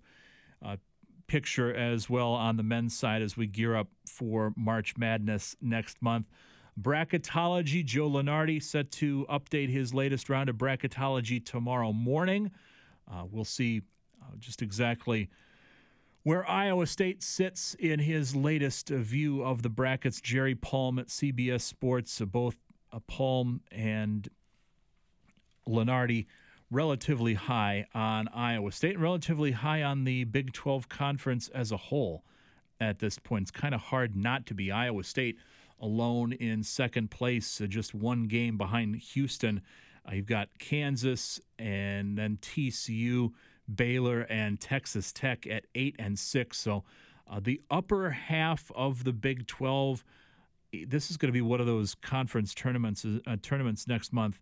[0.64, 0.76] uh,
[1.26, 6.02] picture as well on the men's side as we gear up for March Madness next
[6.02, 6.26] month.
[6.78, 12.50] Bracketology, Joe Lunardi set to update his latest round of bracketology tomorrow morning.
[13.10, 13.82] Uh, we'll see
[14.22, 15.28] uh, just exactly
[16.22, 20.20] where Iowa State sits in his latest view of the brackets.
[20.20, 22.56] Jerry Palm at CBS Sports, uh, both
[22.92, 24.28] uh, Palm and
[25.66, 26.26] Lunardi
[26.70, 32.22] relatively high on Iowa State relatively high on the Big 12 conference as a whole
[32.80, 33.42] at this point.
[33.42, 35.36] It's kind of hard not to be Iowa State
[35.80, 39.62] alone in second place, uh, just one game behind Houston.
[40.06, 43.32] Uh, you've got Kansas and then TCU,
[43.72, 46.58] Baylor, and Texas Tech at eight and six.
[46.58, 46.84] So
[47.28, 50.04] uh, the upper half of the Big 12.
[50.86, 54.40] This is going to be one of those conference tournaments uh, tournaments next month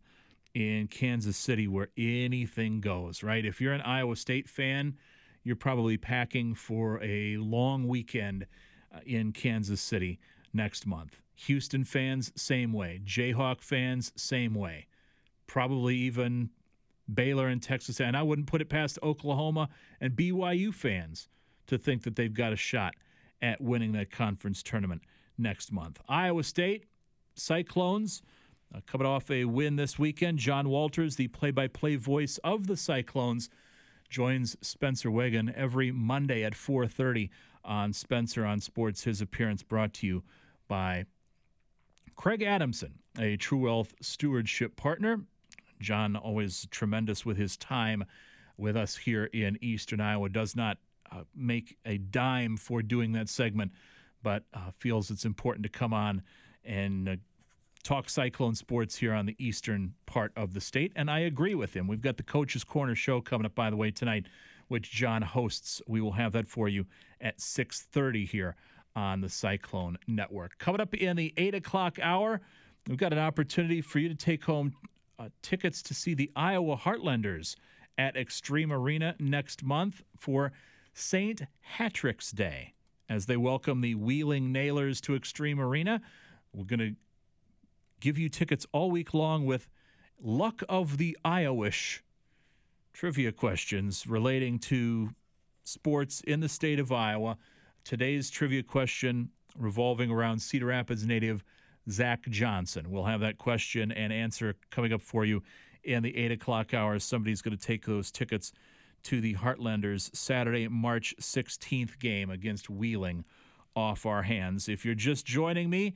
[0.54, 3.44] in Kansas City where anything goes, right?
[3.44, 4.96] If you're an Iowa State fan,
[5.42, 8.46] you're probably packing for a long weekend
[8.94, 10.18] uh, in Kansas City
[10.52, 11.20] next month.
[11.42, 13.00] Houston fans, same way.
[13.04, 14.86] Jayhawk fans, same way.
[15.46, 16.50] Probably even
[17.12, 18.00] Baylor and Texas.
[18.00, 19.68] And I wouldn't put it past Oklahoma
[20.00, 21.28] and BYU fans
[21.68, 22.94] to think that they've got a shot
[23.40, 25.02] at winning that conference tournament
[25.38, 26.00] next month.
[26.08, 26.86] Iowa State,
[27.34, 28.20] Cyclones,
[28.74, 30.38] uh, coming off a win this weekend.
[30.38, 33.48] John Walters, the play by play voice of the Cyclones,
[34.08, 37.30] joins Spencer Wagon every Monday at 4:30
[37.64, 39.04] on Spencer on Sports.
[39.04, 40.24] His appearance brought to you
[40.66, 41.06] by
[42.18, 45.20] Craig Adamson, a True Wealth stewardship partner.
[45.80, 48.04] John, always tremendous with his time
[48.56, 50.78] with us here in Eastern Iowa, does not
[51.12, 53.70] uh, make a dime for doing that segment,
[54.20, 56.22] but uh, feels it's important to come on
[56.64, 57.16] and uh,
[57.84, 60.90] talk Cyclone sports here on the eastern part of the state.
[60.96, 61.86] And I agree with him.
[61.86, 64.26] We've got the Coach's Corner show coming up, by the way, tonight,
[64.66, 65.80] which John hosts.
[65.86, 66.86] We will have that for you
[67.20, 68.56] at 6.30 here
[68.96, 70.58] on the Cyclone Network.
[70.58, 72.40] Coming up in the 8 o'clock hour,
[72.88, 74.72] we've got an opportunity for you to take home
[75.18, 77.56] uh, tickets to see the Iowa Heartlanders
[77.96, 80.52] at Xtream Arena next month for
[80.94, 81.42] St.
[81.78, 82.74] Hatrick's Day
[83.08, 86.00] as they welcome the Wheeling Nailers to Xtream Arena.
[86.52, 86.94] We're going to
[88.00, 89.68] give you tickets all week long with
[90.22, 92.00] luck of the Iowish
[92.92, 95.10] trivia questions relating to
[95.64, 97.38] sports in the state of Iowa.
[97.88, 101.42] Today's trivia question revolving around Cedar Rapids native
[101.88, 102.90] Zach Johnson.
[102.90, 105.42] We'll have that question and answer coming up for you
[105.82, 106.98] in the 8 o'clock hour.
[106.98, 108.52] Somebody's going to take those tickets
[109.04, 113.24] to the Heartlanders Saturday, March 16th game against Wheeling
[113.74, 114.68] off our hands.
[114.68, 115.94] If you're just joining me,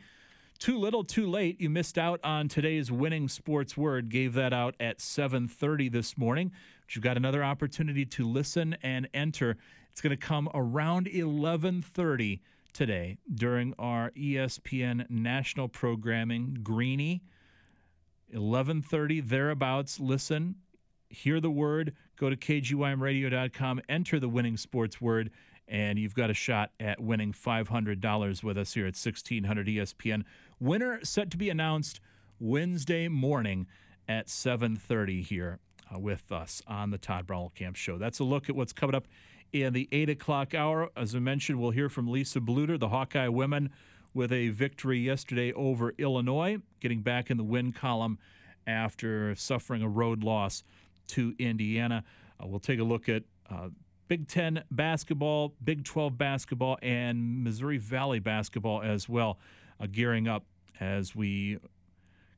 [0.58, 1.60] too little, too late.
[1.60, 4.08] You missed out on today's winning sports word.
[4.08, 6.52] Gave that out at 7:30 this morning.
[6.86, 9.58] But you've got another opportunity to listen and enter.
[9.92, 12.40] It's going to come around 11:30
[12.72, 17.22] today during our ESPN national programming Greeny.
[18.34, 20.00] 11:30 thereabouts.
[20.00, 20.56] Listen,
[21.10, 21.94] hear the word.
[22.16, 23.82] Go to kgymradio.com.
[23.86, 25.30] Enter the winning sports word
[25.68, 30.24] and you've got a shot at winning $500 with us here at 1600 ESPN.
[30.58, 32.00] Winner set to be announced
[32.40, 33.66] Wednesday morning
[34.08, 35.58] at 7:30 here
[35.94, 37.98] uh, with us on the Todd Camp Show.
[37.98, 39.06] That's a look at what's coming up
[39.52, 40.90] in the eight o'clock hour.
[40.96, 43.70] As I mentioned, we'll hear from Lisa Bluder, the Hawkeye women,
[44.14, 48.18] with a victory yesterday over Illinois, getting back in the win column
[48.66, 50.62] after suffering a road loss
[51.08, 52.04] to Indiana.
[52.42, 53.68] Uh, we'll take a look at uh,
[54.08, 59.38] Big Ten basketball, Big 12 basketball, and Missouri Valley basketball as well,
[59.80, 60.44] uh, gearing up
[60.80, 61.58] as we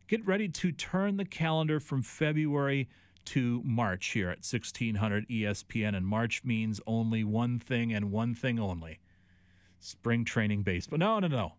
[0.06, 2.88] get ready to turn the calendar from February
[3.26, 5.96] to March here at 1600 ESPN.
[5.96, 9.00] And March means only one thing and one thing only
[9.80, 10.98] spring training baseball.
[10.98, 11.52] No, no, no.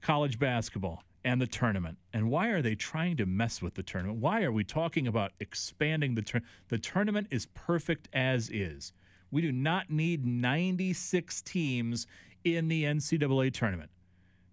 [0.00, 1.98] College basketball and the tournament.
[2.12, 4.18] And why are they trying to mess with the tournament?
[4.18, 6.50] Why are we talking about expanding the tournament?
[6.68, 8.92] The tournament is perfect as is.
[9.30, 12.06] We do not need 96 teams
[12.44, 13.90] in the NCAA tournament.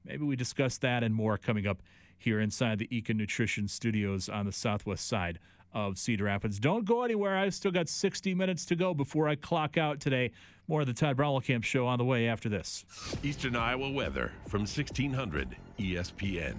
[0.04, 1.82] Maybe we discuss that and more coming up
[2.18, 5.40] here inside the Ekin Nutrition Studios on the southwest side
[5.74, 6.60] of Cedar Rapids.
[6.60, 7.38] Don't go anywhere.
[7.38, 10.32] I've still got 60 minutes to go before I clock out today.
[10.68, 12.86] More of the Todd Camp show on the way after this.
[13.24, 16.56] Eastern Iowa weather from 1600 ESPN.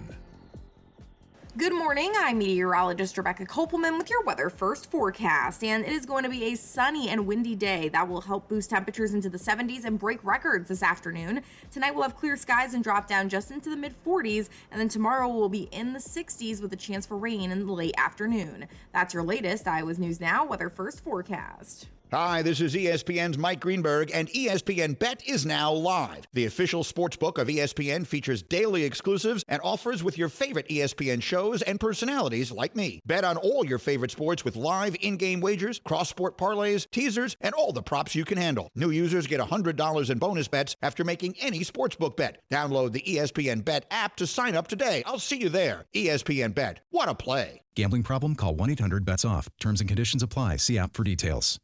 [1.59, 2.13] Good morning.
[2.15, 5.61] I'm meteorologist Rebecca Kopelman with your weather first forecast.
[5.61, 8.69] And it is going to be a sunny and windy day that will help boost
[8.69, 11.41] temperatures into the 70s and break records this afternoon.
[11.69, 14.47] Tonight we'll have clear skies and drop down just into the mid 40s.
[14.71, 17.73] And then tomorrow we'll be in the 60s with a chance for rain in the
[17.73, 18.65] late afternoon.
[18.93, 21.89] That's your latest Iowa's News Now weather first forecast.
[22.11, 26.25] Hi, this is ESPN's Mike Greenberg, and ESPN Bet is now live.
[26.33, 31.21] The official sports book of ESPN features daily exclusives and offers with your favorite ESPN
[31.21, 32.99] shows and personalities like me.
[33.05, 37.37] Bet on all your favorite sports with live in game wagers, cross sport parlays, teasers,
[37.41, 38.71] and all the props you can handle.
[38.73, 42.41] New users get $100 in bonus bets after making any sportsbook bet.
[42.51, 45.03] Download the ESPN Bet app to sign up today.
[45.05, 45.85] I'll see you there.
[45.93, 46.79] ESPN Bet.
[46.89, 47.61] What a play.
[47.75, 48.33] Gambling problem?
[48.33, 49.47] Call 1 800 bets off.
[49.59, 50.55] Terms and conditions apply.
[50.57, 51.59] See app for details.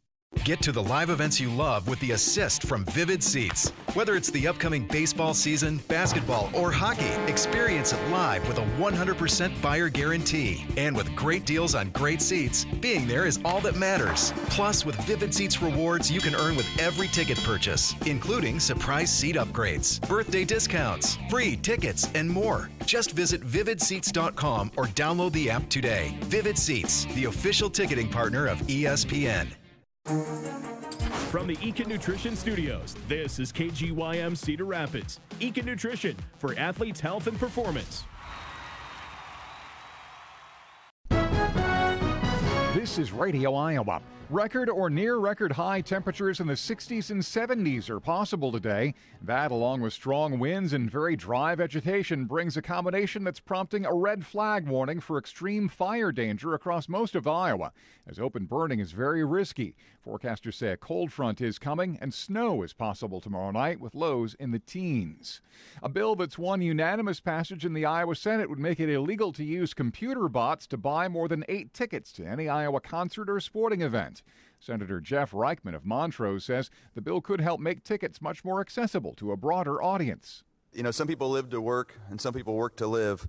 [0.46, 3.72] Get to the live events you love with the assist from Vivid Seats.
[3.96, 9.60] Whether it's the upcoming baseball season, basketball, or hockey, experience it live with a 100%
[9.60, 10.68] buyer guarantee.
[10.78, 14.34] And with great deals on great seats, being there is all that matters.
[14.52, 19.38] Plus, with Vivid Seats rewards you can earn with every ticket purchase, including surprise seat
[19.38, 22.70] upgrades, birthday discounts, free tickets, and more.
[22.86, 26.16] Just visit vividseats.com or download the app today.
[26.26, 29.48] Vivid Seats, the official ticketing partner of ESPN.
[30.06, 35.20] From the Ekin Nutrition Studios, this is KGYM Cedar Rapids.
[35.40, 38.04] Ekin Nutrition for athletes' health and performance.
[42.76, 44.00] This is Radio Iowa.
[44.32, 48.96] Record or near record high temperatures in the 60s and 70s are possible today.
[49.22, 53.94] That, along with strong winds and very dry vegetation, brings a combination that's prompting a
[53.94, 57.72] red flag warning for extreme fire danger across most of Iowa,
[58.08, 59.76] as open burning is very risky.
[60.04, 64.36] Forecasters say a cold front is coming and snow is possible tomorrow night with lows
[64.36, 65.42] in the teens.
[65.82, 69.44] A bill that's won unanimous passage in the Iowa Senate would make it illegal to
[69.44, 73.82] use computer bots to buy more than eight tickets to any Iowa concert or sporting
[73.82, 74.22] event.
[74.66, 79.14] Senator Jeff Reichman of Montrose says the bill could help make tickets much more accessible
[79.16, 80.44] to a broader audience.
[80.74, 83.28] You know, some people live to work and some people work to live.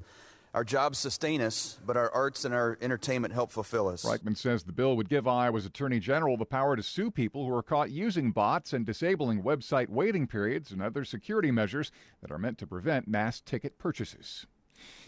[0.55, 4.03] Our jobs sustain us, but our arts and our entertainment help fulfill us.
[4.03, 7.55] Reichman says the bill would give Iowa's Attorney General the power to sue people who
[7.55, 11.93] are caught using bots and disabling website waiting periods and other security measures
[12.23, 14.47] that are meant to prevent mass ticket purchases.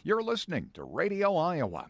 [0.03, 1.87] You're listening to Radio Iowa.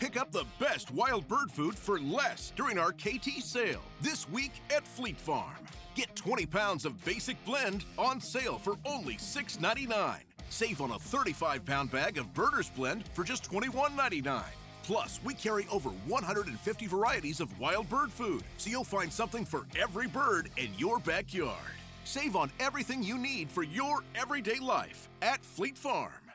[0.00, 4.52] Pick up the best wild bird food for less during our KT sale this week
[4.74, 5.58] at Fleet Farm.
[5.94, 10.14] Get 20 pounds of basic blend on sale for only $6.99.
[10.48, 14.42] Save on a 35 pound bag of Birders Blend for just $21.99.
[14.84, 19.66] Plus, we carry over 150 varieties of wild bird food, so you'll find something for
[19.78, 21.76] every bird in your backyard.
[22.04, 26.29] Save on everything you need for your everyday life at Fleet Farm.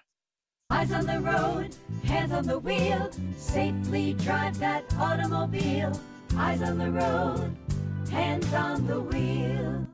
[0.72, 3.12] Eyes on the road, hands on the wheel.
[3.38, 5.92] Safely drive that automobile.
[6.36, 7.56] Eyes on the road,
[8.10, 9.88] hands on the wheel.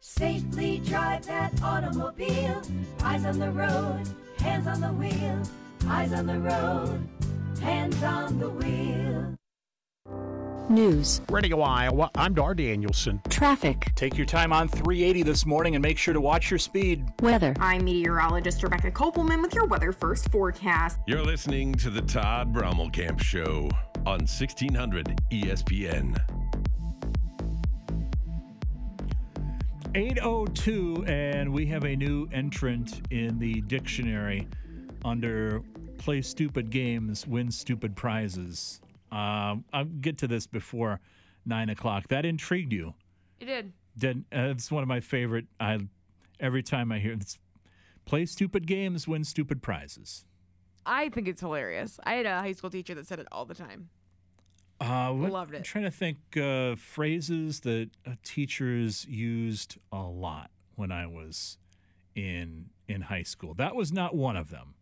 [0.00, 2.62] Safely drive that automobile.
[3.02, 4.04] Eyes on the road,
[4.38, 5.42] hands on the wheel.
[5.88, 7.08] Eyes on the road,
[7.60, 9.35] hands on the wheel.
[10.68, 11.20] News.
[11.30, 13.20] Radio Iowa, I'm Dar Danielson.
[13.28, 13.92] Traffic.
[13.94, 17.04] Take your time on 380 this morning and make sure to watch your speed.
[17.22, 17.54] Weather.
[17.60, 20.98] I'm meteorologist Rebecca Kopelman with your weather first forecast.
[21.06, 23.70] You're listening to the Todd Brommelkamp Show
[24.06, 26.16] on 1600 ESPN.
[29.94, 34.46] 802, and we have a new entrant in the dictionary
[35.04, 35.62] under
[35.98, 38.80] play stupid games, win stupid prizes.
[39.16, 41.00] Um, I'll get to this before
[41.46, 42.08] nine o'clock.
[42.08, 42.94] That intrigued you.
[43.40, 43.72] It did.
[43.96, 45.46] Did uh, it's one of my favorite.
[45.58, 45.78] I
[46.38, 47.38] every time I hear it's
[48.04, 50.24] play stupid games, win stupid prizes.
[50.84, 51.98] I think it's hilarious.
[52.04, 53.88] I had a high school teacher that said it all the time.
[54.80, 55.58] Uh, what- Loved it.
[55.58, 61.56] I'm trying to think uh, phrases that uh, teachers used a lot when I was
[62.14, 63.54] in in high school.
[63.54, 64.74] That was not one of them,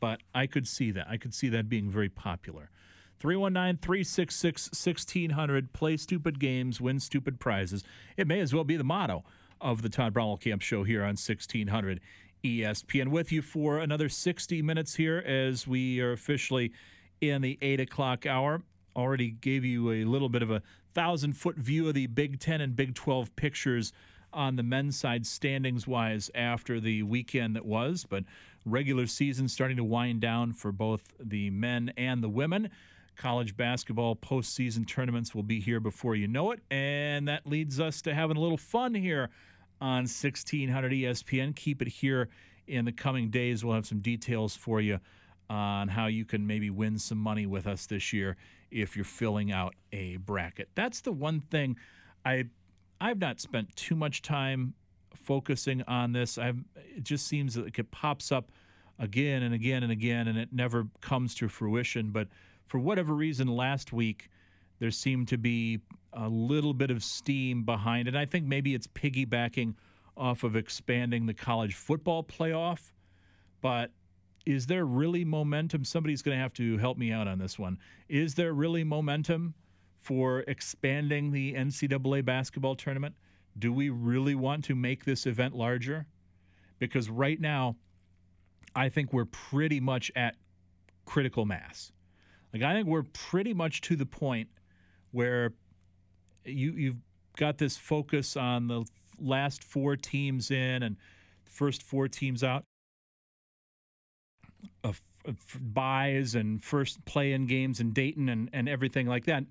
[0.00, 1.06] but I could see that.
[1.08, 2.70] I could see that being very popular.
[3.18, 5.72] 319 366 1600.
[5.72, 7.82] Play stupid games, win stupid prizes.
[8.16, 9.24] It may as well be the motto
[9.60, 12.00] of the Todd Brommelkamp Show here on 1600
[12.44, 13.08] ESPN.
[13.08, 16.72] With you for another 60 minutes here as we are officially
[17.20, 18.62] in the 8 o'clock hour.
[18.94, 20.62] Already gave you a little bit of a
[20.94, 23.92] thousand foot view of the Big Ten and Big 12 pictures
[24.32, 28.24] on the men's side standings wise after the weekend that was, but
[28.64, 32.70] regular season starting to wind down for both the men and the women.
[33.16, 38.02] College basketball postseason tournaments will be here before you know it, and that leads us
[38.02, 39.30] to having a little fun here
[39.80, 41.54] on 1600 ESPN.
[41.56, 42.28] Keep it here
[42.66, 43.64] in the coming days.
[43.64, 45.00] We'll have some details for you
[45.48, 48.36] on how you can maybe win some money with us this year
[48.70, 50.68] if you're filling out a bracket.
[50.74, 51.76] That's the one thing
[52.24, 52.46] I
[53.00, 54.74] I've not spent too much time
[55.14, 56.38] focusing on this.
[56.38, 58.50] i it just seems like it pops up
[58.98, 62.10] again and again and again, and it never comes to fruition.
[62.10, 62.28] But
[62.66, 64.28] for whatever reason, last week
[64.78, 65.80] there seemed to be
[66.12, 68.16] a little bit of steam behind it.
[68.16, 69.74] I think maybe it's piggybacking
[70.16, 72.92] off of expanding the college football playoff.
[73.60, 73.90] But
[74.44, 75.84] is there really momentum?
[75.84, 77.78] Somebody's going to have to help me out on this one.
[78.08, 79.54] Is there really momentum
[80.00, 83.14] for expanding the NCAA basketball tournament?
[83.58, 86.06] Do we really want to make this event larger?
[86.78, 87.76] Because right now,
[88.74, 90.36] I think we're pretty much at
[91.06, 91.92] critical mass.
[92.52, 94.48] Like I think we're pretty much to the point
[95.10, 95.52] where
[96.44, 96.96] you you've
[97.36, 98.84] got this focus on the
[99.18, 100.96] last four teams in and
[101.44, 102.64] the first four teams out
[104.84, 109.44] of, of buys and first play in games in Dayton and, and everything like that.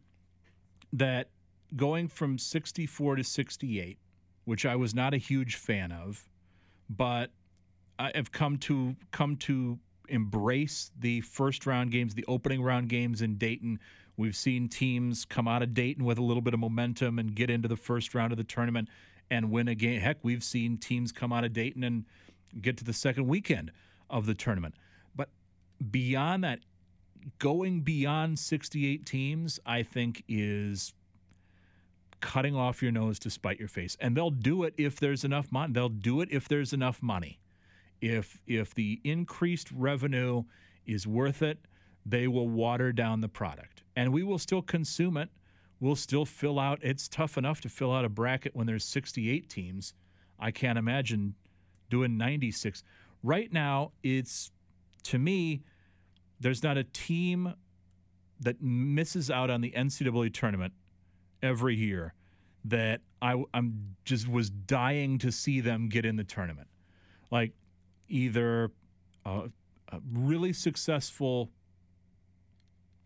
[0.93, 1.29] That
[1.75, 3.97] going from 64 to 68,
[4.45, 6.29] which I was not a huge fan of,
[6.89, 7.31] but
[7.97, 9.79] I've come to come to
[10.09, 13.79] embrace the first round games, the opening round games in Dayton.
[14.17, 17.49] We've seen teams come out of Dayton with a little bit of momentum and get
[17.49, 18.89] into the first round of the tournament
[19.29, 19.99] and win a game.
[19.99, 22.05] Heck, we've seen teams come out of Dayton and
[22.61, 23.71] get to the second weekend
[24.09, 24.75] of the tournament.
[25.15, 25.29] But
[25.91, 26.59] beyond that,
[27.39, 30.93] going beyond 68 teams, I think is
[32.21, 33.97] cutting off your nose to spite your face.
[33.99, 35.73] And they'll do it if there's enough money.
[35.73, 37.39] They'll do it if there's enough money.
[38.05, 40.43] If if the increased revenue
[40.85, 41.57] is worth it,
[42.05, 43.81] they will water down the product.
[43.95, 45.29] And we will still consume it.
[45.79, 49.49] We'll still fill out it's tough enough to fill out a bracket when there's 68
[49.49, 49.95] teams.
[50.39, 51.33] I can't imagine
[51.89, 52.83] doing 96.
[53.23, 54.51] Right now, it's
[55.05, 55.63] to me,
[56.39, 57.55] there's not a team
[58.39, 60.73] that misses out on the NCAA tournament
[61.41, 62.13] every year
[62.65, 66.67] that I, I'm just was dying to see them get in the tournament.
[67.31, 67.53] Like
[68.07, 68.71] either
[69.25, 69.49] a,
[69.91, 71.49] a really successful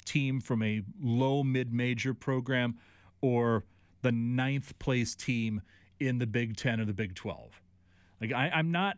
[0.06, 2.78] team from a low mid major program
[3.22, 3.64] or
[4.02, 5.62] the ninth place team
[6.00, 7.62] in the Big Ten or the Big 12.
[8.22, 8.98] Like, I, I'm not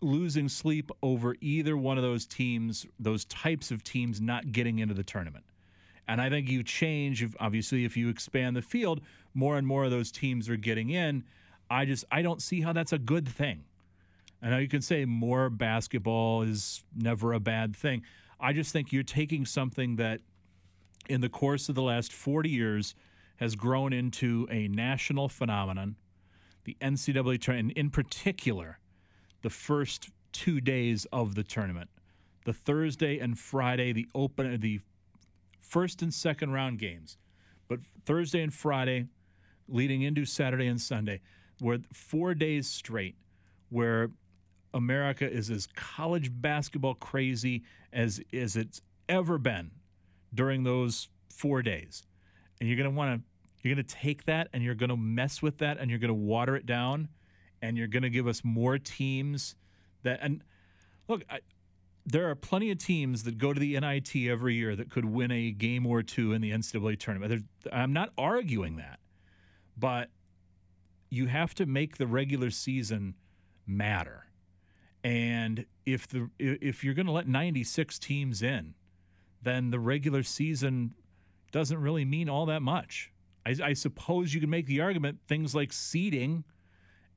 [0.00, 4.94] losing sleep over either one of those teams, those types of teams not getting into
[4.94, 5.44] the tournament.
[6.06, 9.00] And I think you change, obviously, if you expand the field,
[9.32, 11.24] more and more of those teams are getting in.
[11.70, 13.64] I just, I don't see how that's a good thing.
[14.44, 18.02] I know you can say more basketball is never a bad thing.
[18.38, 20.20] I just think you're taking something that
[21.08, 22.94] in the course of the last 40 years
[23.36, 25.96] has grown into a national phenomenon.
[26.64, 28.78] The NCAA tournament, and in particular,
[29.40, 31.88] the first two days of the tournament,
[32.44, 34.80] the Thursday and Friday, the open, the
[35.62, 37.16] first and second round games,
[37.66, 39.06] but Thursday and Friday,
[39.68, 41.20] leading into Saturday and Sunday,
[41.62, 43.16] were four days straight
[43.70, 44.10] where
[44.74, 49.70] America is as college basketball crazy as as it's ever been
[50.34, 52.02] during those four days,
[52.60, 53.24] and you're going to want to
[53.62, 56.08] you're going to take that and you're going to mess with that and you're going
[56.08, 57.08] to water it down,
[57.62, 59.54] and you're going to give us more teams
[60.02, 60.42] that and
[61.08, 61.22] look.
[61.30, 61.38] I,
[62.06, 65.30] there are plenty of teams that go to the NIT every year that could win
[65.30, 67.30] a game or two in the NCAA tournament.
[67.30, 68.98] There's, I'm not arguing that,
[69.78, 70.10] but
[71.08, 73.14] you have to make the regular season
[73.66, 74.26] matter.
[75.04, 78.74] And if the if you're going to let 96 teams in,
[79.42, 80.94] then the regular season
[81.52, 83.12] doesn't really mean all that much.
[83.46, 86.44] I, I suppose you can make the argument things like seeding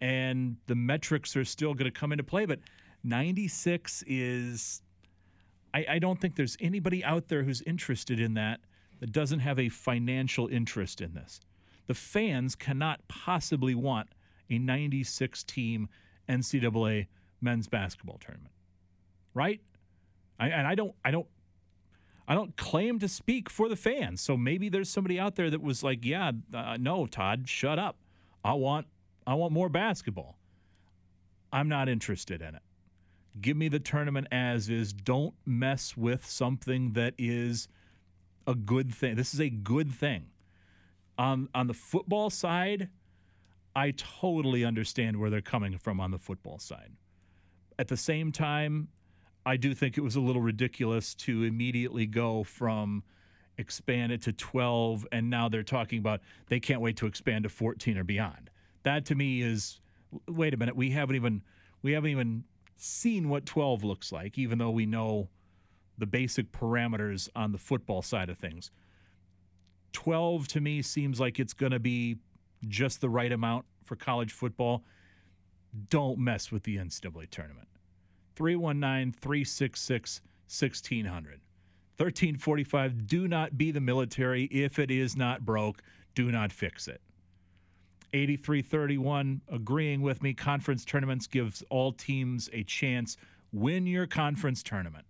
[0.01, 2.59] and the metrics are still going to come into play, but
[3.03, 4.81] 96 is.
[5.73, 8.59] I, I don't think there's anybody out there who's interested in that
[8.99, 11.39] that doesn't have a financial interest in this.
[11.87, 14.09] The fans cannot possibly want
[14.49, 15.89] a 96 team
[16.29, 17.07] NCAA
[17.41, 18.53] men's basketball tournament,
[19.33, 19.61] right?
[20.39, 21.27] I, and I don't, I don't,
[22.27, 24.21] I don't claim to speak for the fans.
[24.21, 27.97] So maybe there's somebody out there that was like, "Yeah, uh, no, Todd, shut up.
[28.43, 28.87] I want,
[29.25, 30.37] I want more basketball."
[31.51, 32.61] I'm not interested in it.
[33.39, 34.93] Give me the tournament as is.
[34.93, 37.67] Don't mess with something that is
[38.45, 39.15] a good thing.
[39.15, 40.27] This is a good thing.
[41.17, 42.89] On on the football side,
[43.75, 46.91] I totally understand where they're coming from on the football side.
[47.79, 48.89] At the same time,
[49.45, 53.03] I do think it was a little ridiculous to immediately go from
[53.57, 57.49] expand it to 12 and now they're talking about they can't wait to expand to
[57.49, 58.49] 14 or beyond.
[58.83, 59.79] That to me is
[60.27, 61.43] wait a minute, we haven't even
[61.81, 62.43] we haven't even
[62.75, 65.29] seen what 12 looks like even though we know
[65.97, 68.69] the basic parameters on the football side of things.
[69.93, 72.17] 12 to me seems like it's going to be
[72.67, 74.83] just the right amount for college football
[75.89, 77.67] don't mess with the NCAA tournament.
[78.35, 81.41] 319 366 1600.
[81.97, 84.43] 1345, do not be the military.
[84.45, 85.81] If it is not broke,
[86.13, 87.01] do not fix it.
[88.13, 90.33] 8331, agreeing with me.
[90.33, 93.17] Conference tournaments gives all teams a chance.
[93.51, 95.05] Win your conference tournament.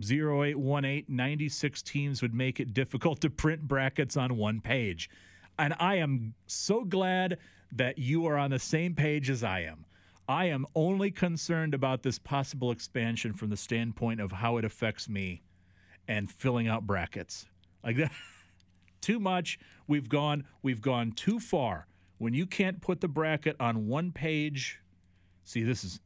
[0.00, 5.10] 0818, 96 teams would make it difficult to print brackets on one page.
[5.58, 7.38] And I am so glad
[7.72, 9.84] that you are on the same page as I am.
[10.28, 15.08] I am only concerned about this possible expansion from the standpoint of how it affects
[15.08, 15.42] me
[16.08, 17.46] and filling out brackets.
[17.84, 18.12] Like that
[19.00, 19.58] too much.
[19.86, 21.86] We've gone we've gone too far.
[22.18, 24.80] When you can't put the bracket on one page,
[25.44, 26.00] see this is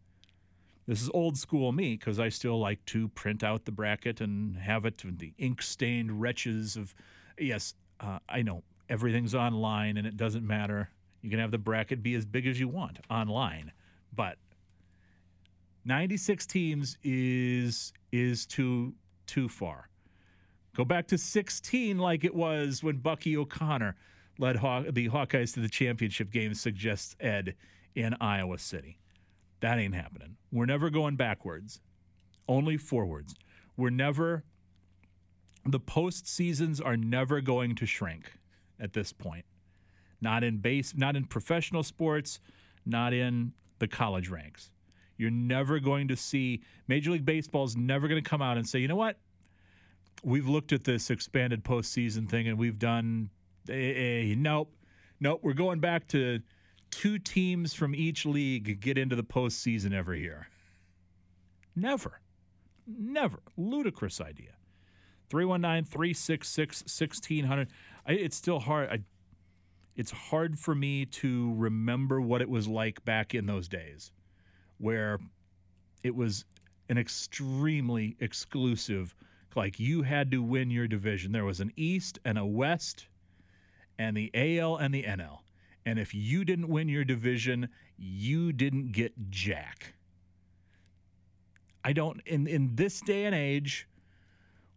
[0.87, 4.57] this is old school me because I still like to print out the bracket and
[4.57, 6.95] have it in the ink stained wretches of
[7.39, 10.91] yes, uh, I know everything's online and it doesn't matter.
[11.22, 13.72] You can have the bracket be as big as you want online,
[14.14, 14.36] but
[15.84, 18.94] 96 teams is is too
[19.26, 19.88] too far.
[20.74, 23.97] Go back to 16 like it was when Bucky O'Connor
[24.38, 27.55] led Haw- the Hawkeyes to the championship game, suggests Ed
[27.94, 28.98] in Iowa City.
[29.60, 30.36] That ain't happening.
[30.51, 31.80] We're never going backwards,
[32.48, 33.34] only forwards.
[33.76, 34.44] We're never,
[35.66, 38.32] the post seasons are never going to shrink
[38.78, 39.44] at this point.
[40.20, 42.40] Not in base, not in professional sports,
[42.84, 44.70] not in the college ranks.
[45.16, 48.66] You're never going to see Major League Baseball is never going to come out and
[48.66, 49.18] say, you know what?
[50.22, 53.30] We've looked at this expanded postseason thing and we've done.
[53.68, 54.74] Eh, eh, nope,
[55.20, 55.40] nope.
[55.42, 56.40] We're going back to
[56.90, 60.48] two teams from each league get into the postseason every year.
[61.76, 62.20] Never,
[62.86, 63.40] never.
[63.56, 64.52] Ludicrous idea.
[65.30, 67.68] 319 366 1600.
[68.09, 68.90] It's still hard.
[68.90, 69.01] I,
[69.97, 74.12] it's hard for me to remember what it was like back in those days
[74.79, 75.19] where
[76.03, 76.45] it was
[76.89, 79.15] an extremely exclusive
[79.57, 81.33] like you had to win your division.
[81.33, 83.07] There was an east and a west
[83.99, 85.41] and the AL and the NL
[85.85, 87.69] and if you didn't win your division
[87.99, 89.95] you didn't get jack.
[91.85, 93.89] I don't in in this day and age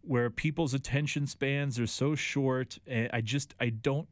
[0.02, 4.08] where people's attention spans are so short eh, I just I don't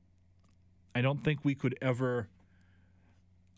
[0.94, 2.28] I don't think we could ever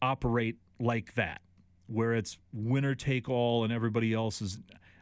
[0.01, 1.40] operate like that,
[1.86, 4.59] where it's winner take all and everybody else is.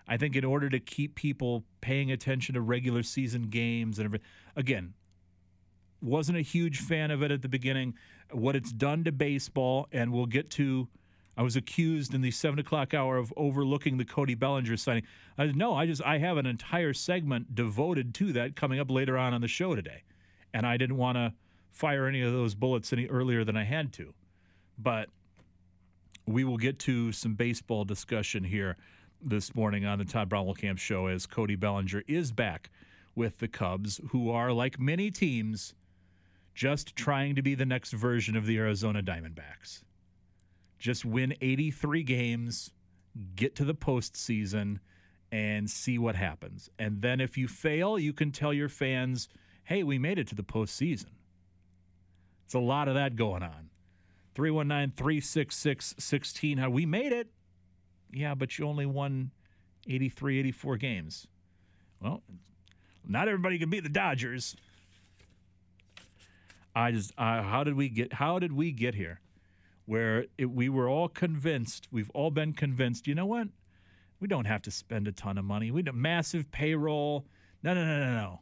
[0.09, 4.21] I think in order to keep people paying attention to regular season games and every,
[4.57, 4.95] again,
[6.03, 7.95] wasn't a huge fan of it at the beginning.
[8.33, 10.89] What it's done to baseball, and we'll get to.
[11.37, 15.05] I was accused in the seven o'clock hour of overlooking the Cody Bellinger signing.
[15.39, 19.17] I no, I just I have an entire segment devoted to that coming up later
[19.17, 20.03] on on the show today,
[20.53, 21.33] and I didn't want to
[21.73, 24.15] fire any of those bullets any earlier than I had to.
[24.79, 25.09] But
[26.27, 28.77] we will get to some baseball discussion here
[29.21, 32.71] this morning on the Todd Camp show as Cody Bellinger is back
[33.15, 35.75] with the Cubs, who are, like many teams,
[36.55, 39.83] just trying to be the next version of the Arizona Diamondbacks.
[40.79, 42.73] Just win 83 games,
[43.35, 44.79] get to the postseason,
[45.31, 46.69] and see what happens.
[46.79, 49.29] And then if you fail, you can tell your fans,
[49.65, 51.07] hey, we made it to the postseason.
[52.53, 53.71] It's a lot of that going on.
[54.35, 56.71] 319 366 16.
[56.71, 57.29] We made it.
[58.13, 59.31] Yeah, but you only won
[59.89, 61.27] 83, 84 games.
[62.03, 62.23] Well,
[63.09, 64.55] not everybody can beat the Dodgers.
[66.77, 69.21] I just, how did we get, how did we get here?
[69.87, 73.49] Where it, we were all convinced, we've all been convinced, you know what?
[74.21, 75.71] We don't have to spend a ton of money.
[75.71, 77.25] We have massive payroll.
[77.63, 78.41] No, no, no, no, no.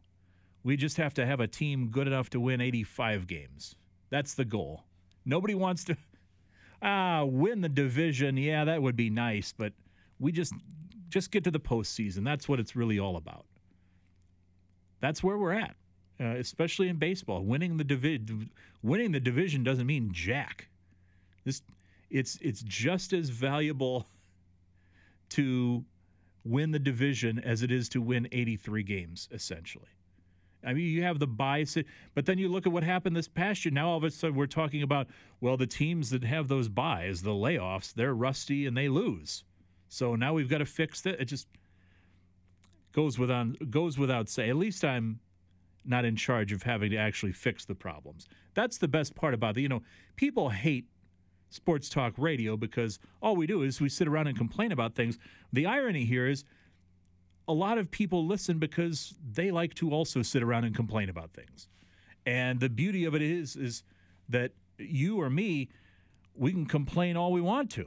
[0.65, 3.77] We just have to have a team good enough to win 85 games.
[4.11, 4.85] That's the goal.
[5.25, 5.97] Nobody wants to
[6.83, 8.37] ah win the division.
[8.37, 9.73] Yeah, that would be nice, but
[10.19, 10.53] we just
[11.09, 12.25] just get to the postseason.
[12.25, 13.45] That's what it's really all about.
[15.01, 15.75] That's where we're at,
[16.21, 17.43] uh, especially in baseball.
[17.43, 18.51] Winning the division,
[18.83, 20.69] winning the division doesn't mean jack.
[21.45, 21.63] This,
[22.11, 24.07] it's it's just as valuable
[25.31, 25.85] to
[26.45, 29.89] win the division as it is to win 83 games, essentially.
[30.65, 31.77] I mean, you have the bias,
[32.15, 33.73] but then you look at what happened this past year.
[33.73, 35.09] Now all of a sudden we're talking about
[35.41, 39.45] well, the teams that have those byes, the layoffs, they're rusty and they lose.
[39.89, 41.21] So now we've got to fix that.
[41.21, 41.47] It just
[42.93, 44.51] goes without goes without say.
[44.51, 45.21] At least I'm
[45.85, 48.29] not in charge of having to actually fix the problems.
[48.55, 49.63] That's the best part about it.
[49.63, 49.83] You know,
[50.17, 50.87] people hate
[51.51, 55.19] sports talk radio because all we do is we sit around and complain about things.
[55.53, 56.45] The irony here is
[57.51, 61.33] a lot of people listen because they like to also sit around and complain about
[61.33, 61.69] things.
[62.25, 63.83] And the beauty of it is is
[64.29, 65.69] that you or me
[66.35, 67.87] we can complain all we want to.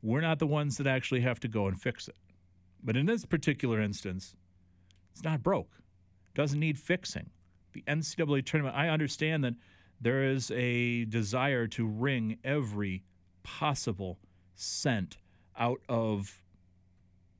[0.00, 2.14] We're not the ones that actually have to go and fix it.
[2.82, 4.36] But in this particular instance,
[5.12, 5.72] it's not broke.
[6.34, 7.30] Doesn't need fixing.
[7.72, 9.54] The NCAA tournament, I understand that
[10.00, 13.02] there is a desire to wring every
[13.42, 14.20] possible
[14.54, 15.18] cent
[15.58, 16.40] out of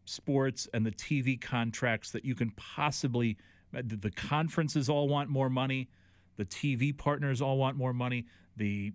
[0.09, 3.37] sports and the TV contracts that you can possibly.
[3.77, 5.89] Uh, the conferences all want more money.
[6.37, 8.27] The TV partners all want more money.
[8.57, 8.93] The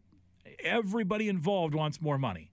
[0.63, 2.51] everybody involved wants more money.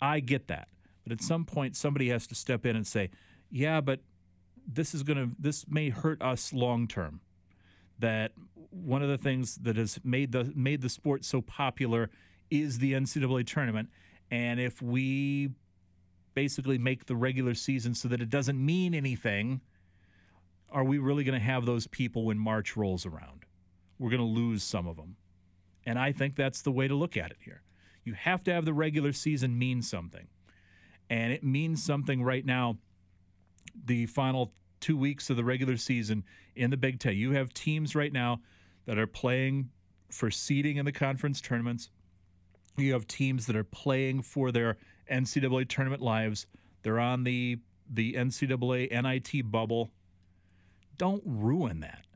[0.00, 0.68] I get that.
[1.04, 3.10] But at some point somebody has to step in and say,
[3.50, 4.00] "Yeah, but
[4.66, 7.20] this is going to this may hurt us long term."
[7.98, 8.32] That
[8.70, 12.10] one of the things that has made the made the sport so popular
[12.50, 13.90] is the NCAA tournament,
[14.30, 15.50] and if we
[16.34, 19.60] basically make the regular season so that it doesn't mean anything,
[20.70, 23.44] are we really going to have those people when March rolls around?
[23.98, 25.16] We're going to lose some of them.
[25.84, 27.62] And I think that's the way to look at it here.
[28.04, 30.26] You have to have the regular season mean something.
[31.08, 32.78] And it means something right now,
[33.84, 36.24] the final two weeks of the regular season
[36.54, 37.16] in the Big Ten.
[37.16, 38.40] You have teams right now
[38.86, 39.70] that are playing
[40.10, 41.90] for seeding in the conference tournaments.
[42.76, 44.78] You have teams that are playing for their
[45.10, 46.46] NCAA tournament lives.
[46.82, 47.58] They're on the
[47.92, 49.90] the NCAA NIT bubble.
[50.96, 52.06] Don't ruin that.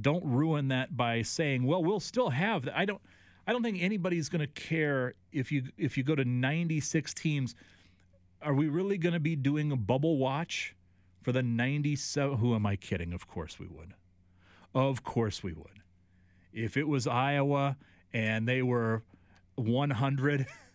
[0.00, 3.00] Don't ruin that by saying, "Well, we'll still have that." I don't
[3.46, 7.54] I don't think anybody's going to care if you if you go to 96 teams.
[8.42, 10.76] Are we really going to be doing a bubble watch
[11.22, 13.12] for the 97 Who am I kidding?
[13.12, 13.94] Of course we would.
[14.74, 15.82] Of course we would.
[16.52, 17.76] If it was Iowa
[18.12, 19.02] and they were
[19.56, 20.46] 100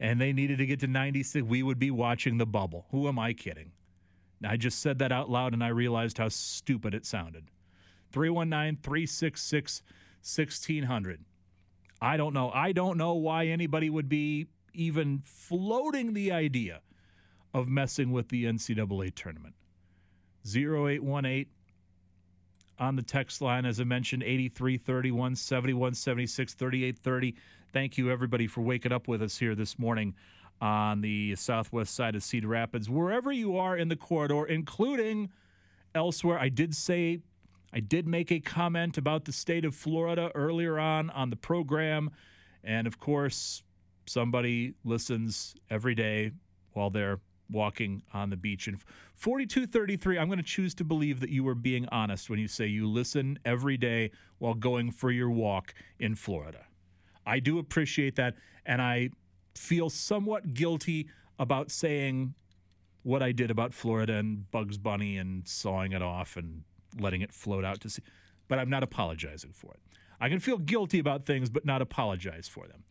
[0.00, 2.86] and they needed to get to 96, we would be watching the bubble.
[2.90, 3.72] Who am I kidding?
[4.44, 7.50] I just said that out loud and I realized how stupid it sounded.
[8.12, 9.82] 319 366
[10.22, 11.24] 1600.
[12.00, 12.50] I don't know.
[12.50, 16.80] I don't know why anybody would be even floating the idea
[17.52, 19.54] of messing with the NCAA tournament.
[20.46, 21.46] 0818
[22.78, 27.34] on the text line, as I mentioned, 8331 7176 3830.
[27.70, 30.14] Thank you, everybody, for waking up with us here this morning
[30.58, 32.88] on the southwest side of Cedar Rapids.
[32.88, 35.28] Wherever you are in the corridor, including
[35.94, 37.20] elsewhere, I did say,
[37.70, 42.10] I did make a comment about the state of Florida earlier on on the program.
[42.64, 43.62] And of course,
[44.06, 46.30] somebody listens every day
[46.72, 47.20] while they're
[47.50, 48.66] walking on the beach.
[48.66, 48.78] And
[49.12, 52.66] 4233, I'm going to choose to believe that you were being honest when you say
[52.66, 56.64] you listen every day while going for your walk in Florida.
[57.28, 58.34] I do appreciate that.
[58.64, 59.10] And I
[59.54, 62.34] feel somewhat guilty about saying
[63.02, 66.64] what I did about Florida and Bugs Bunny and sawing it off and
[66.98, 68.02] letting it float out to sea.
[68.48, 69.80] But I'm not apologizing for it.
[70.20, 72.82] I can feel guilty about things, but not apologize for them.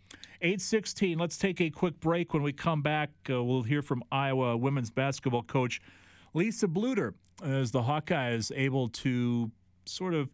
[0.42, 2.34] 816, let's take a quick break.
[2.34, 5.82] When we come back, uh, we'll hear from Iowa women's basketball coach
[6.34, 9.52] Lisa Bluder as the Hawkeyes able to
[9.86, 10.30] sort of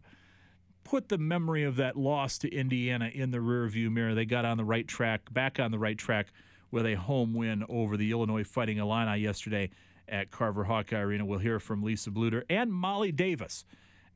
[0.84, 4.14] put the memory of that loss to Indiana in the rearview mirror.
[4.14, 6.28] They got on the right track, back on the right track
[6.70, 9.70] with a home win over the Illinois Fighting Illini yesterday
[10.08, 11.24] at Carver Hawkeye Arena.
[11.24, 13.64] We'll hear from Lisa Bluder and Molly Davis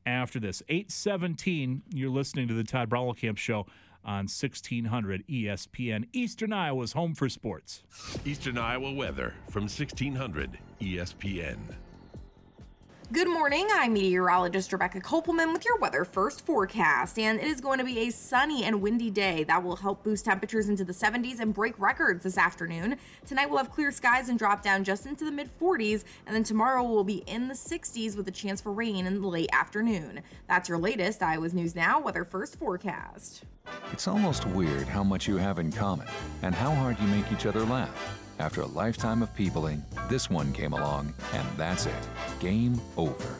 [0.05, 0.61] after this.
[0.69, 3.65] 817, you're listening to the Todd Camp Show
[4.05, 6.07] on 1600 ESPN.
[6.13, 7.83] Eastern Iowa's home for sports.
[8.25, 11.57] Eastern Iowa weather from 1600 ESPN.
[13.11, 13.67] Good morning.
[13.73, 17.17] I'm meteorologist Rebecca Kopelman with your weather first forecast.
[17.17, 20.25] And it is going to be a sunny and windy day that will help boost
[20.25, 22.97] temperatures into the 70s and break records this afternoon.
[23.25, 26.03] Tonight we'll have clear skies and drop down just into the mid 40s.
[26.27, 29.27] And then tomorrow we'll be in the 60s with a chance for rain in the
[29.27, 30.21] late afternoon.
[30.47, 33.43] That's your latest Iowa's News Now weather first forecast.
[33.91, 36.07] It's almost weird how much you have in common
[36.43, 38.28] and how hard you make each other laugh.
[38.39, 42.09] After a lifetime of peopling, this one came along, and that's it.
[42.39, 43.37] Game over.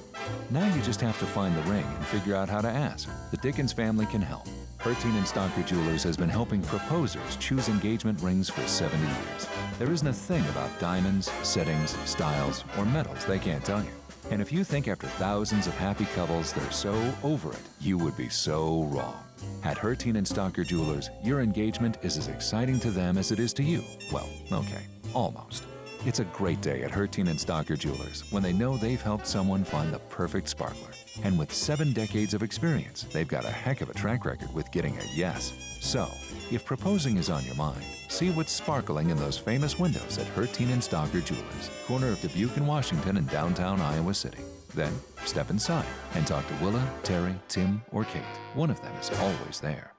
[0.50, 3.10] Now you just have to find the ring and figure out how to ask.
[3.32, 4.46] The Dickens family can help.
[4.78, 9.48] Herteen and Stocker Jewelers has been helping proposers choose engagement rings for 70 years.
[9.78, 13.92] There isn't a thing about diamonds, settings, styles, or metals they can't tell you.
[14.32, 18.18] And if you think after thousands of happy couples they're so over it, you would
[18.18, 19.29] be so wrong.
[19.64, 23.54] At Herteen and Stocker Jewelers, your engagement is as exciting to them as it is
[23.54, 23.84] to you.
[24.12, 24.84] Well, okay,
[25.14, 25.66] almost.
[26.06, 29.66] It's a great day at Herteen and Stocker Jewelers when they know they've helped someone
[29.66, 30.92] find the perfect sparkler.
[31.24, 34.72] And with seven decades of experience, they've got a heck of a track record with
[34.72, 35.52] getting a yes.
[35.82, 36.10] So,
[36.52, 40.72] if proposing is on your mind, see what's sparkling in those famous windows at Herteen
[40.72, 44.40] and Stocker Jewelers, corner of Dubuque and Washington in downtown Iowa City.
[44.80, 44.94] Then
[45.26, 45.86] step inside
[46.16, 48.24] and talk to Willa, Terry, Tim, or Kate.
[48.54, 49.94] One of them is always there.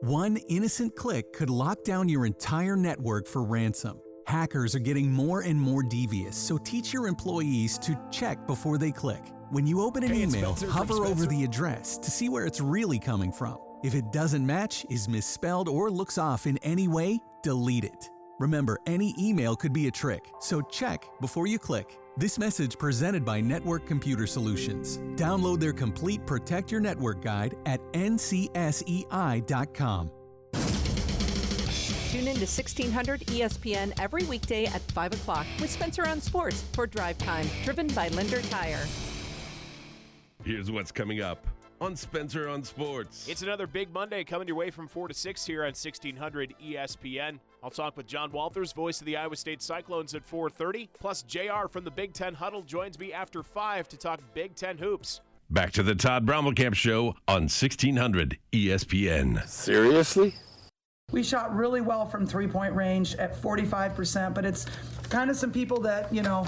[0.00, 4.00] One innocent click could lock down your entire network for ransom.
[4.26, 8.90] Hackers are getting more and more devious, so teach your employees to check before they
[8.90, 9.22] click.
[9.50, 12.60] When you open an Hey, email, Spencer hover over the address to see where it's
[12.60, 13.56] really coming from.
[13.84, 18.10] If it doesn't match, is misspelled, or looks off in any way, delete it.
[18.40, 21.96] Remember, any email could be a trick, so check before you click.
[22.18, 24.98] This message presented by Network Computer Solutions.
[25.14, 28.90] Download their complete Protect Your Network guide at ncsei.com.
[32.10, 36.88] Tune in to 1600 ESPN every weekday at 5 o'clock with Spencer on Sports for
[36.88, 38.84] Drive Time, driven by Linder Tire.
[40.42, 41.46] Here's what's coming up
[41.80, 43.28] on Spencer on Sports.
[43.28, 47.38] It's another big Monday coming your way from 4 to 6 here on 1600 ESPN.
[47.62, 50.88] I'll talk with John Walters, voice of the Iowa State Cyclones at 4:30.
[50.98, 54.78] Plus JR from the Big 10 Huddle joins me after 5 to talk Big 10
[54.78, 55.20] hoops.
[55.50, 59.46] Back to the Todd Brommelkamp Show on 1600 ESPN.
[59.48, 60.34] Seriously?
[61.10, 64.66] We shot really well from three point range at 45%, but it's
[65.08, 66.46] kind of some people that, you know,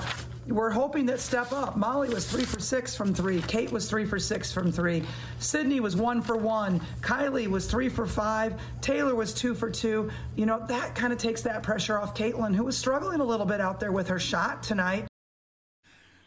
[0.50, 1.76] we're hoping that step up.
[1.76, 3.40] Molly was three for six from three.
[3.42, 5.02] Kate was three for six from three.
[5.38, 6.80] Sydney was one for one.
[7.00, 8.60] Kylie was three for five.
[8.80, 10.10] Taylor was two for two.
[10.36, 13.46] You know, that kind of takes that pressure off Caitlin, who was struggling a little
[13.46, 15.06] bit out there with her shot tonight.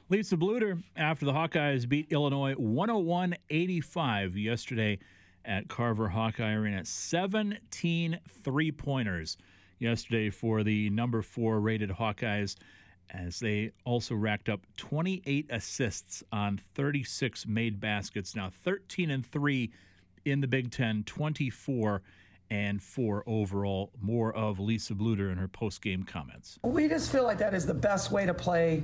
[0.09, 4.99] Lisa Bluder, after the Hawkeyes beat Illinois 101 85 yesterday
[5.45, 6.85] at Carver Hawkeye Arena.
[6.85, 9.37] 17 three pointers
[9.79, 12.55] yesterday for the number four rated Hawkeyes,
[13.13, 18.35] as they also racked up 28 assists on 36 made baskets.
[18.35, 19.71] Now 13 and 3
[20.25, 22.01] in the Big Ten, 24
[22.49, 23.91] and 4 overall.
[24.01, 26.59] More of Lisa Bluder in her post game comments.
[26.63, 28.83] We just feel like that is the best way to play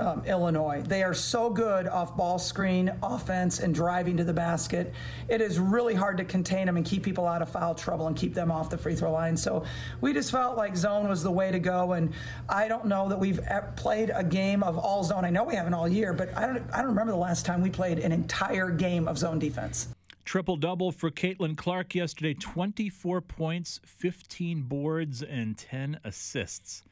[0.00, 0.82] um, Illinois.
[0.86, 4.92] They are so good off ball screen offense and driving to the basket.
[5.28, 8.16] It is really hard to contain them and keep people out of foul trouble and
[8.16, 9.36] keep them off the free throw line.
[9.36, 9.64] So
[10.00, 11.92] we just felt like zone was the way to go.
[11.92, 12.12] And
[12.48, 13.40] I don't know that we've
[13.76, 15.24] played a game of all zone.
[15.24, 16.62] I know we haven't all year, but I don't.
[16.72, 19.88] I don't remember the last time we played an entire game of zone defense.
[20.24, 26.82] Triple double for Caitlin Clark yesterday 24 points, 15 boards, and 10 assists.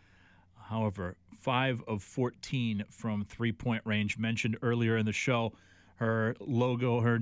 [0.69, 4.17] However, 5 of 14 from three point range.
[4.17, 5.53] Mentioned earlier in the show,
[5.97, 7.21] her logo, her,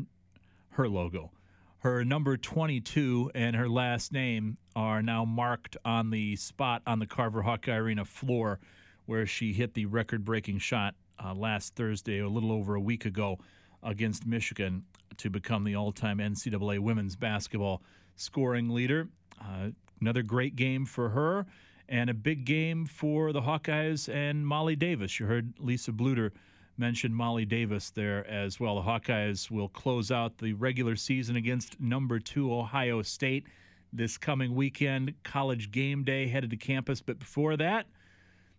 [0.70, 1.32] her logo,
[1.78, 7.06] her number 22 and her last name are now marked on the spot on the
[7.06, 8.60] Carver Hawkeye Arena floor
[9.06, 13.04] where she hit the record breaking shot uh, last Thursday, a little over a week
[13.04, 13.40] ago,
[13.82, 14.84] against Michigan
[15.16, 17.82] to become the all time NCAA women's basketball
[18.14, 19.08] scoring leader.
[19.40, 19.70] Uh,
[20.00, 21.44] another great game for her
[21.92, 25.20] and a big game for the Hawkeyes and Molly Davis.
[25.20, 26.30] You heard Lisa Bluder
[26.78, 28.76] mention Molly Davis there as well.
[28.76, 33.46] The Hawkeyes will close out the regular season against number two Ohio State
[33.92, 35.12] this coming weekend.
[35.22, 37.86] College game day headed to campus, but before that,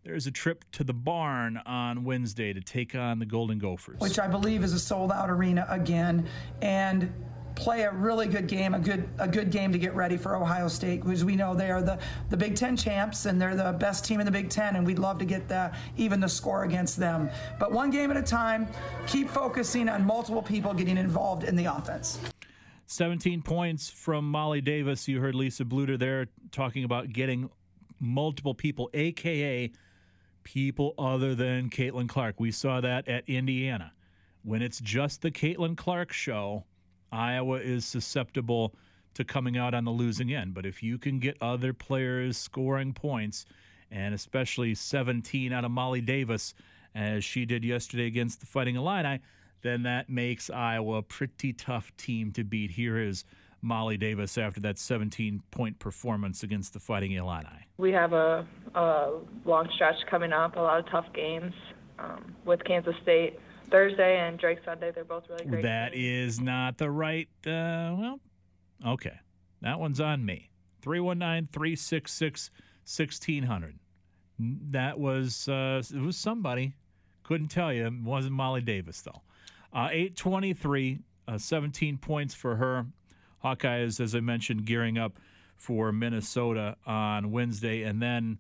[0.04, 4.00] there's a trip to the barn on Wednesday to take on the Golden Gophers.
[4.00, 6.28] which I believe is a sold out arena again,
[6.62, 7.12] and
[7.56, 10.68] play a really good game, a good a good game to get ready for Ohio
[10.68, 12.00] State, because we know they are the,
[12.30, 15.00] the Big Ten champs and they're the best team in the Big Ten, and we'd
[15.00, 17.30] love to get the even the score against them.
[17.60, 18.68] But one game at a time,
[19.08, 22.20] keep focusing on multiple people getting involved in the offense.
[22.86, 25.08] 17 points from Molly Davis.
[25.08, 27.50] You heard Lisa Bluder there talking about getting
[28.00, 29.72] multiple people, aka
[30.44, 32.40] people other than Caitlin Clark.
[32.40, 33.94] We saw that at Indiana.
[34.44, 36.66] When it's just the Caitlin Clark show,
[37.14, 38.74] Iowa is susceptible
[39.14, 40.54] to coming out on the losing end.
[40.54, 43.46] But if you can get other players scoring points,
[43.92, 46.56] and especially 17 out of Molly Davis,
[46.96, 49.20] as she did yesterday against the Fighting Illini,
[49.62, 52.72] then that makes Iowa a pretty tough team to beat.
[52.72, 53.24] Here is
[53.62, 57.68] Molly Davis after that 17 point performance against the Fighting Illini.
[57.78, 58.46] We have a,
[58.76, 61.54] a long stretch coming up, a lot of tough games
[62.00, 63.40] um, with Kansas State
[63.74, 64.92] Thursday and Drake Sunday.
[64.94, 65.64] They're both really great.
[65.64, 67.28] That is not the right.
[67.46, 68.20] Uh, well,
[68.86, 69.20] okay.
[69.62, 70.52] That one's on me.
[70.84, 72.52] 319 366
[72.86, 73.80] 1600.
[74.70, 76.76] That was, uh, it was somebody.
[77.24, 77.88] Couldn't tell you.
[77.88, 79.24] It wasn't Molly Davis, though.
[79.74, 82.86] Uh, 823, uh, 17 points for her.
[83.44, 85.18] Hawkeyes, as I mentioned, gearing up
[85.56, 87.82] for Minnesota on Wednesday.
[87.82, 88.38] And then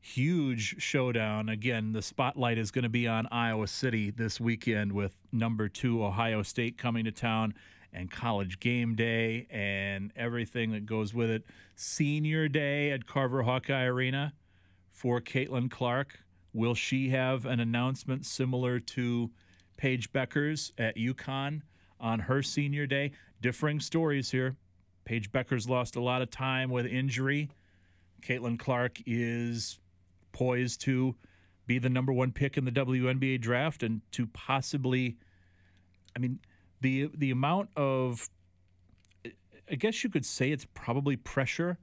[0.00, 1.48] huge showdown.
[1.48, 6.04] Again, the spotlight is going to be on Iowa City this weekend with number two
[6.04, 7.54] Ohio State coming to town
[7.92, 11.44] and college game day and everything that goes with it.
[11.74, 14.32] Senior day at Carver Hawkeye Arena
[14.90, 16.20] for Caitlin Clark.
[16.52, 19.30] Will she have an announcement similar to
[19.76, 21.62] Paige Bueckers' at UConn
[22.00, 23.12] on her senior day?
[23.40, 24.56] Differing stories here.
[25.04, 27.50] Paige Bueckers lost a lot of time with injury.
[28.22, 29.79] Caitlin Clark is
[30.32, 31.14] poised to
[31.66, 35.16] be the number one pick in the WNBA draft and to possibly,
[36.16, 36.40] I mean,
[36.80, 38.28] the the amount of,
[39.70, 41.78] I guess you could say it's probably pressure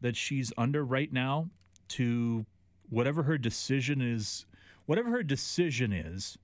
[0.00, 1.48] that she's under right now
[1.88, 2.46] to
[2.90, 4.46] whatever her decision is,
[4.86, 6.38] whatever her decision is,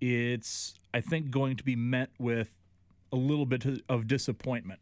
[0.00, 2.54] it's I think going to be met with
[3.12, 4.80] a little bit of disappointment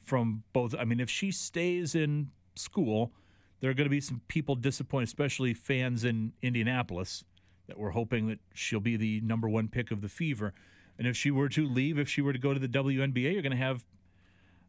[0.00, 0.74] from both.
[0.78, 3.12] I mean, if she stays in school,
[3.64, 7.24] there are going to be some people disappointed, especially fans in Indianapolis
[7.66, 10.52] that were hoping that she'll be the number one pick of the Fever.
[10.98, 13.40] And if she were to leave, if she were to go to the WNBA, you're
[13.40, 13.86] going to have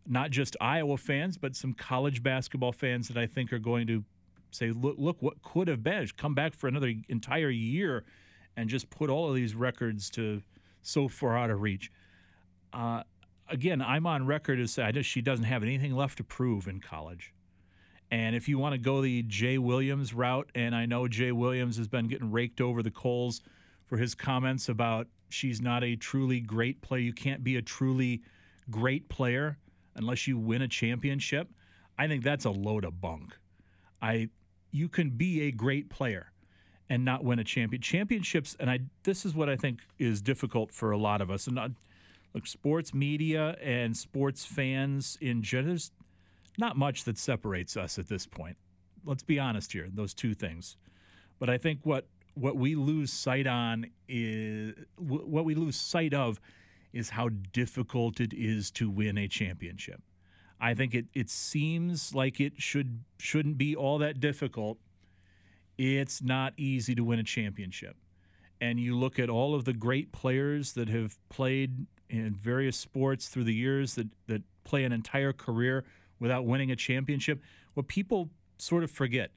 [0.07, 4.05] not just Iowa fans, but some college basketball fans that I think are going to
[4.51, 6.07] say, look, look what could have been.
[6.15, 8.05] Come back for another entire year
[8.55, 10.41] and just put all of these records to
[10.83, 11.91] so far out of reach.
[12.71, 13.03] Uh,
[13.49, 17.33] again, I'm on record as saying she doesn't have anything left to prove in college.
[18.11, 21.77] And if you want to go the Jay Williams route, and I know Jay Williams
[21.77, 23.41] has been getting raked over the coals
[23.85, 27.01] for his comments about she's not a truly great player.
[27.01, 28.21] You can't be a truly
[28.69, 29.57] great player
[29.95, 31.49] unless you win a championship.
[31.97, 33.37] I think that's a load of bunk.
[34.01, 34.29] I
[34.71, 36.31] you can be a great player
[36.89, 37.81] and not win a champion.
[37.81, 41.47] Championships, and I this is what I think is difficult for a lot of us.
[41.47, 41.71] And not,
[42.33, 45.77] look, sports media and sports fans in general,
[46.57, 48.57] not much that separates us at this point.
[49.05, 50.77] Let's be honest here, those two things.
[51.39, 56.39] But I think what what we lose sight on is what we lose sight of
[56.91, 60.01] is how difficult it is to win a championship.
[60.59, 64.77] I think it, it seems like it should shouldn't be all that difficult.
[65.77, 67.95] It's not easy to win a championship.
[68.61, 73.27] And you look at all of the great players that have played in various sports
[73.27, 75.83] through the years that, that play an entire career
[76.19, 77.41] without winning a championship.
[77.73, 79.31] What people sort of forget,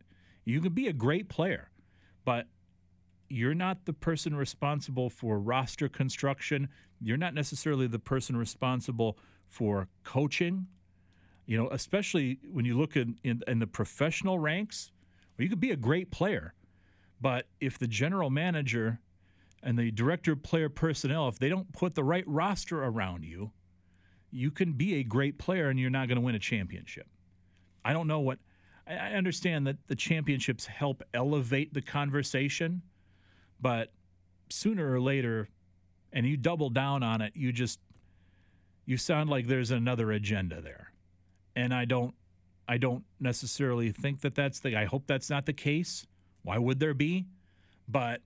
[0.45, 1.71] you can be a great player,
[2.25, 2.47] but
[3.29, 6.69] you're not the person responsible for roster construction.
[7.01, 9.19] You're not necessarily the person responsible
[9.49, 10.67] for coaching.
[11.47, 14.93] You know, especially when you look in, in, in the professional ranks,
[15.37, 16.55] well, you could be a great player,
[17.21, 19.01] but if the general manager
[19.63, 23.53] and the director of player personnel, if they don't put the right roster around you,
[24.31, 27.07] you can be a great player and you're not going to win a championship.
[27.85, 28.39] I don't know what.
[28.87, 32.83] I understand that the championships help elevate the conversation,
[33.61, 33.93] but
[34.49, 35.49] sooner or later,
[36.13, 37.81] and you double down on it, you just
[38.87, 40.93] you sound like there's another agenda there,
[41.55, 42.15] and I don't.
[42.71, 44.77] I don't necessarily think that that's the.
[44.77, 46.07] I hope that's not the case.
[46.43, 47.27] Why would there be?
[47.87, 48.21] But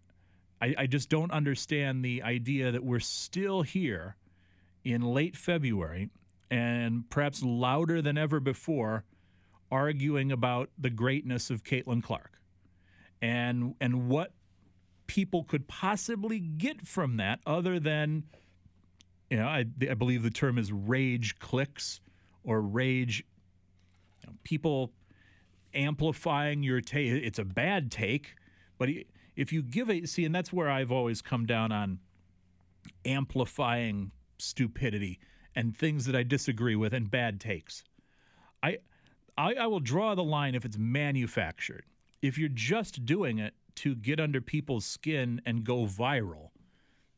[0.61, 4.17] I, I just don't understand the idea that we're still here
[4.85, 6.11] in late February
[6.51, 9.05] and perhaps louder than ever before,
[9.71, 12.43] arguing about the greatness of Caitlin Clark
[13.23, 14.33] and and what
[15.07, 18.25] people could possibly get from that other than
[19.31, 22.01] you know I, I believe the term is rage clicks
[22.45, 23.25] or rage
[24.21, 24.93] you know, people
[25.73, 28.35] amplifying your take it's a bad take
[28.77, 28.91] but
[29.37, 31.99] if you give a see and that's where I've always come down on
[33.07, 34.11] amplifying
[34.43, 35.19] stupidity
[35.55, 37.85] and things that I disagree with and bad takes.
[38.63, 38.79] I,
[39.37, 41.85] I, I will draw the line if it's manufactured.
[42.21, 46.51] If you're just doing it to get under people's skin and go viral,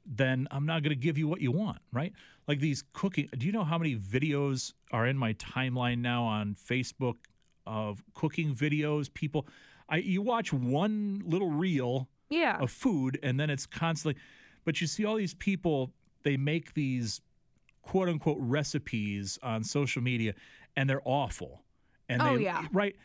[0.07, 2.13] then I'm not going to give you what you want, right?
[2.47, 3.29] Like these cooking.
[3.37, 7.17] Do you know how many videos are in my timeline now on Facebook
[7.67, 9.13] of cooking videos?
[9.13, 9.47] People,
[9.89, 12.59] I you watch one little reel yeah.
[12.59, 14.21] of food and then it's constantly,
[14.65, 15.93] but you see all these people.
[16.25, 17.21] They make these
[17.83, 20.35] quote unquote recipes on social media
[20.77, 21.63] and they're awful.
[22.09, 22.67] And Oh, they, yeah.
[22.73, 22.97] Right.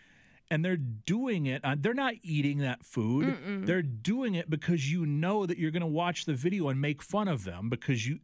[0.51, 1.63] And they're doing it.
[1.63, 3.27] On, they're not eating that food.
[3.27, 3.65] Mm-mm.
[3.65, 7.03] They're doing it because you know that you're going to watch the video and make
[7.03, 8.19] fun of them because you.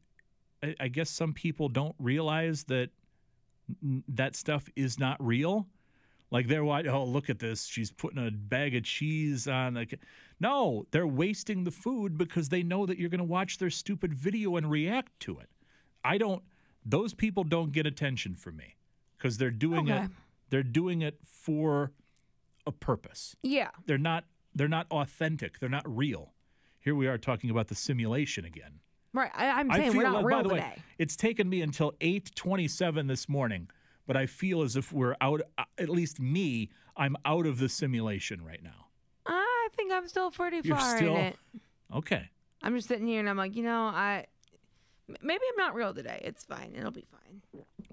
[0.64, 2.90] I, I guess some people don't realize that
[3.84, 5.68] n- that stuff is not real.
[6.32, 6.90] Like they're watching.
[6.90, 7.66] Oh, look at this!
[7.66, 9.76] She's putting a bag of cheese on.
[9.76, 10.00] Like,
[10.40, 14.14] no, they're wasting the food because they know that you're going to watch their stupid
[14.14, 15.50] video and react to it.
[16.04, 16.44] I don't.
[16.86, 18.76] Those people don't get attention from me
[19.18, 20.04] because they're doing Okay.
[20.06, 20.12] it.
[20.50, 21.92] They're doing it for
[22.68, 23.36] a purpose.
[23.44, 23.70] Yeah.
[23.86, 24.26] They're not.
[24.54, 25.60] They're not authentic.
[25.60, 26.34] They're not real.
[26.80, 28.80] Here we are talking about the simulation again.
[29.14, 29.32] Right.
[29.34, 30.62] I, I'm I saying we're feel not real by the today.
[30.62, 33.70] way, it's taken me until 8:27 this morning,
[34.06, 37.70] but I feel as if we're out uh, at least me, I'm out of the
[37.70, 38.85] simulation right now.
[39.66, 41.36] I think I'm still pretty You're far still in it.
[41.94, 42.30] Okay.
[42.62, 44.26] I'm just sitting here and I'm like, you know, I
[45.10, 46.22] m- maybe I'm not real today.
[46.24, 46.74] It's fine.
[46.78, 47.42] It'll be fine.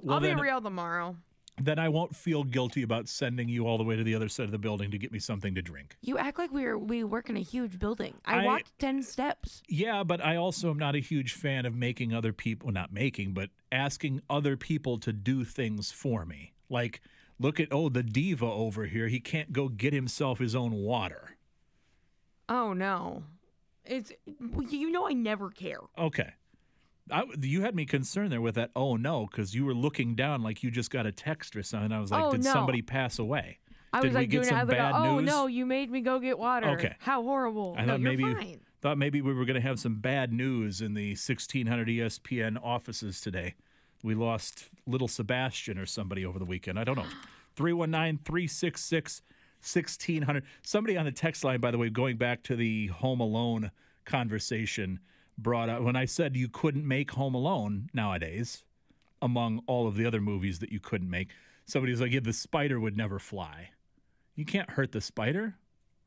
[0.03, 1.17] Well, I'll then- be real tomorrow.
[1.63, 4.45] then I won't feel guilty about sending you all the way to the other side
[4.47, 5.97] of the building to get me something to drink.
[6.01, 8.15] You act like we are we work in a huge building.
[8.25, 9.63] I, I- walked ten steps.
[9.69, 13.33] Yeah, but I also am not a huge fan of making other people, not making,
[13.35, 16.53] but asking other people to do things for me.
[16.71, 17.03] Like,
[17.39, 19.09] look at, oh, the diva over here.
[19.09, 21.32] He can't go get himself his own water.
[22.49, 23.25] Oh no,
[23.85, 24.13] it's
[24.71, 25.79] you know I never care.
[25.99, 26.31] Okay.
[27.11, 30.43] I, you had me concerned there with that, oh no, because you were looking down
[30.43, 31.91] like you just got a text or something.
[31.93, 32.53] I was like, Oh, did no.
[32.53, 33.59] somebody pass away?
[33.93, 35.27] I Did was we like get doing I was like, oh news?
[35.27, 36.69] no, you made me go get water.
[36.71, 36.95] Okay.
[37.01, 37.75] How horrible.
[37.77, 38.61] I no, thought you're maybe fine.
[38.81, 43.21] thought maybe we were going to have some bad news in the 1600 ESPN offices
[43.21, 43.55] today.
[44.03, 46.79] We lost little Sebastian or somebody over the weekend.
[46.79, 47.05] I don't know.
[49.63, 50.43] 319-366-1600.
[50.63, 53.71] Somebody on the text line by the way going back to the Home Alone
[54.05, 55.01] conversation
[55.39, 58.65] brought up when I said you couldn't make Home Alone nowadays
[59.21, 61.31] among all of the other movies that you couldn't make.
[61.65, 63.71] Somebody was like, "Yeah, the spider would never fly."
[64.35, 65.55] You can't hurt the spider,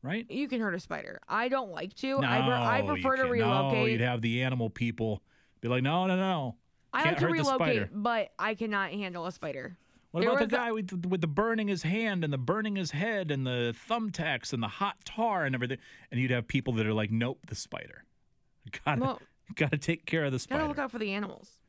[0.01, 0.29] right?
[0.29, 1.19] You can hurt a spider.
[1.27, 2.17] I don't like to.
[2.17, 3.79] I, pre- I No, you prefer to relocate.
[3.79, 5.21] No, you'd have the animal people
[5.61, 6.55] be like, no, no, no.
[6.93, 9.77] I Can't like to hurt the relocate, but I cannot handle a spider.
[10.15, 12.37] What There about the was a- guy with, with the burning his hand and the
[12.37, 15.77] burning his head and the thumbtacks and the hot tar and everything?
[16.09, 18.05] And you'd have people that are like, nope, the spider.
[18.85, 19.21] Gotta, Well-
[19.55, 21.59] gotta take care of the Gotta look out for the animals.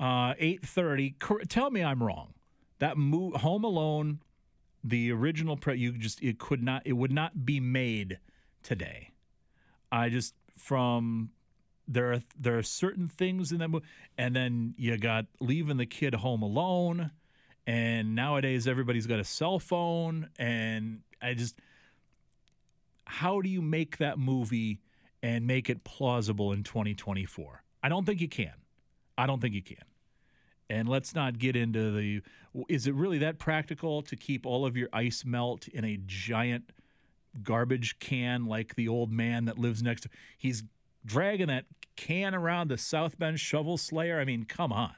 [0.00, 1.16] Uh, 8.30.
[1.20, 2.34] Cor- Tell me I'm wrong.
[2.80, 4.18] That mo- Home Alone,
[4.82, 8.18] the original, pre- you just, it could not, it would not be made
[8.64, 9.12] today.
[9.92, 11.30] I just, from,
[11.86, 13.86] there are, there are certain things in that movie.
[14.18, 17.12] And then you got leaving the kid home alone.
[17.66, 20.28] And nowadays everybody's got a cell phone.
[20.38, 21.56] And I just,
[23.06, 24.80] how do you make that movie
[25.22, 27.62] and make it plausible in 2024?
[27.82, 28.52] I don't think you can.
[29.16, 29.84] I don't think you can.
[30.70, 32.22] And let's not get into the
[32.68, 36.70] is it really that practical to keep all of your ice melt in a giant
[37.42, 40.08] garbage can like the old man that lives next to
[40.38, 40.62] he's
[41.04, 41.64] dragging that
[41.96, 44.20] can around the South Bend shovel slayer.
[44.20, 44.94] I mean, come on.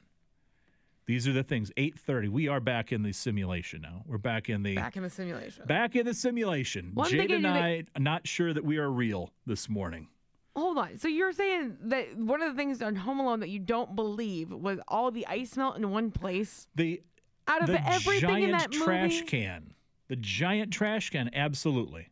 [1.07, 1.71] These are the things.
[1.77, 2.27] 8:30.
[2.29, 4.03] We are back in the simulation now.
[4.05, 5.65] We're back in the Back in the simulation.
[5.65, 6.93] back in the simulation.
[6.93, 10.09] Thing Jade and I not sure that we are real this morning.
[10.55, 10.97] Hold on.
[10.97, 14.51] So you're saying that one of the things on Home Alone that you don't believe
[14.51, 16.67] was all the ice melt in one place?
[16.75, 17.01] The
[17.47, 19.25] Out of the everything giant in that trash movie?
[19.25, 19.73] can.
[20.09, 22.09] The giant trash can, absolutely.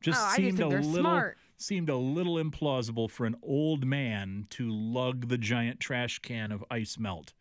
[0.00, 1.38] Just Oh, just seemed think a little smart.
[1.56, 6.64] seemed a little implausible for an old man to lug the giant trash can of
[6.70, 7.34] ice melt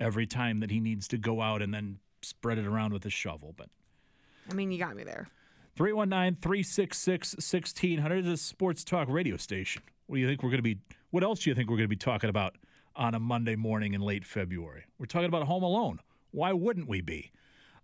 [0.00, 3.10] every time that he needs to go out and then spread it around with a
[3.10, 3.54] shovel.
[3.56, 3.68] But
[4.50, 5.28] I mean, you got me there.
[5.76, 9.82] 319 366 1600 is a sports talk radio station.
[10.06, 10.78] What do you think we're going to be?
[11.10, 12.56] What else do you think we're going to be talking about
[12.94, 14.84] on a Monday morning in late February?
[14.98, 16.00] We're talking about Home Alone.
[16.30, 17.30] Why wouldn't we be?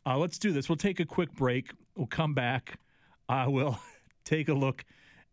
[0.06, 0.68] Uh, let's do this.
[0.68, 1.70] We'll take a quick break.
[1.96, 2.78] We'll come back.
[3.28, 3.78] I will
[4.24, 4.84] take a look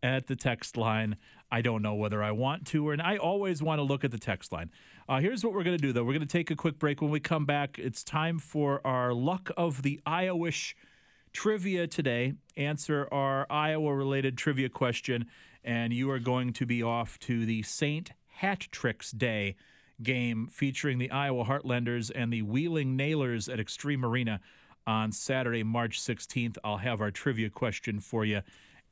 [0.04, 1.18] at the text line.
[1.52, 4.12] I don't know whether I want to, or and I always want to look at
[4.12, 4.70] the text line.
[5.08, 6.04] Uh, here's what we're going to do, though.
[6.04, 7.02] We're going to take a quick break.
[7.02, 10.76] When we come back, it's time for our luck of the Iowish
[11.34, 12.34] trivia today.
[12.56, 15.26] Answer our Iowa related trivia question,
[15.64, 18.12] and you are going to be off to the St.
[18.42, 19.56] Hatrick's Day
[20.02, 24.40] game featuring the Iowa Heartlanders and the Wheeling Nailers at Xtream Arena
[24.88, 26.58] on Saturday, March 16th.
[26.64, 28.42] I'll have our trivia question for you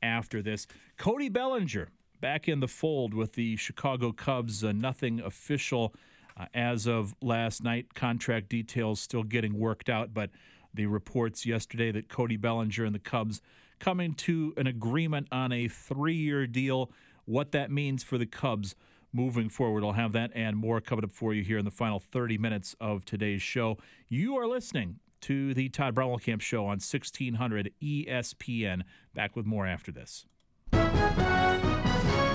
[0.02, 0.66] after this.
[0.96, 1.88] Cody Bellinger
[2.20, 4.64] back in the fold with the Chicago Cubs.
[4.64, 5.94] Uh, nothing official
[6.36, 7.94] uh, as of last night.
[7.94, 10.30] Contract details still getting worked out, but
[10.74, 13.40] the reports yesterday that Cody Bellinger and the Cubs
[13.78, 16.90] coming to an agreement on a three year deal.
[17.24, 18.74] What that means for the Cubs
[19.12, 19.84] moving forward.
[19.84, 22.76] I'll have that and more coming up for you here in the final 30 minutes
[22.80, 23.78] of today's show.
[24.08, 28.82] You are listening to the Todd Brommelkamp Show on 1600 ESPN.
[29.14, 30.26] Back with more after this.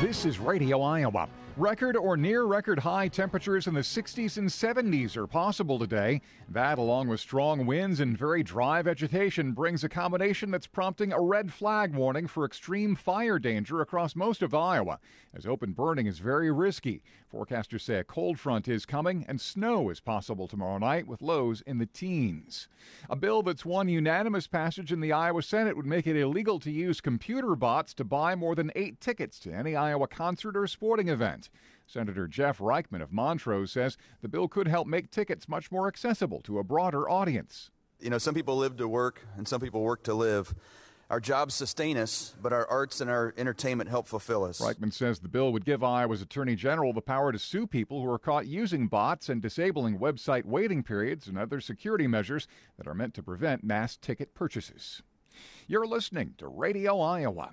[0.04, 1.30] This is Radio Iowa.
[1.56, 6.20] Record or near record high temperatures in the 60s and 70s are possible today.
[6.50, 11.22] That, along with strong winds and very dry vegetation, brings a combination that's prompting a
[11.22, 14.98] red flag warning for extreme fire danger across most of Iowa,
[15.32, 17.04] as open burning is very risky.
[17.32, 21.62] Forecasters say a cold front is coming and snow is possible tomorrow night with lows
[21.62, 22.68] in the teens.
[23.12, 26.72] A bill that's won unanimous passage in the Iowa Senate would make it illegal to
[26.72, 31.10] use computer bots to buy more than eight tickets to any Iowa concert or sporting
[31.10, 31.43] event.
[31.86, 36.42] Senator Jeff Reichman of Montrose says the bill could help make tickets much more accessible
[36.42, 37.72] to a broader audience.
[38.00, 40.54] You know, some people live to work and some people work to live.
[41.10, 44.60] Our jobs sustain us, but our arts and our entertainment help fulfill us.
[44.60, 48.10] Reichman says the bill would give Iowa's Attorney General the power to sue people who
[48.10, 52.48] are caught using bots and disabling website waiting periods and other security measures
[52.78, 55.04] that are meant to prevent mass ticket purchases.
[55.68, 57.52] You're listening to Radio Iowa.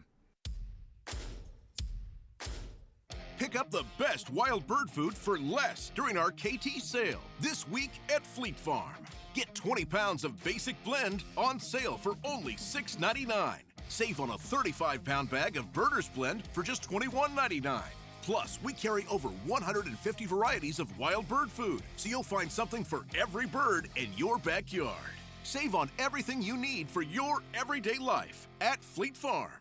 [3.40, 7.92] Pick up the best wild bird food for less during our KT sale this week
[8.14, 8.92] at Fleet Farm.
[9.32, 13.54] Get 20 pounds of basic blend on sale for only $6.99.
[13.88, 17.80] Save on a 35 pound bag of Birders Blend for just $21.99.
[18.20, 23.06] Plus, we carry over 150 varieties of wild bird food, so you'll find something for
[23.18, 25.14] every bird in your backyard.
[25.44, 29.59] Save on everything you need for your everyday life at Fleet Farm.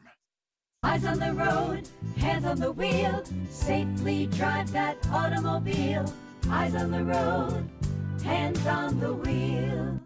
[0.81, 3.23] Eyes on the road, hands on the wheel.
[3.49, 6.05] Safely drive that automobile.
[6.49, 7.69] Eyes on the road,
[8.23, 9.99] hands on the wheel.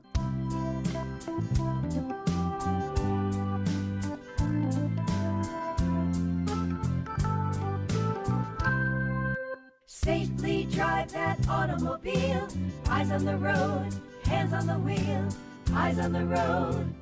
[9.86, 12.48] Safely drive that automobile.
[12.90, 13.90] Eyes on the road,
[14.26, 15.28] hands on the wheel.
[15.72, 16.94] Eyes on the road,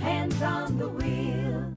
[0.00, 1.76] hands on the wheel.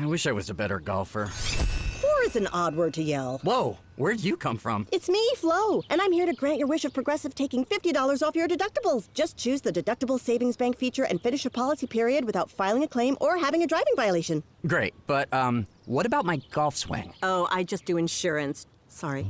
[0.00, 1.26] I wish I was a better golfer.
[1.26, 3.40] Four is an odd word to yell.
[3.42, 4.86] Whoa, where'd you come from?
[4.92, 8.36] It's me, Flo, and I'm here to grant your wish of Progressive taking $50 off
[8.36, 9.08] your deductibles.
[9.12, 12.88] Just choose the deductible savings bank feature and finish your policy period without filing a
[12.88, 14.44] claim or having a driving violation.
[14.68, 17.12] Great, but um, what about my golf swing?
[17.24, 18.66] Oh, I just do insurance.
[18.86, 19.28] Sorry.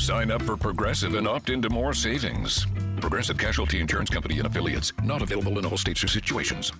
[0.00, 2.66] Sign up for Progressive and opt into more savings.
[3.00, 4.92] Progressive Casualty Insurance Company and affiliates.
[5.04, 6.72] Not available in all states or situations.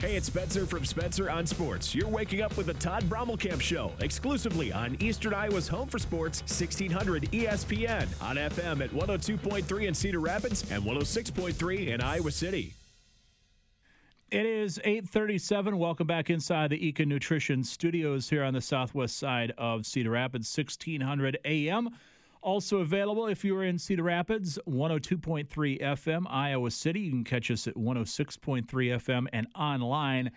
[0.00, 1.92] Hey, it's Spencer from Spencer on Sports.
[1.92, 6.40] You're waking up with the Todd Brommelkamp Show exclusively on Eastern Iowa's Home for Sports,
[6.42, 12.74] 1600 ESPN, on FM at 102.3 in Cedar Rapids and 106.3 in Iowa City.
[14.30, 15.78] It is 8:37.
[15.78, 20.48] Welcome back inside the Ekin Nutrition Studios here on the southwest side of Cedar Rapids,
[20.48, 21.88] 1600 AM.
[22.40, 27.00] Also available if you're in Cedar Rapids, 102.3 FM, Iowa City.
[27.00, 30.30] You can catch us at 106.3 FM and online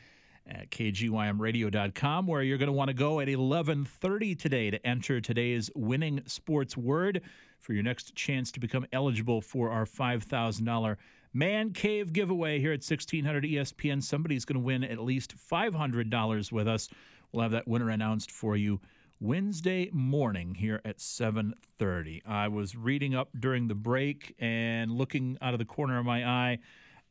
[0.47, 5.69] at kgymradio.com, where you're going to want to go at 11:30 today to enter today's
[5.75, 7.21] winning sports word
[7.59, 10.97] for your next chance to become eligible for our $5,000
[11.33, 14.01] Man Cave giveaway here at 1600 ESPN.
[14.01, 16.89] Somebody's going to win at least $500 with us.
[17.31, 18.81] We'll have that winner announced for you
[19.23, 22.23] Wednesday morning here at 7:30.
[22.25, 26.25] I was reading up during the break and looking out of the corner of my
[26.25, 26.57] eye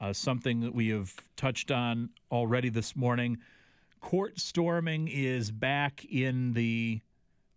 [0.01, 3.39] uh, something that we have touched on already this morning.
[4.01, 7.01] Court storming is back in the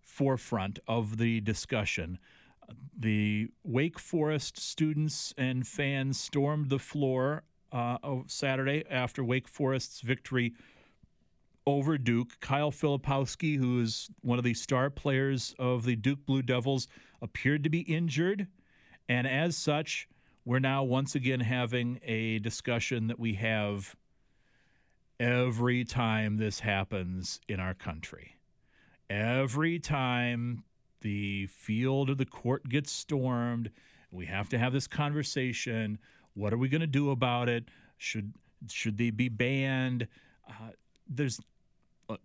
[0.04, 2.20] forefront of the discussion.
[2.96, 10.02] The Wake Forest students and fans stormed the floor uh, of Saturday after Wake Forest's
[10.02, 10.54] victory
[11.66, 12.40] over Duke.
[12.40, 16.88] Kyle Filipowski, who is one of the star players of the Duke Blue Devils,
[17.22, 18.48] appeared to be injured.
[19.10, 20.08] And as such,
[20.46, 23.96] we're now once again having a discussion that we have
[25.20, 28.36] every time this happens in our country.
[29.10, 30.64] Every time
[31.02, 33.72] the field or the court gets stormed,
[34.12, 35.98] we have to have this conversation.
[36.34, 37.66] What are we going to do about it?
[37.98, 38.34] Should
[38.70, 40.08] Should they be banned?
[40.48, 40.72] Uh,
[41.08, 41.40] there's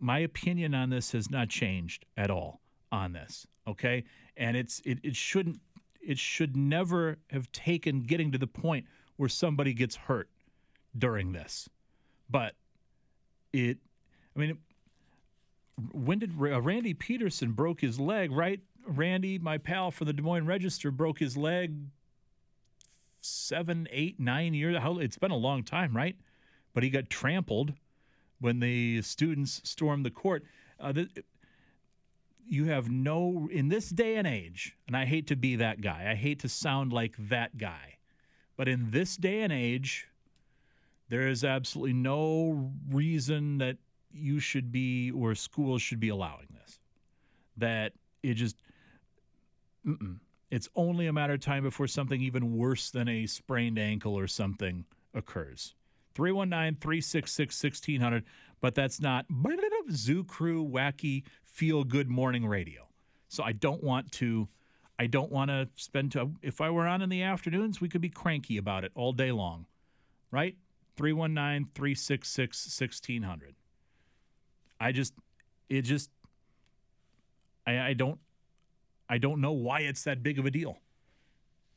[0.00, 2.60] my opinion on this has not changed at all
[2.90, 3.46] on this.
[3.66, 4.04] Okay,
[4.36, 5.60] and it's it, it shouldn't
[6.00, 8.86] it should never have taken getting to the point
[9.16, 10.28] where somebody gets hurt
[10.96, 11.68] during this,
[12.30, 12.54] but
[13.52, 13.78] it.
[14.34, 14.58] I mean,
[15.92, 18.30] when did uh, Randy Peterson broke his leg?
[18.32, 21.74] Right, Randy, my pal for the Des Moines Register, broke his leg
[23.20, 24.78] seven, eight, nine years.
[24.78, 26.16] How it's been a long time, right?
[26.72, 27.74] But he got trampled
[28.40, 30.44] when the students stormed the court.
[30.80, 31.08] Uh, the,
[32.46, 36.08] you have no in this day and age, and I hate to be that guy.
[36.10, 37.98] I hate to sound like that guy,
[38.56, 40.08] but in this day and age,
[41.08, 43.76] there is absolutely no reason that
[44.10, 46.78] you should be or schools should be allowing this.
[47.56, 47.92] That
[48.22, 48.56] it just,
[50.50, 54.26] it's only a matter of time before something even worse than a sprained ankle or
[54.26, 54.84] something
[55.14, 55.74] occurs.
[56.18, 58.24] 319 366 1600.
[58.60, 59.26] But that's not
[59.92, 62.88] Zoo Crew wacky feel good morning radio.
[63.28, 64.48] So I don't want to.
[64.98, 66.12] I don't want to spend.
[66.12, 69.12] To, if I were on in the afternoons, we could be cranky about it all
[69.12, 69.66] day long,
[70.32, 70.56] right?
[70.96, 73.54] 319 366 1600.
[74.80, 75.14] I just,
[75.68, 76.10] it just,
[77.64, 78.18] I, I don't,
[79.08, 80.78] I don't know why it's that big of a deal.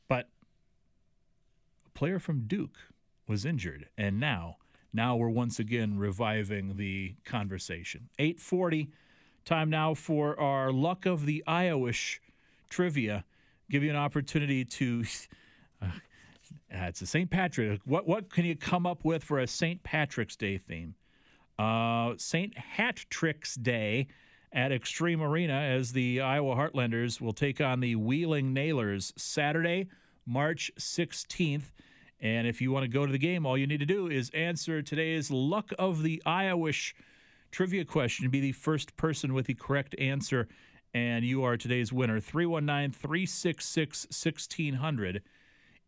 [0.08, 0.30] But
[1.86, 2.78] a player from Duke
[3.32, 4.58] was injured, and now
[4.92, 8.10] now we're once again reviving the conversation.
[8.20, 8.90] 840,
[9.46, 12.20] time now for our luck of the Iowish
[12.70, 13.24] trivia.
[13.70, 15.06] Give you an opportunity to.
[16.74, 17.30] Uh, it's a St.
[17.30, 17.80] Patrick.
[17.86, 19.84] What what can you come up with for a St.
[19.84, 20.96] Patrick's Day theme?
[21.58, 22.58] Uh, St.
[22.58, 24.08] Hatrick's Day
[24.52, 29.88] at Xtream Arena as the Iowa Heartlanders will take on the Wheeling Nailers Saturday,
[30.26, 31.72] March 16th.
[32.22, 34.30] And if you want to go to the game, all you need to do is
[34.30, 36.94] answer today's Luck of the Iowish
[37.50, 38.30] trivia question.
[38.30, 40.48] Be the first person with the correct answer,
[40.94, 42.20] and you are today's winner.
[42.20, 45.24] 319 366 1600.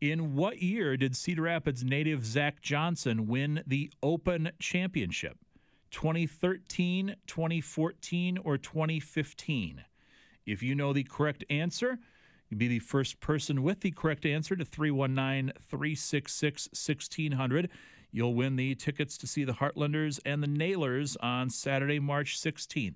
[0.02, 5.38] In what year did Cedar Rapids native Zach Johnson win the Open Championship?
[5.92, 9.86] 2013, 2014, or 2015?
[10.46, 12.00] If you know the correct answer,
[12.54, 17.70] you be the first person with the correct answer to 319 366 1600.
[18.12, 22.94] You'll win the tickets to see the Heartlanders and the Nailers on Saturday, March 16th.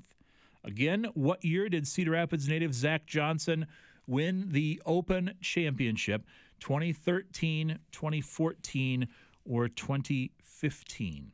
[0.64, 3.66] Again, what year did Cedar Rapids native Zach Johnson
[4.06, 6.24] win the Open Championship?
[6.60, 9.08] 2013, 2014,
[9.44, 11.32] or 2015?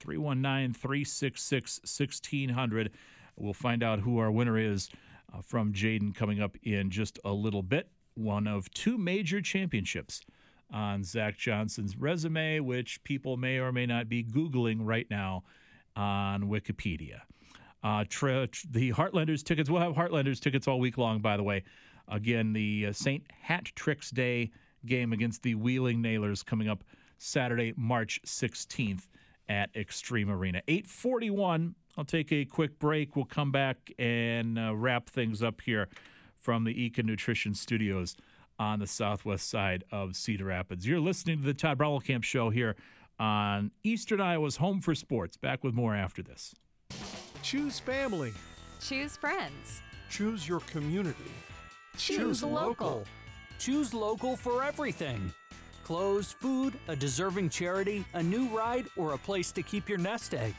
[0.00, 2.90] 319 366 1600.
[3.36, 4.88] We'll find out who our winner is
[5.32, 7.88] uh, from Jaden coming up in just a little bit.
[8.14, 10.22] One of two major championships
[10.70, 15.44] on Zach Johnson's resume, which people may or may not be Googling right now
[15.94, 17.20] on Wikipedia.
[17.82, 21.62] Uh, tra- the Heartlanders tickets, we'll have Heartlanders tickets all week long, by the way.
[22.08, 23.24] Again, the uh, St.
[23.40, 24.50] Hat Tricks Day
[24.86, 26.84] game against the Wheeling Nailers coming up
[27.18, 29.06] Saturday, March 16th
[29.48, 30.62] at Xtream Arena.
[30.68, 33.16] 841 I'll take a quick break.
[33.16, 35.88] We'll come back and uh, wrap things up here
[36.38, 38.16] from the Ekin Nutrition Studios
[38.58, 40.86] on the southwest side of Cedar Rapids.
[40.86, 42.76] You're listening to the Todd Camp Show here
[43.18, 45.36] on Eastern Iowa's Home for Sports.
[45.36, 46.54] Back with more after this.
[47.42, 48.32] Choose family.
[48.80, 49.80] Choose friends.
[50.10, 51.32] Choose your community.
[51.96, 52.66] Choose, Choose local.
[52.88, 53.04] local.
[53.58, 55.32] Choose local for everything.
[55.84, 60.34] Clothes, food, a deserving charity, a new ride, or a place to keep your nest
[60.34, 60.54] egg.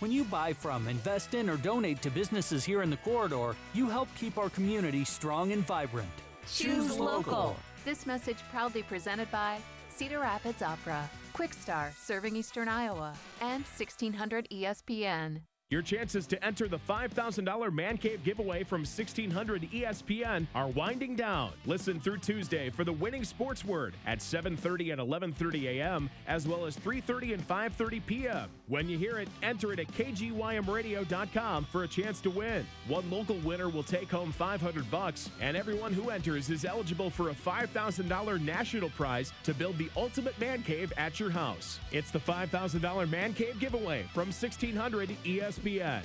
[0.00, 3.86] When you buy from, invest in, or donate to businesses here in the corridor, you
[3.90, 6.08] help keep our community strong and vibrant.
[6.50, 7.54] Choose local.
[7.84, 9.58] This message proudly presented by
[9.90, 13.12] Cedar Rapids Opera, Kwik Star, serving Eastern Iowa,
[13.42, 15.42] and 1600 ESPN.
[15.70, 21.52] Your chances to enter the $5,000 Man Cave giveaway from 1600 ESPN are winding down.
[21.64, 26.10] Listen through Tuesday for the winning sports word at 7:30 and 11:30 a.m.
[26.26, 28.48] as well as 3:30 and 5:30 p.m.
[28.66, 32.66] When you hear it, enter it at kgymradio.com for a chance to win.
[32.88, 37.28] One local winner will take home 500 bucks, and everyone who enters is eligible for
[37.28, 41.78] a $5,000 national prize to build the ultimate man cave at your house.
[41.92, 45.59] It's the $5,000 Man Cave giveaway from 1600 ESPN.
[45.60, 46.02] ESPN.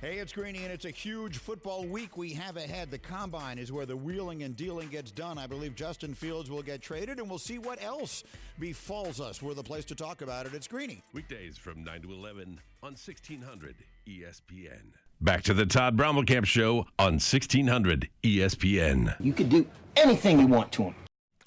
[0.00, 2.90] Hey, it's Greeny, and it's a huge football week we have ahead.
[2.90, 5.38] The combine is where the wheeling and dealing gets done.
[5.38, 8.24] I believe Justin Fields will get traded, and we'll see what else
[8.58, 9.40] befalls us.
[9.40, 10.54] We're the place to talk about it.
[10.54, 11.04] It's Greeny.
[11.12, 13.76] Weekdays from 9 to 11 on 1600
[14.08, 14.90] ESPN.
[15.20, 19.14] Back to the Todd Brommelkamp Show on 1600 ESPN.
[19.20, 20.94] You could do anything you want to him.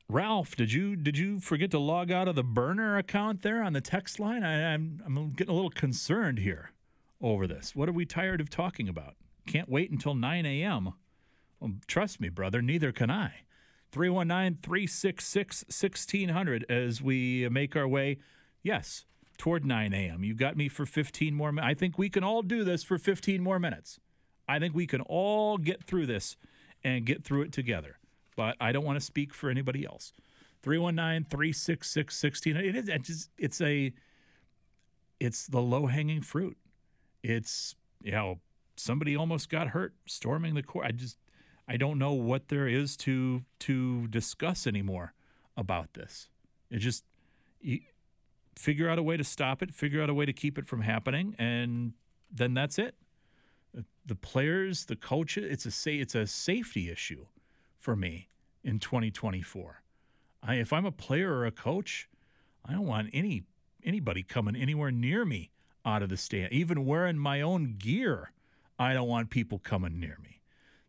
[0.08, 3.74] Ralph, did you did you forget to log out of the burner account there on
[3.74, 4.44] the text line?
[4.44, 6.70] I, I'm I'm getting a little concerned here
[7.26, 7.76] over this.
[7.76, 9.16] What are we tired of talking about?
[9.48, 10.94] Can't wait until 9 a.m.
[11.60, 13.46] Well, trust me, brother, neither can I.
[13.92, 18.18] 319 366 1600 as we make our way,
[18.62, 19.06] yes,
[19.38, 20.24] toward 9 a.m.
[20.24, 21.72] You got me for 15 more minutes.
[21.72, 24.00] I think we can all do this for 15 more minutes.
[24.48, 26.38] I think we can all get through this
[26.84, 27.98] and get through it together.
[28.36, 30.14] But I don't want to speak for anybody else.
[30.62, 32.76] 319 366 1600.
[32.76, 33.94] It is, it's, a,
[35.20, 36.58] it's the low hanging fruit.
[37.28, 38.40] It's, you know,
[38.76, 40.86] somebody almost got hurt storming the court.
[40.86, 41.18] I just,
[41.68, 45.14] I don't know what there is to to discuss anymore
[45.58, 46.30] about this.
[46.70, 47.04] It just
[47.60, 47.80] you
[48.56, 50.82] figure out a way to stop it, figure out a way to keep it from
[50.82, 51.94] happening, and
[52.32, 52.96] then that's it.
[54.06, 57.26] The players, the coaches, it's a say it's a safety issue
[57.76, 58.30] for me
[58.64, 59.82] in 2024.
[60.44, 62.08] I, if I'm a player or a coach,
[62.64, 63.46] I don't want any
[63.84, 65.50] anybody coming anywhere near me
[65.86, 66.52] out of the stand.
[66.52, 68.32] Even wearing my own gear,
[68.80, 70.42] I don't want people coming near me.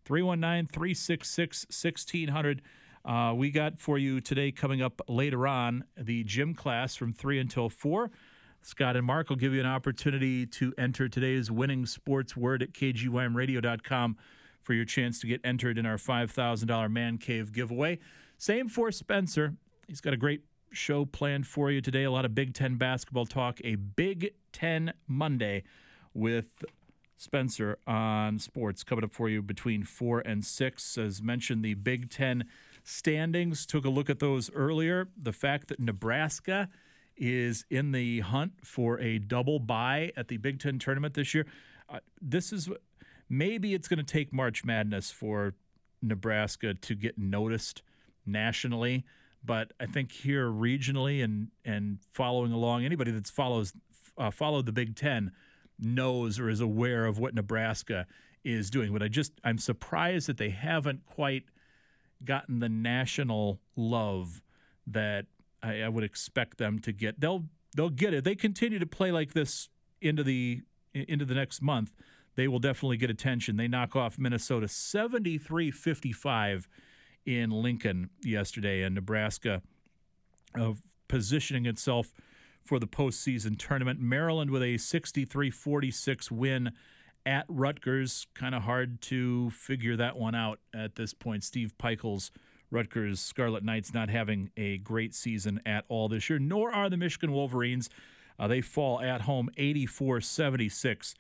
[0.05, 2.63] 319 366 1600.
[3.05, 7.39] Uh, we got for you today coming up later on the gym class from 3
[7.39, 8.11] until 4.
[8.63, 12.73] Scott and Mark will give you an opportunity to enter today's winning sports word at
[12.73, 14.17] kgymradio.com
[14.61, 18.01] for your chance to get entered in our $5,000 Man Cave giveaway.
[18.39, 19.55] Same for Spencer.
[19.87, 22.05] He's got a great show planned for you today.
[22.05, 25.63] A lot of Big Ten basketball talk, a Big Ten Monday
[26.15, 26.65] with
[27.17, 30.99] Spencer on sports coming up for you between four and six.
[30.99, 32.45] As mentioned, the Big Ten
[32.85, 33.67] standings.
[33.67, 35.09] Took a look at those earlier.
[35.21, 36.69] The fact that Nebraska
[37.17, 41.47] is in the hunt for a double bye at the Big Ten tournament this year.
[41.89, 42.69] Uh, this is
[43.29, 45.55] maybe it's going to take March Madness for
[46.03, 47.83] Nebraska to get noticed
[48.27, 49.05] nationally.
[49.45, 53.73] But I think here regionally and and following along, anybody that's follows
[54.19, 55.33] uh, followed the Big Ten
[55.79, 58.07] knows or is aware of what Nebraska
[58.45, 58.93] is doing.
[58.93, 61.45] But I just I'm surprised that they haven't quite
[62.25, 64.43] gotten the national love
[64.87, 65.27] that
[65.63, 67.21] I, I would expect them to get.
[67.21, 67.45] They'll
[67.77, 68.25] they'll get it.
[68.25, 69.69] They continue to play like this
[70.01, 70.63] into the
[70.95, 71.93] into the next month.
[72.37, 73.57] They will definitely get attention.
[73.57, 76.67] They knock off Minnesota 73-55
[77.27, 79.61] in Lincoln yesterday, and Nebraska
[80.59, 80.73] uh,
[81.09, 82.13] positioning itself
[82.65, 84.01] for the postseason tournament.
[84.01, 86.73] Maryland with a 63 46 win
[87.25, 88.27] at Rutgers.
[88.35, 91.45] Kind of hard to figure that one out at this point.
[91.45, 92.31] Steve Pikiell's
[92.71, 96.97] Rutgers Scarlet Knights not having a great season at all this year, nor are the
[96.97, 97.89] Michigan Wolverines.
[98.39, 101.15] Uh, they fall at home 84 76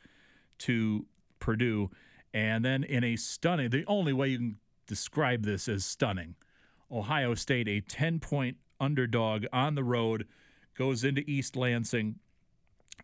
[0.58, 1.06] to
[1.38, 1.90] Purdue.
[2.34, 4.56] And then in a stunning, the only way you can
[4.86, 6.34] describe this as stunning,
[6.90, 10.26] Ohio State, a 10 point underdog on the road
[10.76, 12.16] goes into East Lansing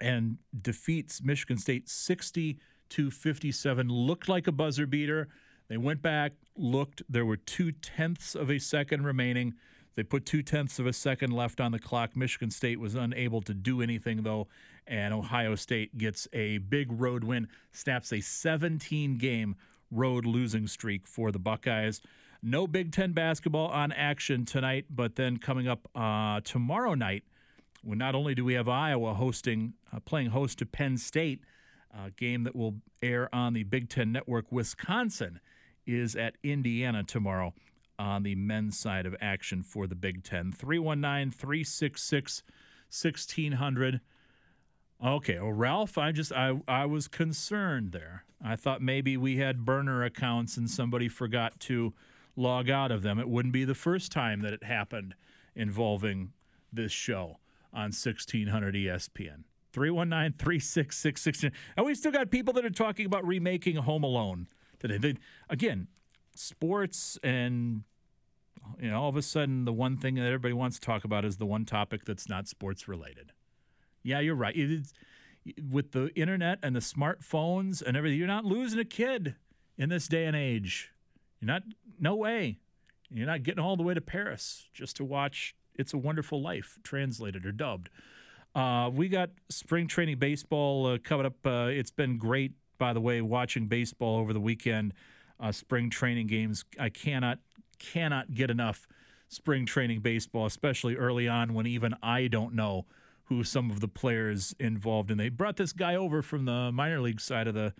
[0.01, 2.59] and defeats Michigan State 60
[2.91, 3.89] to 57.
[3.89, 5.28] Looked like a buzzer beater.
[5.69, 7.02] They went back, looked.
[7.09, 9.55] There were two tenths of a second remaining.
[9.94, 12.17] They put two tenths of a second left on the clock.
[12.17, 14.49] Michigan State was unable to do anything, though,
[14.86, 19.57] and Ohio State gets a big road win, snaps a 17 game
[19.93, 22.01] road losing streak for the Buckeyes.
[22.43, 27.23] No Big Ten basketball on action tonight, but then coming up uh, tomorrow night,
[27.85, 31.45] well, not only do we have Iowa hosting, uh, playing host to Penn State,
[31.93, 34.51] a game that will air on the Big Ten Network.
[34.51, 35.41] Wisconsin
[35.87, 37.55] is at Indiana tomorrow
[37.99, 40.53] on the men's side of action for the Big Ten.
[40.53, 42.43] 319 366
[42.91, 44.01] 1600.
[45.05, 48.24] Okay, well, Ralph, I just I I was concerned there.
[48.42, 51.92] I thought maybe we had burner accounts and somebody forgot to
[52.36, 53.18] log out of them.
[53.18, 55.14] It wouldn't be the first time that it happened
[55.56, 56.32] involving
[56.72, 57.39] this show
[57.72, 59.44] on 1600 ESPN.
[59.72, 61.52] 319 366 16.
[61.76, 64.47] And we still got people that are talking about remaking Home Alone
[64.78, 64.98] today.
[64.98, 65.14] They,
[65.48, 65.89] again,
[66.36, 67.82] sports and
[68.78, 71.24] you know, all of a sudden, the one thing that everybody wants to talk about
[71.24, 73.32] is the one topic that's not sports related.
[74.02, 74.55] Yeah, you're right.
[74.56, 74.92] It's,
[75.70, 79.34] with the internet and the smartphones and everything, you're not losing a kid
[79.76, 80.92] in this day and age.
[81.40, 81.62] You're not,
[81.98, 82.58] no way.
[83.10, 86.78] You're not getting all the way to Paris just to watch it's a Wonderful Life,
[86.82, 87.90] translated or dubbed.
[88.55, 91.34] Uh, we got spring training baseball uh, coming up.
[91.44, 94.92] Uh, it's been great, by the way, watching baseball over the weekend.
[95.40, 96.64] Uh, spring training games.
[96.78, 97.39] I cannot
[97.78, 98.86] cannot get enough
[99.28, 102.84] spring training baseball, especially early on when even I don't know
[103.25, 107.01] who some of the players involved and They brought this guy over from the minor
[107.01, 107.73] league side of the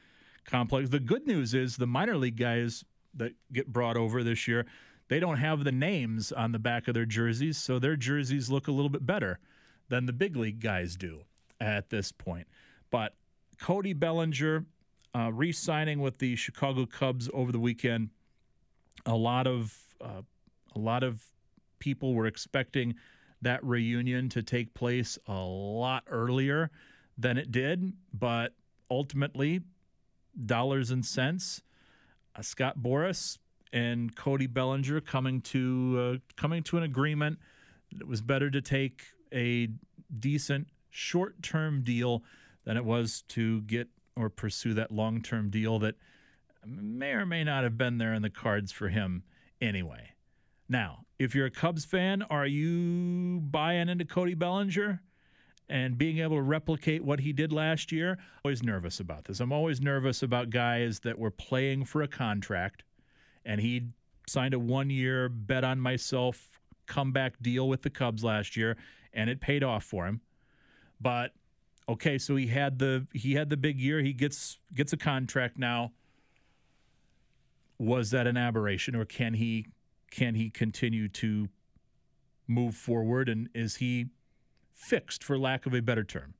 [0.45, 0.89] complex.
[0.89, 4.67] The good news is the minor league guys that get brought over this year
[5.12, 8.67] they don't have the names on the back of their jerseys, so their jerseys look
[8.67, 9.39] a little bit better
[9.91, 11.25] than the big league guys do
[11.61, 12.47] at this point.
[12.91, 13.15] But
[13.61, 14.65] Cody Bellinger
[15.15, 18.09] uh, re-signing with the Chicago Cubs over the weekend.
[19.05, 20.23] A lot of uh,
[20.75, 21.23] a lot of
[21.79, 22.95] people were expecting
[23.43, 26.71] that reunion to take place a lot earlier
[27.19, 28.55] than it did, but
[28.91, 29.61] ultimately,
[30.47, 31.62] dollars and cents.
[32.35, 33.39] Uh, Scott Boras
[33.73, 37.39] and Cody Bellinger coming to uh, coming to an agreement
[37.93, 39.69] that it was better to take a
[40.19, 42.23] decent short-term deal
[42.65, 45.95] than it was to get or pursue that long-term deal that
[46.67, 49.25] may or may not have been there in the cards for him
[49.61, 50.11] anyway.
[50.69, 55.01] Now, if you're a Cubs fan, are you buying into Cody Bellinger
[55.68, 58.18] and being able to replicate what he did last year?
[58.44, 59.41] Always nervous about this.
[59.41, 62.83] I'm always nervous about guys that were playing for a contract
[63.44, 63.89] and he
[64.26, 68.76] signed a one-year bet on myself comeback deal with the Cubs last year
[69.12, 70.20] and it paid off for him.
[71.01, 71.33] But
[71.89, 74.01] okay, so he had the he had the big year.
[74.01, 75.92] He gets gets a contract now.
[77.78, 79.67] Was that an aberration, or can he
[80.13, 81.49] can he continue to
[82.47, 83.29] move forward?
[83.29, 84.07] And is he
[84.75, 86.35] fixed, for lack of a better term?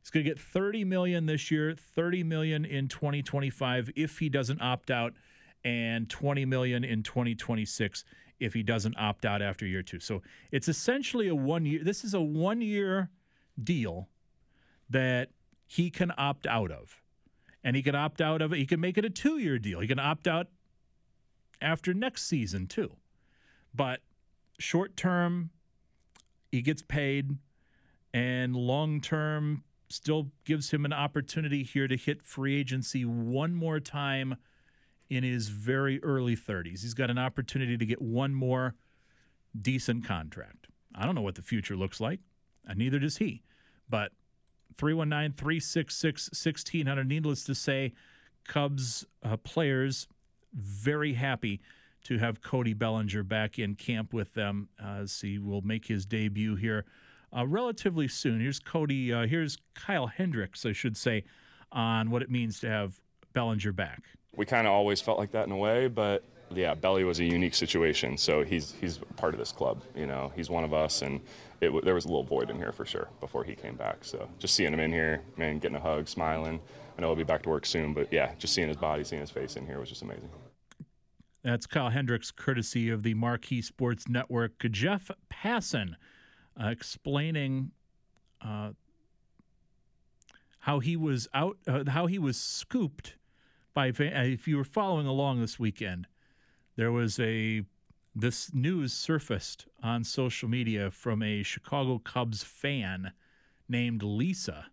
[0.00, 4.60] He's going to get 30 million this year, 30 million in 2025 if he doesn't
[4.60, 5.14] opt out,
[5.64, 8.04] and 20 million in 2026
[8.40, 10.00] if he doesn't opt out after year two.
[10.00, 10.20] So
[10.50, 11.84] it's essentially a one year.
[11.84, 13.10] This is a one year
[13.62, 14.08] deal
[14.90, 15.28] that
[15.64, 17.00] he can opt out of.
[17.62, 18.56] And he can opt out of it.
[18.56, 19.78] He can make it a two year deal.
[19.78, 20.48] He can opt out
[21.60, 22.96] after next season, too.
[23.74, 24.00] But
[24.58, 25.50] short term,
[26.50, 27.36] he gets paid,
[28.12, 33.78] and long term still gives him an opportunity here to hit free agency one more
[33.80, 34.36] time
[35.10, 36.80] in his very early 30s.
[36.80, 38.74] He's got an opportunity to get one more
[39.60, 40.68] decent contract.
[40.94, 42.20] I don't know what the future looks like,
[42.66, 43.42] and neither does he.
[43.88, 44.12] But
[44.78, 47.06] 319 366 1600.
[47.06, 47.92] Needless to say,
[48.46, 50.08] Cubs uh, players
[50.54, 51.60] very happy
[52.04, 56.56] to have Cody Bellinger back in camp with them as he will make his debut
[56.56, 56.84] here
[57.36, 58.40] uh, relatively soon.
[58.40, 61.24] Here's Cody, uh, here's Kyle Hendricks, I should say,
[61.70, 63.00] on what it means to have
[63.32, 64.02] Bellinger back.
[64.34, 66.24] We kind of always felt like that in a way, but
[66.54, 68.16] yeah, Belly was a unique situation.
[68.16, 69.82] So he's he's part of this club.
[69.94, 71.20] You know, he's one of us, and
[71.60, 74.04] it, there was a little void in here for sure before he came back.
[74.04, 76.60] So just seeing him in here, man, getting a hug, smiling.
[76.96, 79.20] I know he'll be back to work soon, but yeah, just seeing his body, seeing
[79.20, 80.28] his face in here was just amazing.
[81.42, 84.64] That's Kyle Hendricks, courtesy of the Marquee Sports Network.
[84.70, 85.96] Jeff Passan
[86.60, 87.72] uh, explaining
[88.40, 88.70] uh,
[90.60, 93.16] how he was out, uh, how he was scooped
[93.74, 93.88] by.
[93.88, 96.06] Uh, if you were following along this weekend,
[96.76, 97.62] there was a
[98.14, 103.12] this news surfaced on social media from a Chicago Cubs fan
[103.68, 104.66] named Lisa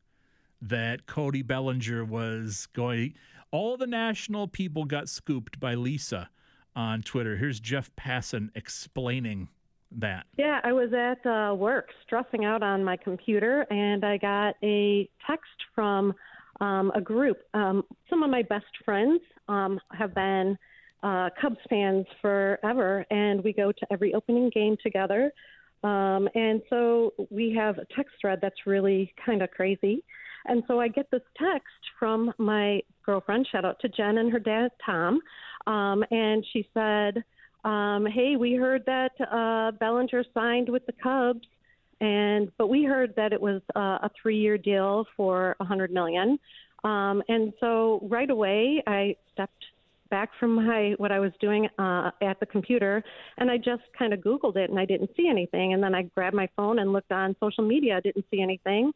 [0.61, 3.15] that Cody Bellinger was going.
[3.51, 6.29] All the national people got scooped by Lisa
[6.79, 7.35] on Twitter.
[7.35, 9.49] Here's Jeff Passan explaining
[9.91, 10.25] that.
[10.37, 15.09] Yeah, I was at uh, work stressing out on my computer, and I got a
[15.27, 16.13] text from
[16.61, 17.37] um, a group.
[17.53, 20.57] Um, some of my best friends um, have been
[21.03, 25.33] uh, Cubs fans forever, and we go to every opening game together.
[25.83, 30.01] Um, and so we have a text thread that's really kind of crazy.
[30.45, 31.67] And so I get this text
[31.99, 35.19] from my girlfriend, shout out to Jen and her dad, Tom.
[35.69, 37.23] Um, and she said,
[37.63, 41.47] um, Hey, we heard that uh, Bellinger signed with the Cubs.
[42.01, 46.39] And but we heard that it was uh, a three-year deal for a hundred million,
[46.85, 49.65] um, and so right away I stepped
[50.09, 53.03] back from my what I was doing uh, at the computer,
[53.37, 55.73] and I just kind of Googled it, and I didn't see anything.
[55.73, 58.93] And then I grabbed my phone and looked on social media, didn't see anything.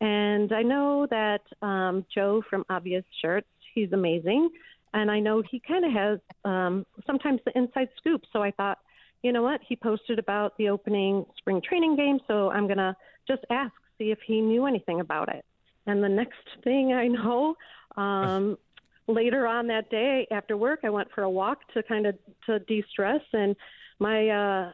[0.00, 4.50] And I know that um, Joe from Obvious Shirts, he's amazing,
[4.92, 8.22] and I know he kind of has um, sometimes the inside scoop.
[8.32, 8.78] So I thought,
[9.22, 12.96] you know what, he posted about the opening spring training game, so I'm gonna
[13.28, 15.44] just ask, see if he knew anything about it.
[15.86, 17.56] And the next thing I know,
[17.96, 18.56] um,
[19.06, 22.58] later on that day after work, I went for a walk to kind of to
[22.60, 23.54] de-stress, and
[23.98, 24.72] my uh,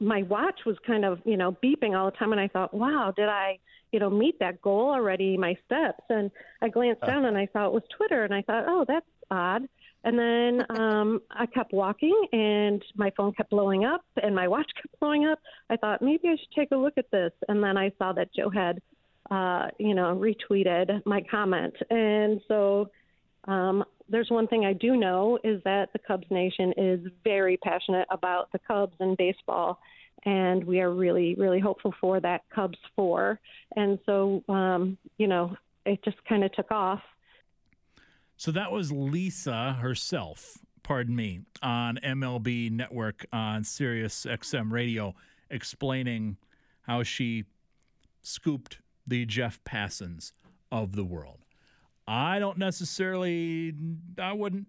[0.00, 3.12] my watch was kind of you know beeping all the time, and I thought, wow,
[3.14, 3.58] did I
[3.92, 5.36] you know meet that goal already?
[5.36, 6.30] My steps, and
[6.62, 9.68] I glanced down and I saw it was Twitter, and I thought, oh, that's odd.
[10.04, 14.70] And then um, I kept walking, and my phone kept blowing up, and my watch
[14.82, 15.38] kept blowing up.
[15.70, 18.34] I thought maybe I should take a look at this, and then I saw that
[18.34, 18.80] Joe had,
[19.30, 22.90] uh, you know, retweeted my comment, and so
[23.46, 28.06] um, there's one thing I do know is that the Cubs Nation is very passionate
[28.10, 29.80] about the Cubs and baseball,
[30.24, 33.38] and we are really, really hopeful for that Cubs four.
[33.74, 37.00] And so, um, you know, it just kind of took off.
[38.36, 45.14] So that was Lisa herself, pardon me, on MLB Network on Sirius XM Radio
[45.50, 46.36] explaining
[46.82, 47.44] how she
[48.22, 50.32] scooped the Jeff Passans
[50.70, 51.38] of the world.
[52.06, 53.74] I don't necessarily,
[54.18, 54.66] I wouldn't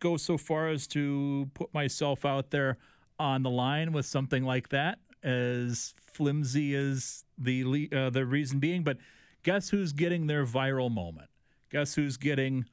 [0.00, 2.78] go so far as to put myself out there
[3.18, 8.82] on the line with something like that, as flimsy as the uh, the reason being.
[8.82, 8.96] But
[9.42, 11.28] guess who's getting their viral moment?
[11.70, 12.64] Guess who's getting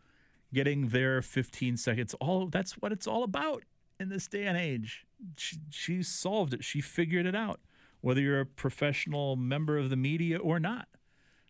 [0.54, 2.14] getting their 15 seconds?
[2.16, 3.64] All that's what it's all about
[4.00, 5.06] in this day and age.
[5.38, 6.64] She, she solved it.
[6.64, 7.60] She figured it out.
[8.02, 10.88] Whether you're a professional member of the media or not,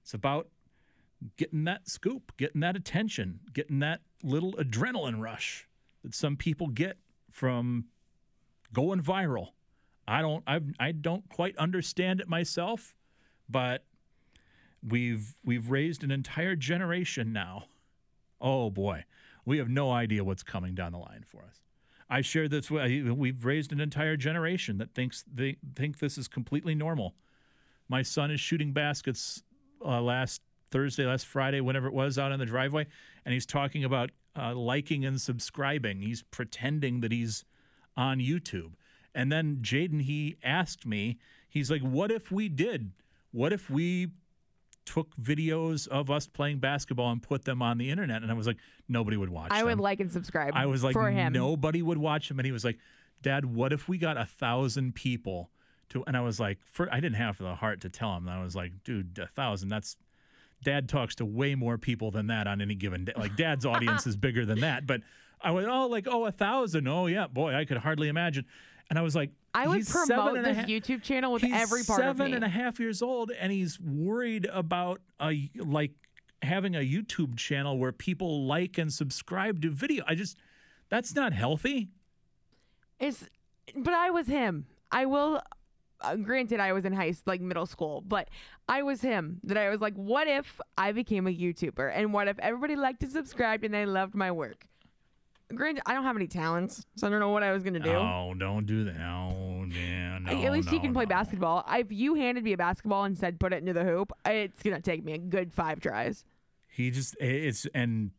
[0.01, 0.47] it's about
[1.35, 5.67] getting that scoop, getting that attention, getting that little adrenaline rush
[6.03, 6.97] that some people get
[7.31, 7.85] from
[8.73, 9.49] going viral.
[10.07, 12.95] I don't I I don't quite understand it myself,
[13.49, 13.83] but
[14.87, 17.65] we've we've raised an entire generation now.
[18.39, 19.05] Oh boy,
[19.45, 21.61] we have no idea what's coming down the line for us.
[22.09, 22.71] I shared this.
[22.71, 27.15] We've raised an entire generation that thinks they think this is completely normal.
[27.89, 29.43] My son is shooting baskets
[29.83, 30.41] uh, last
[30.71, 32.87] Thursday, last Friday, whenever it was, out in the driveway,
[33.25, 36.01] and he's talking about uh, liking and subscribing.
[36.01, 37.43] He's pretending that he's
[37.95, 38.73] on YouTube.
[39.15, 41.17] And then Jaden, he asked me,
[41.49, 42.91] he's like, "What if we did?
[43.31, 44.09] What if we
[44.87, 48.47] took videos of us playing basketball and put them on the internet?" And I was
[48.47, 48.57] like,
[48.87, 49.67] "Nobody would watch." I them.
[49.67, 50.53] would like and subscribe.
[50.55, 51.33] I was like, for him.
[51.33, 52.39] nobody would watch them.
[52.39, 52.79] And he was like,
[53.21, 55.49] Dad, what if we got a thousand people
[55.89, 56.03] to?
[56.05, 58.29] And I was like, for, I didn't have the heart to tell him.
[58.29, 59.69] I was like, dude, a thousand.
[59.69, 59.97] That's
[60.63, 63.13] Dad talks to way more people than that on any given day.
[63.15, 64.87] Like Dad's audience is bigger than that.
[64.87, 65.01] But
[65.41, 66.87] I was oh like oh a thousand.
[66.87, 68.45] Oh yeah, boy, I could hardly imagine.
[68.89, 72.03] And I was like, I would he's promote this ha- YouTube channel with every part
[72.03, 72.31] of me.
[72.33, 75.93] and a half years old, and he's worried about a like
[76.43, 80.03] having a YouTube channel where people like and subscribe to video.
[80.07, 80.37] I just
[80.89, 81.89] that's not healthy.
[82.99, 83.25] It's,
[83.75, 84.67] but I was him.
[84.91, 85.41] I will.
[85.99, 88.29] Uh, granted, I was in high, like middle school, but
[88.69, 89.39] I was him.
[89.43, 93.01] That I was like, what if I became a YouTuber, and what if everybody liked
[93.01, 94.67] and subscribed and they loved my work?
[95.53, 97.91] Granted, I don't have any talents, so I don't know what I was gonna do.
[97.91, 98.99] Oh, don't do that.
[98.99, 100.31] Oh, yeah, no.
[100.31, 101.09] At least he no, can play no.
[101.09, 101.65] basketball.
[101.69, 104.81] If you handed me a basketball and said put it into the hoop, it's gonna
[104.81, 106.25] take me a good five tries.
[106.67, 108.11] He just it's and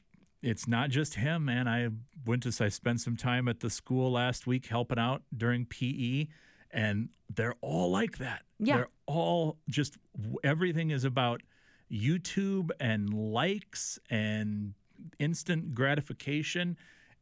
[0.42, 1.68] it's not just him, man.
[1.68, 1.88] I
[2.24, 6.28] went to I spent some time at the school last week helping out during PE,
[6.70, 8.42] and they're all like that.
[8.58, 8.76] Yeah.
[8.76, 9.98] they're all just
[10.42, 11.42] everything is about
[11.90, 14.74] YouTube and likes and
[15.18, 16.76] instant gratification.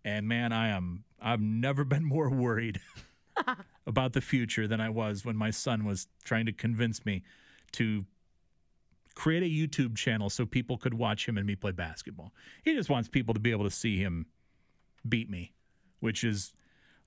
[0.06, 2.80] And man, I am I've never been more worried
[3.86, 7.24] about the future than I was when my son was trying to convince me
[7.72, 8.06] to
[9.16, 12.32] create a YouTube channel so people could watch him and me play basketball.
[12.62, 14.26] He just wants people to be able to see him
[15.08, 15.52] beat me,
[16.00, 16.54] which is,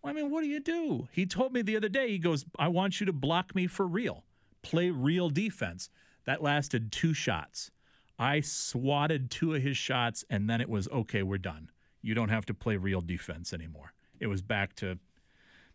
[0.02, 1.08] well, I mean, what do you do?
[1.12, 3.88] He told me the other day, he goes, I want you to block me for
[3.88, 4.26] real,
[4.62, 5.90] play real defense.
[6.26, 7.72] That lasted two shots.
[8.18, 11.70] I swatted two of his shots, and then it was okay, we're done.
[12.02, 13.94] You don't have to play real defense anymore.
[14.20, 14.98] It was back to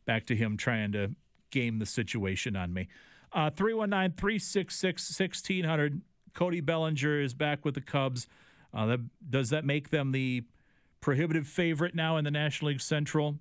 [0.05, 1.15] back to him trying to
[1.51, 2.89] game the situation on me.
[3.33, 6.03] Uh, 319 366 1600.
[6.35, 8.27] Cody Bellinger is back with the Cubs.
[8.73, 10.43] Uh, that, does that make them the
[11.01, 13.39] prohibitive favorite now in the National League Central?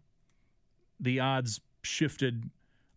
[1.00, 2.50] The odds shifted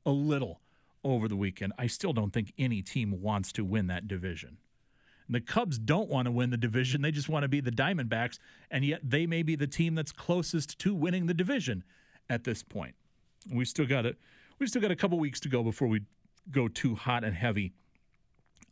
[0.05, 0.61] a little
[1.03, 1.73] over the weekend.
[1.79, 4.59] I still don't think any team wants to win that division.
[5.27, 7.03] And the Cubs don't want to win the division.
[7.03, 8.39] They just want to be the Diamondbacks,
[8.71, 11.85] and yet they may be the team that's closest to winning the division
[12.31, 12.95] at this point.
[13.53, 14.17] We still got it.
[14.59, 16.03] We still got a couple weeks to go before we
[16.51, 17.73] go too hot and heavy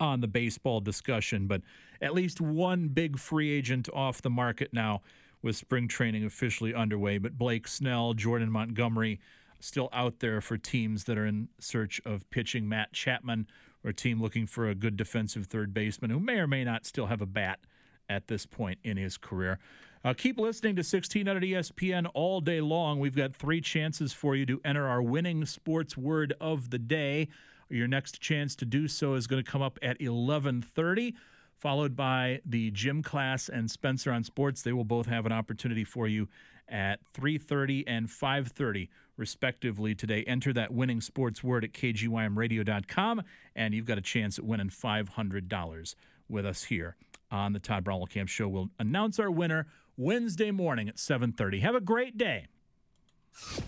[0.00, 1.62] on the baseball discussion, but
[2.00, 5.02] at least one big free agent off the market now
[5.42, 7.18] with spring training officially underway.
[7.18, 9.20] But Blake Snell, Jordan Montgomery
[9.60, 12.68] still out there for teams that are in search of pitching.
[12.68, 13.46] Matt Chapman,
[13.84, 16.86] or a team looking for a good defensive third baseman who may or may not
[16.86, 17.60] still have a bat
[18.08, 19.58] at this point in his career.
[20.04, 22.98] Uh, keep listening to 1600 ESPN all day long.
[22.98, 27.28] We've got three chances for you to enter our winning sports word of the day.
[27.70, 31.14] Your next chance to do so is going to come up at 11:30,
[31.56, 34.60] followed by the gym class and Spencer on Sports.
[34.60, 36.28] They will both have an opportunity for you
[36.68, 40.24] at 3:30 and 5:30 respectively today.
[40.24, 43.22] Enter that winning sports word at kgymradio.com
[43.54, 45.94] and you've got a chance at winning $500
[46.28, 46.96] with us here
[47.30, 48.48] on the Todd Camp Show.
[48.48, 51.60] We'll announce our winner Wednesday morning at 7:30.
[51.60, 52.46] Have a great day.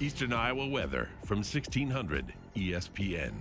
[0.00, 3.32] Eastern Iowa weather from E 1600 ESPN.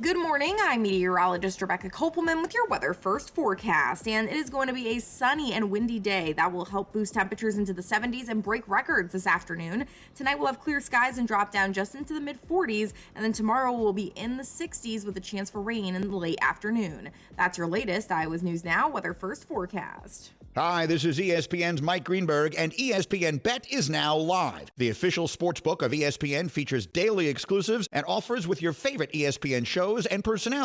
[0.00, 0.56] Good morning.
[0.62, 4.08] I'm meteorologist Rebecca Kopelman with your weather first forecast.
[4.08, 7.12] And it is going to be a sunny and windy day that will help boost
[7.12, 9.84] temperatures into the 70s and break records this afternoon.
[10.14, 12.94] Tonight we'll have clear skies and drop down just into the mid 40s.
[13.14, 16.16] And then tomorrow we'll be in the 60s with a chance for rain in the
[16.16, 17.10] late afternoon.
[17.36, 20.30] That's your latest Iowa's News Now weather first forecast.
[20.56, 24.68] Hi, this is ESPN's Mike Greenberg, and ESPN Bet is now live.
[24.78, 29.64] The official sports book of ESPN features daily exclusives and offers with your favorite ESPN
[29.64, 30.58] shows and personalities.